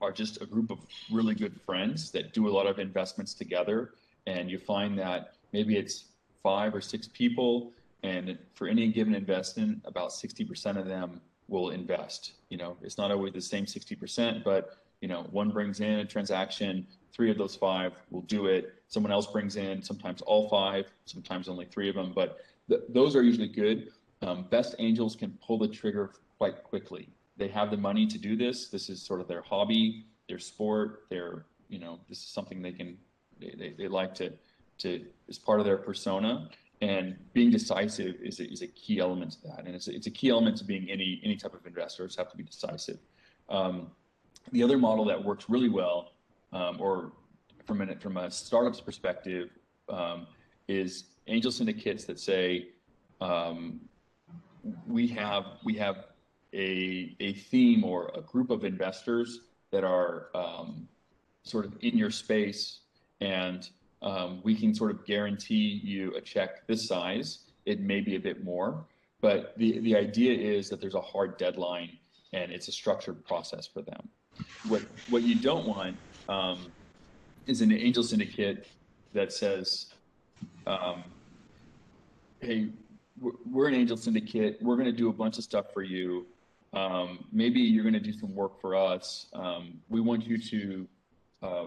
are 0.01 0.13
just 0.13 0.41
a 0.43 0.47
group 0.47 0.71
of 0.71 0.79
really 1.11 1.35
good 1.35 1.59
friends 1.65 2.11
that 2.13 2.33
do 2.33 2.49
a 2.49 2.51
lot 2.51 2.67
of 2.67 2.79
investments 2.79 3.35
together, 3.35 3.93
and 4.27 4.51
you 4.51 4.59
find 4.59 4.99
that 4.99 5.35
maybe 5.53 5.77
it's 5.77 6.07
five 6.43 6.75
or 6.75 6.81
six 6.81 7.09
people, 7.09 7.73
and 8.03 8.39
for 8.55 8.69
any 8.69 8.89
given 8.89 9.15
investment, 9.15 9.81
about 9.85 10.11
60% 10.11 10.79
of 10.79 10.87
them 10.87 11.21
will 11.49 11.71
invest. 11.71 12.33
You 12.51 12.59
know, 12.59 12.77
it's 12.83 12.99
not 12.99 13.11
always 13.11 13.33
the 13.33 13.41
same 13.41 13.67
60%, 13.67 14.45
but 14.45 14.79
you 15.01 15.09
know, 15.09 15.27
one 15.31 15.51
brings 15.51 15.81
in 15.81 16.01
a 16.01 16.05
transaction, 16.05 16.87
three 17.13 17.31
of 17.31 17.39
those 17.39 17.55
five 17.55 17.93
will 18.11 18.23
do 18.23 18.47
it. 18.47 18.75
Someone 18.89 19.13
else 19.13 19.27
brings 19.27 19.57
in 19.57 19.83
sometimes 19.83 20.23
all 20.23 20.49
five, 20.49 20.87
sometimes 21.05 21.49
only 21.49 21.67
three 21.67 21.89
of 21.89 21.95
them, 21.95 22.13
but 22.15 22.41
th- 22.69 22.83
those 22.89 23.15
are 23.15 23.23
usually 23.23 23.49
good. 23.49 23.91
Um, 24.23 24.47
best 24.51 24.75
angels 24.79 25.15
can 25.15 25.37
pull 25.45 25.59
the 25.59 25.69
trigger 25.69 26.13
quite 26.39 26.65
quickly. 26.65 27.09
They 27.37 27.49
have 27.49 27.71
the 27.71 27.77
money 27.77 28.07
to 28.07 28.19
do 28.19 28.37
this. 28.37 28.69
This 28.69 28.91
is 28.91 29.01
sort 29.01 29.21
of 29.21 29.29
their 29.29 29.43
hobby, 29.43 30.07
their 30.29 30.41
sport, 30.41 31.05
their, 31.09 31.47
you 31.69 31.79
know, 31.79 32.01
this 32.09 32.19
is 32.19 32.25
something 32.25 32.61
they 32.61 32.73
can, 32.73 32.99
they, 33.41 33.55
they, 33.57 33.75
they 33.79 33.89
like 33.89 34.15
to, 34.17 34.33
to, 34.79 35.05
as 35.29 35.39
part 35.39 35.61
of 35.61 35.67
their 35.67 35.77
persona. 35.77 36.49
And 36.81 37.17
being 37.33 37.51
decisive 37.51 38.17
is 38.23 38.39
a, 38.41 38.51
is 38.51 38.63
a 38.63 38.69
key 38.69 39.01
element 39.01 39.33
to 39.33 39.43
that. 39.49 39.67
And 39.67 39.75
it's 39.75 39.89
a, 39.89 39.95
it's 39.95 40.07
a 40.07 40.11
key 40.11 40.29
element 40.31 40.57
to 40.59 40.65
being 40.65 40.89
any, 40.91 41.21
any 41.25 41.37
type 41.37 41.55
of 41.55 41.67
investor. 41.67 42.05
It's 42.05 42.17
have 42.17 42.31
to 42.31 42.37
be 42.37 42.45
decisive. 42.45 42.99
Um, 43.49 43.91
the 44.53 44.63
other 44.63 44.79
model 44.79 45.05
that 45.07 45.23
works 45.23 45.47
really 45.49 45.69
well, 45.69 46.13
um, 46.53 46.81
or 46.81 47.13
from 47.67 47.81
a, 47.83 47.97
from 47.97 48.17
a 48.17 48.31
startup's 48.31 48.81
perspective, 48.81 49.51
um, 49.89 50.27
is 50.69 51.05
angel 51.27 51.51
syndicates 51.51 52.05
that 52.05 52.19
say 52.21 52.69
um, 53.21 53.81
we 54.87 55.07
have 55.09 55.45
we 55.65 55.75
have 55.75 56.07
a 56.53 57.17
a 57.21 57.33
theme 57.35 57.85
or 57.85 58.11
a 58.15 58.21
group 58.21 58.51
of 58.51 58.65
investors 58.65 59.41
that 59.71 59.85
are 59.85 60.29
um, 60.35 60.89
sort 61.43 61.65
of 61.65 61.77
in 61.81 61.97
your 61.97 62.11
space, 62.11 62.81
and 63.21 63.71
um, 64.03 64.41
we 64.45 64.55
can 64.55 64.75
sort 64.75 64.91
of 64.91 65.05
guarantee 65.05 65.81
you 65.83 66.15
a 66.17 66.21
check 66.21 66.67
this 66.67 66.87
size. 66.87 67.41
It 67.67 67.81
may 67.81 68.01
be 68.01 68.17
a 68.17 68.21
bit 68.21 68.45
more, 68.45 68.85
but 69.21 69.55
the 69.57 69.79
the 69.81 69.97
idea 69.97 70.33
is 70.33 70.69
that 70.71 70.81
there's 70.81 70.95
a 70.95 71.01
hard 71.01 71.37
deadline 71.39 71.91
and 72.33 72.53
it's 72.53 72.69
a 72.69 72.73
structured 72.73 73.25
process 73.25 73.67
for 73.67 73.83
them. 73.83 74.09
What 74.69 74.83
what 75.11 75.23
you 75.23 75.35
don't 75.35 75.67
want 75.67 75.97
um, 76.29 76.71
is 77.47 77.61
an 77.61 77.73
angel 77.73 78.03
syndicate 78.03 78.67
that 79.15 79.33
says, 79.33 79.87
um, 80.67 81.03
"Hey, 82.41 82.69
we're 83.51 83.69
an 83.69 83.75
angel 83.75 83.97
syndicate. 83.97 84.59
We're 84.63 84.77
going 84.77 84.87
to 84.87 84.93
do 84.93 85.09
a 85.09 85.13
bunch 85.13 85.39
of 85.39 85.45
stuff 85.45 85.73
for 85.73 85.83
you. 85.83 86.27
um, 86.75 87.25
maybe 87.33 87.61
you're 87.61 87.83
going 87.83 87.95
to 87.95 88.01
do 88.01 88.13
some 88.13 88.35
work 88.35 88.61
for 88.61 88.75
us. 88.77 89.27
Um, 89.33 89.81
we 89.89 90.01
want 90.01 90.27
you 90.27 90.39
to 90.39 90.89
uh, 91.43 91.67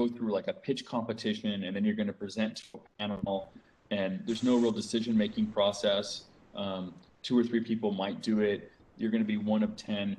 go 0.00 0.06
through 0.14 0.32
like 0.38 0.48
a 0.54 0.56
pitch 0.66 0.82
competition, 0.94 1.58
and 1.64 1.72
then 1.74 1.82
you're 1.84 2.00
going 2.02 2.12
to 2.16 2.20
present 2.26 2.50
to 2.56 2.64
a 2.78 2.80
panel. 2.98 3.52
And 3.90 4.10
there's 4.26 4.44
no 4.50 4.54
real 4.62 4.74
decision-making 4.82 5.46
process. 5.58 6.06
Um, 6.54 6.84
two 7.26 7.36
or 7.40 7.44
three 7.48 7.62
people 7.70 7.90
might 8.04 8.18
do 8.30 8.34
it. 8.50 8.58
You're 8.98 9.12
going 9.14 9.24
to 9.28 9.32
be 9.36 9.40
one 9.54 9.62
of 9.68 9.70
ten. 9.76 10.16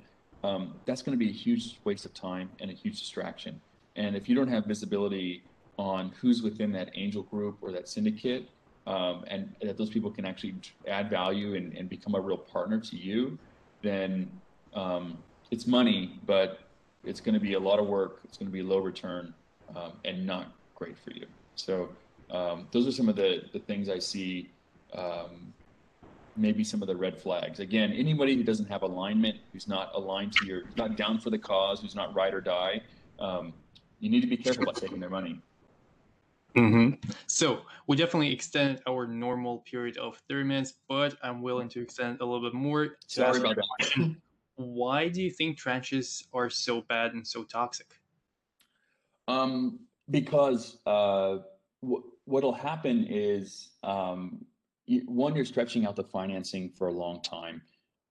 Um, 0.47 0.63
that's 0.85 1.01
going 1.05 1.15
to 1.17 1.23
be 1.25 1.31
a 1.35 1.37
huge 1.45 1.63
waste 1.87 2.05
of 2.09 2.13
time 2.13 2.47
and 2.59 2.67
a 2.75 2.77
huge 2.83 2.97
distraction. 3.03 3.53
And 3.95 4.15
if 4.19 4.23
you 4.29 4.35
don't 4.39 4.51
have 4.55 4.63
visibility 4.65 5.43
on 5.77 6.01
who's 6.19 6.39
within 6.41 6.71
that 6.73 6.89
angel 7.03 7.23
group 7.23 7.55
or 7.61 7.69
that 7.71 7.85
syndicate, 7.95 8.43
um, 8.87 9.15
and 9.27 9.41
that 9.61 9.77
those 9.77 9.91
people 9.95 10.11
can 10.17 10.25
actually 10.25 10.55
add 10.87 11.05
value 11.09 11.49
and, 11.57 11.67
and 11.77 11.85
become 11.89 12.15
a 12.15 12.21
real 12.29 12.41
partner 12.55 12.79
to 12.79 12.95
you, 13.07 13.37
then 13.81 14.09
um, 14.73 15.17
it's 15.51 15.67
money, 15.67 16.01
but 16.25 16.49
it's 17.03 17.21
going 17.25 17.37
to 17.41 17.45
be 17.49 17.53
a 17.61 17.63
lot 17.69 17.77
of 17.79 17.87
work. 17.87 18.13
It's 18.25 18.37
going 18.37 18.51
to 18.51 18.57
be 18.59 18.63
low 18.73 18.79
return 18.79 19.33
um, 19.75 19.93
and 20.05 20.25
not 20.25 20.51
great 20.75 20.97
for 20.97 21.11
you. 21.11 21.25
So 21.55 21.89
um, 22.31 22.67
those 22.71 22.87
are 22.87 22.91
some 22.91 23.09
of 23.09 23.15
the, 23.15 23.43
the 23.53 23.59
things 23.59 23.89
I 23.89 23.99
see. 23.99 24.49
Um, 24.93 25.53
maybe 26.35 26.63
some 26.63 26.81
of 26.81 26.87
the 26.87 26.95
red 26.95 27.17
flags. 27.17 27.59
Again, 27.59 27.91
anybody 27.91 28.35
who 28.35 28.43
doesn't 28.43 28.67
have 28.67 28.81
alignment, 28.81 29.37
who's 29.51 29.67
not 29.67 29.91
aligned 29.93 30.33
to 30.33 30.45
your, 30.45 30.63
not 30.77 30.95
down 30.95 31.19
for 31.19 31.29
the 31.29 31.37
cause, 31.37 31.81
who's 31.81 31.95
not 31.95 32.15
ride 32.15 32.33
or 32.33 32.41
die, 32.41 32.81
um, 33.19 33.53
you 33.99 34.09
need 34.09 34.21
to 34.21 34.27
be 34.27 34.37
careful 34.37 34.63
about 34.63 34.75
taking 34.75 34.99
their 34.99 35.09
money. 35.09 35.41
Mm-hmm. 36.55 37.11
So 37.27 37.61
we 37.87 37.95
definitely 37.95 38.33
extend 38.33 38.81
our 38.87 39.05
normal 39.05 39.59
period 39.59 39.97
of 39.97 40.19
30 40.29 40.43
minutes, 40.45 40.73
but 40.87 41.15
I'm 41.21 41.41
willing 41.41 41.69
to 41.69 41.81
extend 41.81 42.21
a 42.21 42.25
little 42.25 42.41
bit 42.41 42.53
more. 42.53 42.97
Sorry 43.07 43.39
about 43.39 43.57
that. 43.57 44.15
Why 44.55 45.07
do 45.07 45.21
you 45.21 45.31
think 45.31 45.57
tranches 45.57 46.23
are 46.33 46.49
so 46.49 46.81
bad 46.81 47.13
and 47.13 47.25
so 47.25 47.43
toxic? 47.43 47.87
Um, 49.29 49.79
because 50.09 50.77
uh, 50.87 51.37
what'll 52.25 52.53
happen 52.53 53.05
is 53.07 53.69
um, 53.83 54.43
one, 55.05 55.35
you're 55.35 55.45
stretching 55.45 55.85
out 55.85 55.95
the 55.95 56.03
financing 56.03 56.71
for 56.71 56.87
a 56.87 56.91
long 56.91 57.21
time. 57.21 57.61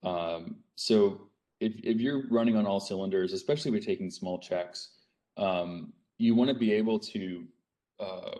Um, 0.05 0.57
so 0.77 1.29
if, 1.61 1.73
if 1.83 2.01
you're 2.01 2.29
running 2.29 2.57
on 2.57 2.67
all 2.67 2.79
cylinders, 2.79 3.33
especially 3.33 3.73
with 3.73 3.85
taking 3.85 4.13
small 4.13 4.39
checks, 4.39 4.91
um, 5.37 5.93
you 6.19 6.37
want 6.37 6.51
to 6.51 6.55
be 6.55 6.73
able 6.73 7.01
to 7.01 7.45
uh, 7.99 8.39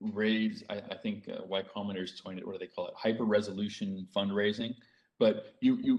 raise, 0.00 0.64
I, 0.68 0.82
I 0.90 0.96
think 0.96 1.28
uh, 1.28 1.44
Y 1.46 1.62
Combinator's 1.72 2.20
coined 2.20 2.40
it, 2.40 2.46
what 2.46 2.54
do 2.54 2.58
they 2.58 2.66
call 2.66 2.88
it? 2.88 2.94
Hyper 2.96 3.24
resolution 3.24 4.08
fundraising. 4.14 4.74
But 5.20 5.54
you, 5.60 5.78
you, 5.80 5.98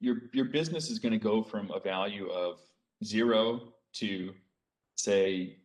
your, 0.00 0.16
your 0.32 0.46
business 0.46 0.90
is 0.90 0.98
going 0.98 1.12
to 1.12 1.18
go 1.18 1.44
from 1.44 1.70
a 1.70 1.78
value 1.78 2.28
of 2.28 2.58
zero 3.04 3.72
to 3.94 4.32
say 5.02 5.56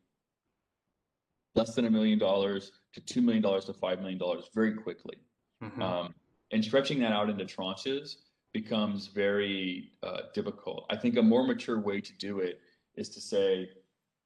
less 1.56 1.74
than 1.74 1.86
a 1.86 1.90
million 1.90 2.20
dollars 2.20 2.72
to 2.94 3.02
$2 3.02 3.24
million 3.24 3.42
to 3.42 3.74
$5 3.74 4.02
million 4.02 4.20
very 4.54 4.74
quickly. 4.74 5.16
Mm-hmm. 5.64 5.82
Um, 5.82 6.14
and 6.52 6.64
stretching 6.64 7.00
that 7.00 7.12
out 7.12 7.30
into 7.30 7.46
tranches 7.46 8.16
becomes 8.54 9.08
very 9.08 9.92
uh, 10.04 10.22
difficult. 10.34 10.86
I 10.90 10.96
think 10.96 11.18
a 11.18 11.22
more 11.22 11.46
mature 11.46 11.80
way 11.80 12.02
to 12.02 12.14
do 12.14 12.40
it 12.40 12.60
is 12.96 13.10
to 13.10 13.22
say, 13.22 13.70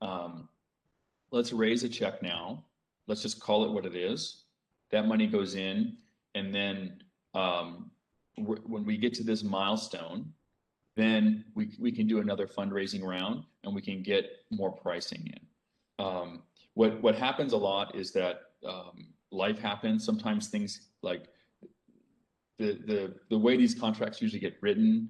um, 0.01 0.49
let's 1.31 1.51
raise 1.51 1.83
a 1.83 1.89
check 1.89 2.21
now. 2.21 2.63
Let's 3.07 3.21
just 3.21 3.39
call 3.39 3.65
it 3.65 3.71
what 3.71 3.85
it 3.85 3.95
is. 3.95 4.43
That 4.91 5.07
money 5.07 5.27
goes 5.27 5.55
in, 5.55 5.97
and 6.35 6.53
then 6.53 7.01
um, 7.33 7.91
when 8.37 8.85
we 8.85 8.97
get 8.97 9.13
to 9.15 9.23
this 9.23 9.43
milestone, 9.43 10.31
then 10.95 11.45
we, 11.55 11.71
we 11.79 11.91
can 11.91 12.07
do 12.07 12.19
another 12.19 12.47
fundraising 12.47 13.03
round 13.03 13.43
and 13.63 13.73
we 13.73 13.81
can 13.81 14.01
get 14.01 14.25
more 14.51 14.71
pricing 14.71 15.33
in. 15.33 16.05
Um, 16.05 16.43
what 16.73 17.01
what 17.01 17.15
happens 17.15 17.53
a 17.53 17.57
lot 17.57 17.95
is 17.95 18.11
that 18.13 18.41
um, 18.67 19.07
life 19.31 19.59
happens. 19.59 20.05
Sometimes 20.05 20.47
things 20.47 20.89
like 21.01 21.25
the 22.57 22.79
the 22.85 23.15
the 23.29 23.37
way 23.37 23.57
these 23.57 23.75
contracts 23.75 24.21
usually 24.21 24.39
get 24.39 24.55
written 24.61 25.09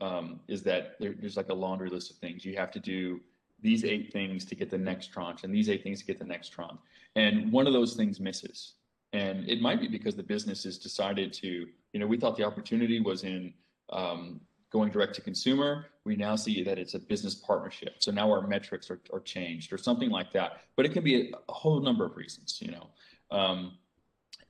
um, 0.00 0.40
is 0.48 0.62
that 0.62 0.96
there, 0.98 1.14
there's 1.18 1.36
like 1.36 1.48
a 1.48 1.54
laundry 1.54 1.90
list 1.90 2.10
of 2.10 2.16
things 2.18 2.44
you 2.44 2.56
have 2.56 2.70
to 2.70 2.80
do 2.80 3.20
these 3.62 3.84
eight 3.84 4.12
things 4.12 4.44
to 4.46 4.54
get 4.54 4.70
the 4.70 4.78
next 4.78 5.08
tranche 5.08 5.44
and 5.44 5.54
these 5.54 5.68
eight 5.68 5.82
things 5.82 6.00
to 6.00 6.06
get 6.06 6.18
the 6.18 6.24
next 6.24 6.48
tranche. 6.50 6.80
And 7.16 7.52
one 7.52 7.66
of 7.66 7.72
those 7.72 7.94
things 7.94 8.20
misses. 8.20 8.74
And 9.12 9.48
it 9.48 9.60
might 9.60 9.80
be 9.80 9.88
because 9.88 10.14
the 10.14 10.22
business 10.22 10.64
has 10.64 10.78
decided 10.78 11.32
to, 11.34 11.66
you 11.92 12.00
know, 12.00 12.06
we 12.06 12.16
thought 12.16 12.36
the 12.36 12.44
opportunity 12.44 13.00
was 13.00 13.24
in 13.24 13.52
um, 13.92 14.40
going 14.70 14.90
direct 14.90 15.14
to 15.16 15.20
consumer. 15.20 15.86
We 16.04 16.16
now 16.16 16.36
see 16.36 16.62
that 16.62 16.78
it's 16.78 16.94
a 16.94 16.98
business 16.98 17.34
partnership. 17.34 17.96
So 17.98 18.10
now 18.10 18.30
our 18.30 18.46
metrics 18.46 18.90
are, 18.90 19.00
are 19.12 19.20
changed 19.20 19.72
or 19.72 19.78
something 19.78 20.10
like 20.10 20.32
that. 20.32 20.60
But 20.76 20.86
it 20.86 20.92
can 20.92 21.02
be 21.02 21.16
a, 21.16 21.36
a 21.48 21.52
whole 21.52 21.80
number 21.80 22.04
of 22.04 22.16
reasons, 22.16 22.58
you 22.60 22.72
know. 22.72 22.86
Um, 23.30 23.78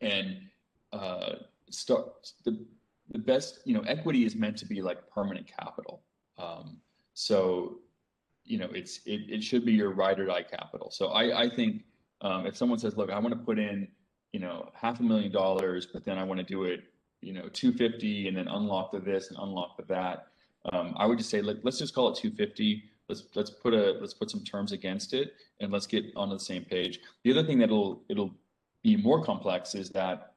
and 0.01 0.39
uh, 0.93 1.35
start 1.71 2.33
the, 2.45 2.65
the 3.11 3.19
best, 3.19 3.61
you 3.65 3.75
know, 3.75 3.83
equity 3.83 4.25
is 4.25 4.35
meant 4.35 4.57
to 4.59 4.67
be 4.67 4.83
like 4.83 4.99
permanent 5.11 5.47
capital. 5.47 6.03
Um, 6.39 6.79
so 7.15 7.81
you 8.45 8.59
know, 8.59 8.69
it's 8.75 9.01
it, 9.07 9.23
it 9.29 9.45
should 9.45 9.65
be 9.65 9.73
your 9.73 9.93
ride 9.93 10.19
or 10.19 10.27
die 10.27 10.43
capital. 10.43 10.91
So 10.91 11.09
I, 11.09 11.43
I 11.43 11.55
think 11.55 11.85
um, 12.21 12.47
if 12.47 12.57
someone 12.57 12.79
says, 12.79 12.97
look, 12.97 13.11
I 13.11 13.19
want 13.19 13.33
to 13.33 13.39
put 13.39 13.59
in, 13.59 13.87
you 14.33 14.41
know, 14.41 14.71
half 14.75 15.01
a 15.01 15.03
million 15.03 15.31
dollars, 15.31 15.87
but 15.87 16.05
then 16.05 16.19
I 16.19 16.25
want 16.25 16.39
to 16.39 16.45
do 16.45 16.65
it, 16.65 16.81
you 17.21 17.33
know, 17.33 17.49
250 17.49 18.29
and 18.29 18.37
then 18.37 18.49
unlock 18.49 18.93
the 18.93 18.99
this 18.99 19.29
and 19.29 19.39
unlock 19.41 19.77
the 19.77 19.85
that. 19.85 20.29
Um, 20.73 20.95
I 20.97 21.07
would 21.07 21.19
just 21.19 21.31
say, 21.31 21.41
let, 21.41 21.65
let's 21.65 21.79
just 21.79 21.95
call 21.95 22.09
it 22.09 22.17
250. 22.17 22.85
Let's 23.09 23.25
let's 23.35 23.51
put 23.51 23.75
a 23.75 23.93
let's 24.01 24.15
put 24.15 24.31
some 24.31 24.45
terms 24.45 24.71
against 24.73 25.15
it 25.15 25.35
and 25.59 25.73
let's 25.73 25.87
get 25.87 26.05
on 26.15 26.31
the 26.31 26.39
same 26.39 26.65
page. 26.65 27.01
The 27.25 27.33
other 27.33 27.45
thing 27.45 27.59
that'll 27.59 28.03
it'll 28.09 28.31
be 28.85 28.97
more 28.97 29.25
complex 29.25 29.75
is 29.75 29.91
that 29.91 30.35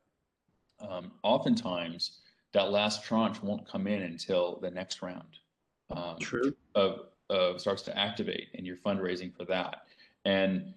um, 0.82 1.12
oftentimes 1.22 2.20
that 2.54 2.72
last 2.72 3.04
tranche 3.04 3.42
won't 3.44 3.68
come 3.68 3.88
in 3.88 4.02
until 4.02 4.60
the 4.62 4.72
next 4.72 5.02
round. 5.02 5.40
Um, 5.96 6.18
True. 6.20 6.56
Of 6.76 7.02
uh, 7.30 7.58
starts 7.58 7.82
to 7.84 7.98
activate 7.98 8.50
and 8.56 8.66
you're 8.66 8.78
fundraising 8.78 9.36
for 9.36 9.46
that. 9.46 9.84
And 10.26 10.74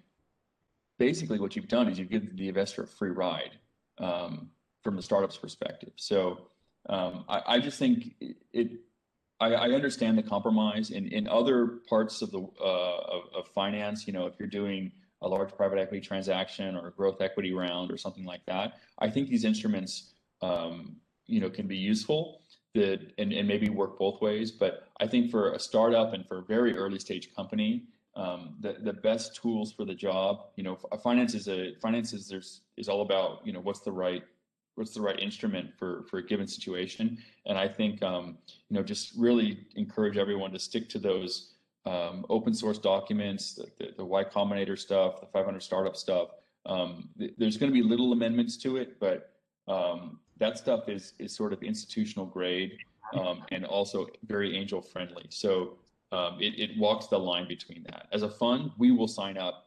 basically 0.97 1.39
what 1.39 1.55
you've 1.55 1.67
done 1.67 1.87
is 1.87 1.99
you 1.99 2.05
give 2.05 2.35
the 2.35 2.47
investor 2.47 2.83
a 2.83 2.87
free 2.87 3.11
ride 3.11 3.51
um, 3.99 4.49
from 4.87 4.95
the 4.95 5.03
startup's 5.03 5.35
perspective. 5.35 5.91
So 5.97 6.47
um, 6.87 7.25
I, 7.27 7.41
I, 7.45 7.59
just 7.59 7.77
think 7.77 8.15
it, 8.21 8.37
it 8.53 8.71
I, 9.37 9.47
I, 9.53 9.69
understand 9.71 10.17
the 10.17 10.23
compromise 10.23 10.91
in, 10.91 11.07
in 11.09 11.27
other 11.27 11.79
parts 11.89 12.21
of 12.21 12.31
the 12.31 12.39
uh, 12.39 12.97
of, 13.15 13.23
of, 13.35 13.47
finance. 13.53 14.07
You 14.07 14.13
know, 14.13 14.27
if 14.27 14.35
you're 14.39 14.47
doing 14.47 14.93
a 15.21 15.27
large 15.27 15.51
private 15.57 15.77
equity 15.77 15.99
transaction 15.99 16.77
or 16.77 16.87
a 16.87 16.91
growth 16.91 17.19
equity 17.19 17.53
round 17.53 17.91
or 17.91 17.97
something 17.97 18.23
like 18.23 18.45
that, 18.45 18.79
I 18.97 19.09
think 19.09 19.27
these 19.27 19.43
instruments, 19.43 20.13
um, 20.41 20.95
you 21.25 21.41
know, 21.41 21.49
can 21.49 21.67
be 21.67 21.75
useful 21.75 22.39
that 22.73 23.11
and, 23.17 23.33
and 23.33 23.45
maybe 23.45 23.67
work 23.67 23.99
both 23.99 24.21
ways. 24.21 24.51
But 24.51 24.87
I 25.01 25.07
think 25.07 25.31
for 25.31 25.51
a 25.51 25.59
startup 25.59 26.13
and 26.13 26.25
for 26.25 26.37
a 26.37 26.43
very 26.43 26.77
early 26.77 26.99
stage 26.99 27.35
company, 27.35 27.87
um, 28.15 28.55
the 28.61 28.77
the 28.81 28.93
best 28.93 29.35
tools 29.35 29.73
for 29.73 29.83
the 29.83 29.93
job, 29.93 30.45
you 30.55 30.63
know, 30.63 30.77
finance 31.03 31.33
is 31.33 31.49
a 31.49 31.75
finance 31.81 32.13
is 32.13 32.29
there's 32.29 32.61
is 32.77 32.87
all 32.87 33.01
about 33.01 33.45
you 33.45 33.51
know 33.51 33.59
what's 33.59 33.81
the 33.81 33.91
right 33.91 34.23
what's 34.77 34.93
the 34.93 35.01
right 35.01 35.19
instrument 35.19 35.71
for 35.77 36.03
for 36.03 36.19
a 36.19 36.23
given 36.23 36.47
situation. 36.47 37.17
And 37.45 37.57
I 37.57 37.67
think 37.67 38.01
um, 38.03 38.37
you 38.69 38.75
know 38.75 38.83
just 38.83 39.13
really 39.17 39.65
encourage 39.75 40.17
everyone 40.17 40.51
to 40.51 40.59
stick 40.59 40.87
to 40.89 40.99
those 40.99 41.53
um, 41.85 42.25
open 42.29 42.53
source 42.53 42.77
documents, 42.77 43.53
the, 43.53 43.65
the, 43.79 43.93
the 43.97 44.05
Y 44.05 44.23
Combinator 44.23 44.77
stuff, 44.77 45.21
the 45.21 45.27
500 45.27 45.61
startup 45.61 45.95
stuff. 45.95 46.29
Um, 46.65 47.09
th- 47.17 47.33
there's 47.37 47.57
going 47.57 47.71
to 47.71 47.73
be 47.73 47.81
little 47.81 48.11
amendments 48.11 48.57
to 48.57 48.77
it, 48.77 48.99
but 48.99 49.33
um, 49.67 50.19
that 50.37 50.57
stuff 50.57 50.89
is 50.89 51.13
is 51.17 51.35
sort 51.35 51.53
of 51.53 51.63
institutional 51.63 52.25
grade 52.25 52.77
um, 53.13 53.43
and 53.51 53.65
also 53.65 54.07
very 54.27 54.55
angel 54.55 54.81
friendly. 54.81 55.25
So 55.29 55.77
um, 56.11 56.37
it, 56.39 56.59
it 56.59 56.77
walks 56.77 57.07
the 57.07 57.17
line 57.17 57.47
between 57.47 57.83
that. 57.83 58.07
As 58.11 58.23
a 58.23 58.29
fund, 58.29 58.71
we 58.77 58.91
will 58.91 59.07
sign 59.07 59.37
up 59.37 59.66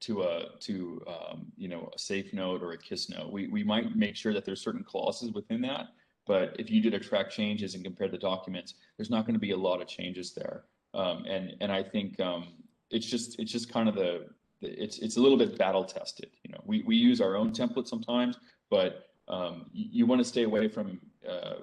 to 0.00 0.22
a 0.22 0.58
to 0.60 1.02
um, 1.06 1.46
you 1.56 1.68
know 1.68 1.90
a 1.94 1.98
safe 1.98 2.32
note 2.32 2.62
or 2.62 2.72
a 2.72 2.78
kiss 2.78 3.08
note. 3.08 3.30
We 3.30 3.48
we 3.48 3.62
might 3.62 3.96
make 3.96 4.16
sure 4.16 4.32
that 4.32 4.44
there's 4.44 4.62
certain 4.62 4.84
clauses 4.84 5.32
within 5.32 5.60
that, 5.62 5.88
but 6.26 6.56
if 6.58 6.70
you 6.70 6.80
did 6.80 6.94
a 6.94 6.98
track 6.98 7.30
changes 7.30 7.74
and 7.74 7.84
compare 7.84 8.08
the 8.08 8.18
documents, 8.18 8.74
there's 8.96 9.10
not 9.10 9.26
going 9.26 9.34
to 9.34 9.40
be 9.40 9.52
a 9.52 9.56
lot 9.56 9.80
of 9.80 9.88
changes 9.88 10.32
there. 10.34 10.64
Um, 10.94 11.24
and 11.26 11.54
and 11.60 11.70
I 11.70 11.82
think 11.82 12.18
um, 12.20 12.48
it's 12.90 13.06
just 13.06 13.38
it's 13.38 13.52
just 13.52 13.72
kind 13.72 13.88
of 13.88 13.94
the 13.94 14.26
it's 14.62 14.98
it's 14.98 15.16
a 15.16 15.20
little 15.20 15.38
bit 15.38 15.58
battle 15.58 15.84
tested. 15.84 16.30
You 16.44 16.52
know, 16.52 16.60
we 16.64 16.82
we 16.82 16.96
use 16.96 17.20
our 17.20 17.36
own 17.36 17.52
template 17.52 17.86
sometimes, 17.86 18.38
but 18.70 19.06
um, 19.28 19.66
you, 19.72 19.86
you 19.90 20.06
want 20.06 20.20
to 20.20 20.24
stay 20.24 20.42
away 20.42 20.68
from 20.68 21.00
uh, 21.28 21.54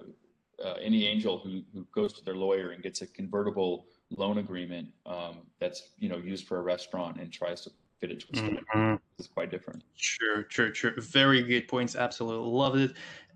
uh, 0.64 0.74
any 0.82 1.06
angel 1.06 1.40
who, 1.40 1.62
who 1.74 1.86
goes 1.94 2.14
to 2.14 2.24
their 2.24 2.36
lawyer 2.36 2.72
and 2.72 2.82
gets 2.82 3.02
a 3.02 3.08
convertible 3.08 3.86
loan 4.10 4.38
agreement 4.38 4.88
um, 5.06 5.40
that's 5.60 5.90
you 5.98 6.10
know 6.10 6.18
used 6.18 6.48
for 6.48 6.58
a 6.58 6.62
restaurant 6.62 7.20
and 7.20 7.32
tries 7.32 7.62
to 7.62 7.72
fit 8.00 8.12
it 8.12 8.20
to 8.22 8.28
a 8.34 8.38
store. 8.38 8.50
Mm-hmm. 8.76 8.96
It's 9.20 9.28
quite 9.28 9.52
different. 9.52 9.84
Sure, 9.96 10.46
sure, 10.50 10.74
sure. 10.74 10.94
Very 10.98 11.44
good 11.44 11.68
points. 11.68 11.96
Absolutely 11.96 12.50
loved 12.50 12.80
it. 12.80 12.94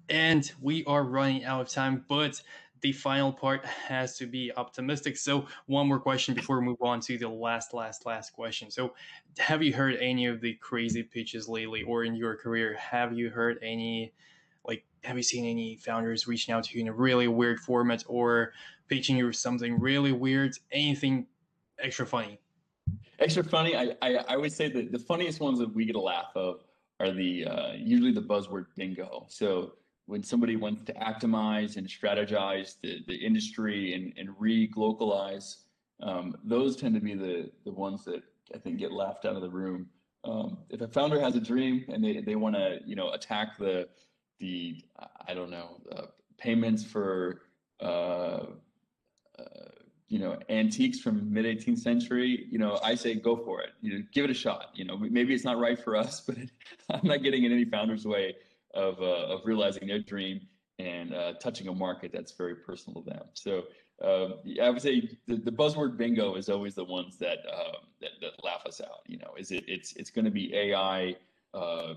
And 0.10 0.52
we 0.62 0.84
are 0.86 1.04
running 1.04 1.46
out 1.46 1.62
of 1.62 1.70
time, 1.70 2.06
but 2.08 2.42
the 2.82 2.92
final 2.92 3.32
part 3.32 3.64
has 3.64 4.18
to 4.18 4.26
be 4.26 4.52
optimistic. 4.58 5.16
So, 5.16 5.46
one 5.68 5.88
more 5.88 6.00
question 6.00 6.34
before 6.34 6.60
we 6.60 6.66
move 6.66 6.82
on 6.82 7.00
to 7.02 7.18
the 7.18 7.30
last, 7.30 7.74
last, 7.74 8.06
last 8.06 8.34
question. 8.34 8.72
So, 8.72 8.96
have 9.38 9.62
you 9.62 9.72
heard 9.72 9.96
any 9.98 10.26
of 10.26 10.42
the 10.42 10.56
crazy 10.56 11.04
pitches 11.04 11.48
lately, 11.48 11.84
or 11.84 12.04
in 12.04 12.16
your 12.16 12.36
career, 12.36 12.76
have 12.76 13.14
you 13.14 13.30
heard 13.30 13.60
any? 13.62 14.14
Like, 14.66 14.84
have 15.04 15.16
you 15.16 15.24
seen 15.24 15.46
any 15.46 15.78
founders 15.78 16.28
reaching 16.28 16.54
out 16.54 16.64
to 16.66 16.76
you 16.76 16.82
in 16.82 16.88
a 16.88 16.94
really 16.94 17.28
weird 17.28 17.60
format, 17.60 18.04
or 18.08 18.54
pitching 18.88 19.16
you 19.16 19.32
something 19.32 19.80
really 19.80 20.12
weird? 20.12 20.58
Anything 20.72 21.28
extra 21.80 22.06
funny? 22.06 22.40
Extra 23.22 23.44
funny. 23.44 23.76
I 23.76 23.96
I, 24.02 24.16
I 24.30 24.38
would 24.38 24.52
say 24.52 24.68
that 24.70 24.92
the 24.92 25.00
funniest 25.00 25.40
ones 25.40 25.60
that 25.60 25.74
we 25.74 25.86
get 25.86 25.96
a 25.96 26.02
laugh 26.02 26.32
of 26.36 26.64
are 27.00 27.12
the 27.12 27.46
uh, 27.46 27.74
usually 27.74 28.12
the 28.12 28.22
buzzword 28.22 28.66
bingo. 28.76 29.28
So 29.30 29.74
when 30.08 30.24
somebody 30.24 30.56
wants 30.56 30.84
to 30.84 30.94
optimize 30.94 31.78
and 31.78 31.88
strategize 31.88 32.76
the, 32.82 33.00
the 33.08 33.16
industry 33.16 33.94
and, 33.94 34.12
and 34.18 34.30
re-globalize, 34.38 35.58
um, 36.02 36.36
those 36.44 36.76
tend 36.76 36.96
to 36.96 37.00
be 37.00 37.14
the, 37.14 37.50
the 37.64 37.72
ones 37.72 38.04
that 38.06 38.22
I 38.54 38.58
think 38.58 38.78
get 38.78 38.92
laughed 38.92 39.26
out 39.26 39.36
of 39.36 39.42
the 39.42 39.50
room. 39.50 39.88
Um, 40.26 40.58
if 40.70 40.82
a 40.82 40.88
founder 40.88 41.20
has 41.22 41.36
a 41.36 41.40
dream 41.40 41.86
and 41.88 42.04
they, 42.04 42.20
they 42.20 42.36
want 42.36 42.56
to, 42.56 42.80
you 42.86 42.96
know, 42.96 43.12
attack 43.12 43.58
the, 43.58 43.88
the, 44.40 44.84
I 45.28 45.34
don't 45.34 45.50
know, 45.50 45.80
uh, 45.96 46.08
payments 46.38 46.84
for, 46.84 47.44
uh, 47.80 48.46
uh, 49.40 49.72
you 50.12 50.20
know, 50.20 50.38
antiques 50.50 51.00
from 51.00 51.32
mid 51.32 51.46
18th 51.46 51.80
century, 51.80 52.46
you 52.52 52.60
know, 52.60 52.82
I 52.84 52.96
say 52.96 53.16
go 53.16 53.38
for 53.38 53.62
it. 53.62 53.70
You 53.80 53.94
know, 53.94 54.06
give 54.12 54.26
it 54.26 54.30
a 54.30 54.34
shot. 54.34 54.72
You 54.74 54.84
know, 54.84 54.98
maybe 54.98 55.34
it's 55.34 55.46
not 55.46 55.58
right 55.58 55.82
for 55.82 55.96
us, 55.96 56.20
but 56.28 56.36
I'm 56.90 57.08
not 57.08 57.24
getting 57.24 57.46
in 57.46 57.54
any 57.54 57.64
founder's 57.64 58.06
way 58.06 58.36
of, 58.74 59.02
uh, 59.02 59.34
of 59.34 59.46
realizing 59.46 59.88
their 59.88 60.00
dream 60.00 60.42
and 60.80 61.14
uh, 61.14 61.34
touching 61.36 61.70
a 61.70 61.74
market 61.74 62.12
that's 62.14 62.34
very 62.34 62.56
personal 62.56 63.02
to 63.04 63.10
them. 63.10 63.24
So 63.36 63.64
um, 64.04 64.40
I 64.62 64.70
would 64.70 64.82
say 64.82 65.18
the, 65.28 65.38
the, 65.38 65.52
buzzword 65.52 65.96
bingo 65.96 66.36
is 66.36 66.50
always 66.50 66.76
the 66.76 66.84
ones 66.84 67.18
that, 67.20 67.38
um, 67.50 67.76
that, 68.02 68.10
that 68.20 68.44
laugh 68.44 68.66
us 68.66 68.82
out. 68.82 69.04
You 69.08 69.20
know, 69.20 69.36
is 69.38 69.52
it 69.52 69.64
it's 69.68 69.94
it's 69.94 70.10
going 70.10 70.26
to 70.26 70.32
be 70.32 70.54
AI, 70.54 71.16
uh, 71.54 71.94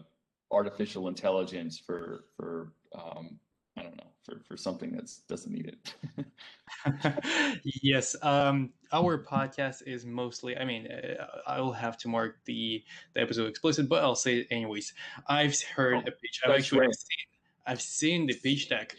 artificial 0.53 1.09
intelligence 1.09 1.79
for 1.79 2.27
for 2.37 2.75
um, 2.95 3.41
don't 3.85 3.97
know 3.97 4.11
for 4.25 4.41
for 4.49 4.57
something 4.57 4.93
that's 4.93 5.19
doesn't 5.29 5.53
need 5.53 5.73
it. 5.73 5.95
yes, 7.83 8.17
um, 8.23 8.71
our 8.93 9.23
podcast 9.23 9.83
is 9.87 10.05
mostly. 10.05 10.57
I 10.57 10.65
mean, 10.65 10.89
uh, 10.91 11.27
I 11.47 11.61
will 11.61 11.73
have 11.73 11.97
to 11.99 12.09
mark 12.09 12.39
the 12.45 12.83
the 13.15 13.21
episode 13.21 13.49
explicit, 13.49 13.89
but 13.89 14.03
I'll 14.03 14.15
say 14.15 14.39
it 14.39 14.47
anyways. 14.51 14.93
I've 15.29 15.61
heard 15.63 15.97
oh, 15.97 16.01
a 16.01 16.11
pitch. 16.11 16.41
I've 16.45 16.53
actually 16.53 16.87
seen, 16.87 17.27
I've 17.67 17.83
seen 17.83 18.27
the 18.27 18.35
pitch 18.35 18.69
deck 18.69 18.97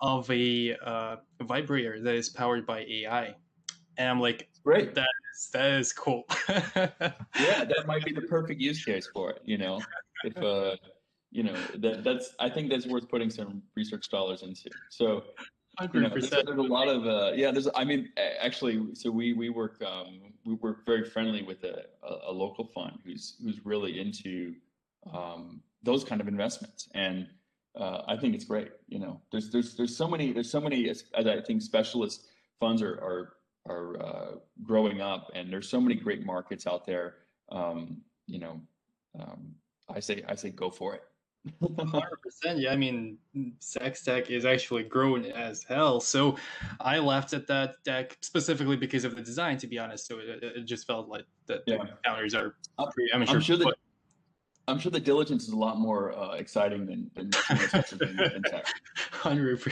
of 0.00 0.30
a 0.30 0.76
uh, 0.84 1.16
vibrator 1.42 2.00
that 2.00 2.14
is 2.14 2.28
powered 2.28 2.66
by 2.66 2.80
AI, 2.80 3.34
and 3.98 4.08
I'm 4.08 4.20
like, 4.20 4.48
great. 4.64 4.94
That 4.94 5.08
is 5.34 5.50
that 5.52 5.70
is 5.72 5.92
cool. 5.92 6.24
yeah, 6.48 6.88
that 7.34 7.84
might 7.86 8.04
be 8.04 8.12
the 8.12 8.22
perfect 8.22 8.60
use 8.60 8.84
case 8.84 9.08
for 9.12 9.30
it. 9.30 9.42
You 9.44 9.58
know, 9.58 9.80
if 10.24 10.36
uh 10.38 10.76
you 11.30 11.42
know 11.44 11.54
that 11.76 12.04
that's 12.04 12.34
I 12.38 12.48
think 12.48 12.70
that's 12.70 12.86
worth 12.86 13.08
putting 13.08 13.30
some 13.30 13.62
research 13.76 14.08
dollars 14.08 14.42
into. 14.42 14.70
So. 14.88 15.24
You 15.94 16.00
know, 16.00 16.10
there's, 16.10 16.28
there's, 16.28 16.46
a 16.46 16.52
lot 16.52 16.88
of 16.88 17.06
uh, 17.06 17.32
yeah. 17.34 17.52
There's 17.52 17.68
I 17.74 17.84
mean 17.84 18.10
actually, 18.42 18.94
so 18.94 19.10
we 19.10 19.32
we 19.32 19.48
work 19.48 19.80
um, 19.82 20.20
we 20.44 20.54
work 20.54 20.84
very 20.84 21.04
friendly 21.04 21.42
with 21.42 21.64
a, 21.64 21.84
a, 22.02 22.30
a 22.30 22.32
local 22.32 22.66
fund 22.74 22.98
who's 23.04 23.36
who's 23.42 23.64
really 23.64 23.98
into 23.98 24.54
um, 25.14 25.62
those 25.82 26.04
kind 26.04 26.20
of 26.20 26.28
investments, 26.28 26.88
and 26.94 27.28
uh, 27.78 28.02
I 28.08 28.16
think 28.16 28.34
it's 28.34 28.44
great. 28.44 28.72
You 28.88 28.98
know, 28.98 29.20
there's 29.30 29.50
there's 29.50 29.74
there's 29.76 29.96
so 29.96 30.08
many 30.08 30.32
there's 30.32 30.50
so 30.50 30.60
many 30.60 30.88
as, 30.88 31.04
as 31.14 31.26
I 31.26 31.40
think 31.40 31.62
specialist 31.62 32.26
funds 32.58 32.82
are 32.82 32.94
are 32.94 33.32
are 33.68 34.02
uh, 34.02 34.30
growing 34.62 35.00
up, 35.00 35.30
and 35.34 35.52
there's 35.52 35.68
so 35.68 35.80
many 35.80 35.94
great 35.94 36.26
markets 36.26 36.66
out 36.66 36.84
there. 36.84 37.14
Um, 37.50 37.98
you 38.26 38.38
know, 38.38 38.60
um, 39.18 39.54
I 39.88 40.00
say 40.00 40.22
I 40.28 40.34
say 40.34 40.50
go 40.50 40.70
for 40.70 40.94
it. 40.94 41.02
Hundred 41.60 42.20
percent. 42.22 42.58
Yeah, 42.58 42.72
I 42.72 42.76
mean, 42.76 43.16
sex 43.60 44.02
tech 44.02 44.30
is 44.30 44.44
actually 44.44 44.82
growing 44.82 45.24
as 45.26 45.62
hell. 45.62 46.00
So, 46.00 46.36
I 46.80 46.98
laughed 46.98 47.32
at 47.32 47.46
that 47.46 47.76
deck 47.84 48.18
specifically 48.20 48.76
because 48.76 49.04
of 49.04 49.16
the 49.16 49.22
design. 49.22 49.56
To 49.58 49.66
be 49.66 49.78
honest, 49.78 50.06
so 50.06 50.18
it, 50.18 50.42
it 50.42 50.64
just 50.64 50.86
felt 50.86 51.08
like 51.08 51.24
that 51.46 51.62
yeah. 51.66 51.78
the 51.78 51.88
counters 52.04 52.34
are. 52.34 52.56
Pretty, 52.92 53.12
I'm, 53.14 53.22
I'm 53.22 53.40
sure 53.40 53.56
that. 53.56 53.74
I'm 54.68 54.78
sure 54.78 54.92
the 54.92 55.00
diligence 55.00 55.44
is 55.44 55.50
a 55.50 55.56
lot 55.56 55.78
more 55.78 56.16
uh, 56.16 56.34
exciting 56.34 56.86
than 56.86 57.10
than, 57.14 57.30
than 57.98 58.42
tech. 58.50 58.66
Hundred 59.10 59.62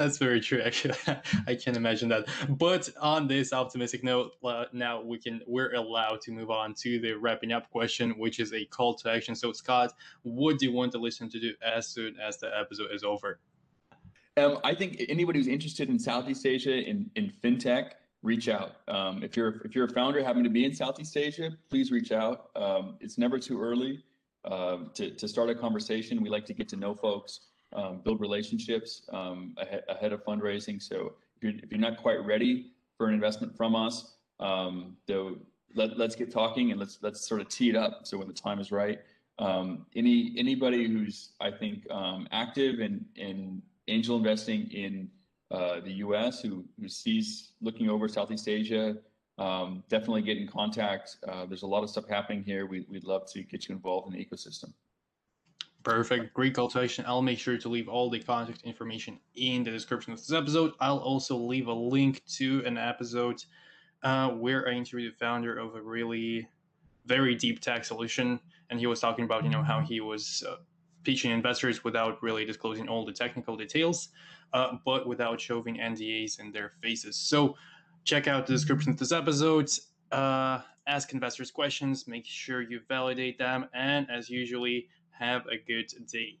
That's 0.00 0.16
very 0.16 0.40
true. 0.40 0.62
Actually, 0.62 0.94
I 1.46 1.54
can 1.54 1.76
imagine 1.76 2.08
that. 2.08 2.26
But 2.48 2.88
on 3.02 3.28
this 3.28 3.52
optimistic 3.52 4.02
note, 4.02 4.32
uh, 4.42 4.64
now 4.72 5.02
we 5.02 5.18
can 5.18 5.42
we're 5.46 5.74
allowed 5.74 6.22
to 6.22 6.32
move 6.32 6.50
on 6.50 6.72
to 6.76 6.98
the 6.98 7.12
wrapping 7.12 7.52
up 7.52 7.70
question, 7.70 8.12
which 8.12 8.40
is 8.40 8.54
a 8.54 8.64
call 8.64 8.94
to 8.94 9.10
action. 9.10 9.34
So, 9.34 9.52
Scott, 9.52 9.92
what 10.22 10.58
do 10.58 10.64
you 10.64 10.72
want 10.72 10.92
the 10.92 10.98
listener 10.98 11.28
to 11.28 11.38
do 11.38 11.52
as 11.62 11.86
soon 11.86 12.16
as 12.18 12.38
the 12.38 12.50
episode 12.58 12.88
is 12.94 13.04
over? 13.04 13.40
Um, 14.38 14.60
I 14.64 14.74
think 14.74 15.02
anybody 15.10 15.38
who's 15.38 15.48
interested 15.48 15.90
in 15.90 15.98
Southeast 15.98 16.46
Asia 16.46 16.78
in 16.78 17.10
in 17.14 17.30
fintech, 17.44 17.90
reach 18.22 18.48
out. 18.48 18.76
Um, 18.88 19.22
if 19.22 19.36
you're 19.36 19.60
if 19.66 19.74
you're 19.74 19.84
a 19.84 19.92
founder 19.92 20.24
having 20.24 20.44
to 20.44 20.50
be 20.50 20.64
in 20.64 20.74
Southeast 20.74 21.14
Asia, 21.14 21.50
please 21.68 21.92
reach 21.92 22.10
out. 22.10 22.48
Um, 22.56 22.96
it's 23.00 23.18
never 23.18 23.38
too 23.38 23.60
early 23.60 24.02
uh, 24.46 24.78
to 24.94 25.10
to 25.10 25.28
start 25.28 25.50
a 25.50 25.54
conversation. 25.54 26.22
We 26.22 26.30
like 26.30 26.46
to 26.46 26.54
get 26.54 26.70
to 26.70 26.76
know 26.76 26.94
folks 26.94 27.49
um, 27.72 28.00
build 28.04 28.20
relationships 28.20 29.02
um, 29.12 29.54
ahead, 29.58 29.82
ahead, 29.88 30.12
of 30.12 30.24
fundraising. 30.24 30.82
So 30.82 31.14
if 31.36 31.42
you're, 31.42 31.52
if 31.62 31.70
you're, 31.70 31.80
not 31.80 31.98
quite 31.98 32.24
ready 32.24 32.72
for 32.96 33.06
an 33.08 33.14
investment 33.14 33.56
from 33.56 33.74
us, 33.74 34.14
um, 34.40 34.96
though, 35.06 35.36
let, 35.74 35.90
us 36.00 36.16
get 36.16 36.32
talking 36.32 36.70
and 36.72 36.80
let's 36.80 36.98
let's 37.02 37.26
sort 37.26 37.40
of 37.40 37.48
tee 37.48 37.70
it 37.70 37.76
up. 37.76 38.00
So 38.04 38.18
when 38.18 38.26
the 38.26 38.34
time 38.34 38.58
is 38.58 38.72
right, 38.72 38.98
um, 39.38 39.86
any 39.94 40.34
anybody 40.36 40.88
who's 40.88 41.32
I 41.40 41.50
think 41.50 41.88
um, 41.90 42.26
active 42.32 42.80
in 42.80 43.04
in 43.16 43.62
angel 43.88 44.16
investing 44.16 44.70
in 44.72 45.08
uh, 45.50 45.80
the 45.80 45.92
U.S. 46.04 46.40
who 46.40 46.64
who 46.80 46.88
sees 46.88 47.52
looking 47.60 47.88
over 47.88 48.08
Southeast 48.08 48.48
Asia. 48.48 48.96
Um, 49.38 49.82
definitely 49.88 50.20
get 50.20 50.36
in 50.36 50.46
contact. 50.46 51.16
Uh, 51.26 51.46
there's 51.46 51.62
a 51.62 51.66
lot 51.66 51.82
of 51.82 51.88
stuff 51.88 52.06
happening 52.06 52.44
here. 52.44 52.66
We, 52.66 52.84
we'd 52.90 53.04
love 53.04 53.30
to 53.32 53.42
get 53.42 53.68
you 53.68 53.74
involved 53.74 54.12
in 54.12 54.18
the 54.18 54.22
ecosystem. 54.22 54.74
Perfect. 55.82 56.34
Great 56.34 56.54
call 56.54 56.68
to 56.68 56.80
action. 56.80 57.04
I'll 57.08 57.22
make 57.22 57.38
sure 57.38 57.56
to 57.56 57.68
leave 57.68 57.88
all 57.88 58.10
the 58.10 58.20
contact 58.20 58.62
information 58.64 59.18
in 59.34 59.64
the 59.64 59.70
description 59.70 60.12
of 60.12 60.18
this 60.18 60.32
episode. 60.32 60.72
I'll 60.78 60.98
also 60.98 61.36
leave 61.36 61.68
a 61.68 61.72
link 61.72 62.22
to 62.34 62.62
an 62.66 62.76
episode 62.76 63.42
uh, 64.02 64.30
where 64.30 64.68
I 64.68 64.72
interviewed 64.72 65.12
the 65.12 65.16
founder 65.16 65.58
of 65.58 65.74
a 65.74 65.80
really 65.80 66.48
very 67.06 67.34
deep 67.34 67.60
tech 67.60 67.84
solution. 67.84 68.40
And 68.68 68.78
he 68.78 68.86
was 68.86 69.00
talking 69.00 69.24
about, 69.24 69.42
you 69.42 69.50
know, 69.50 69.62
how 69.62 69.80
he 69.80 70.00
was 70.00 70.44
uh, 70.46 70.56
pitching 71.02 71.30
investors 71.30 71.82
without 71.82 72.22
really 72.22 72.44
disclosing 72.44 72.88
all 72.88 73.06
the 73.06 73.12
technical 73.12 73.56
details, 73.56 74.10
uh, 74.52 74.76
but 74.84 75.06
without 75.06 75.40
shoving 75.40 75.76
NDAs 75.76 76.40
in 76.40 76.52
their 76.52 76.72
faces. 76.82 77.16
So 77.16 77.56
check 78.04 78.28
out 78.28 78.46
the 78.46 78.52
description 78.52 78.92
of 78.92 78.98
this 78.98 79.12
episode. 79.12 79.70
Uh, 80.12 80.60
ask 80.86 81.12
investors 81.12 81.50
questions, 81.50 82.06
make 82.06 82.26
sure 82.26 82.62
you 82.62 82.80
validate 82.88 83.38
them, 83.38 83.66
and 83.72 84.10
as 84.10 84.28
usually, 84.28 84.88
have 85.20 85.46
a 85.46 85.58
good 85.58 85.92
day. 86.10 86.38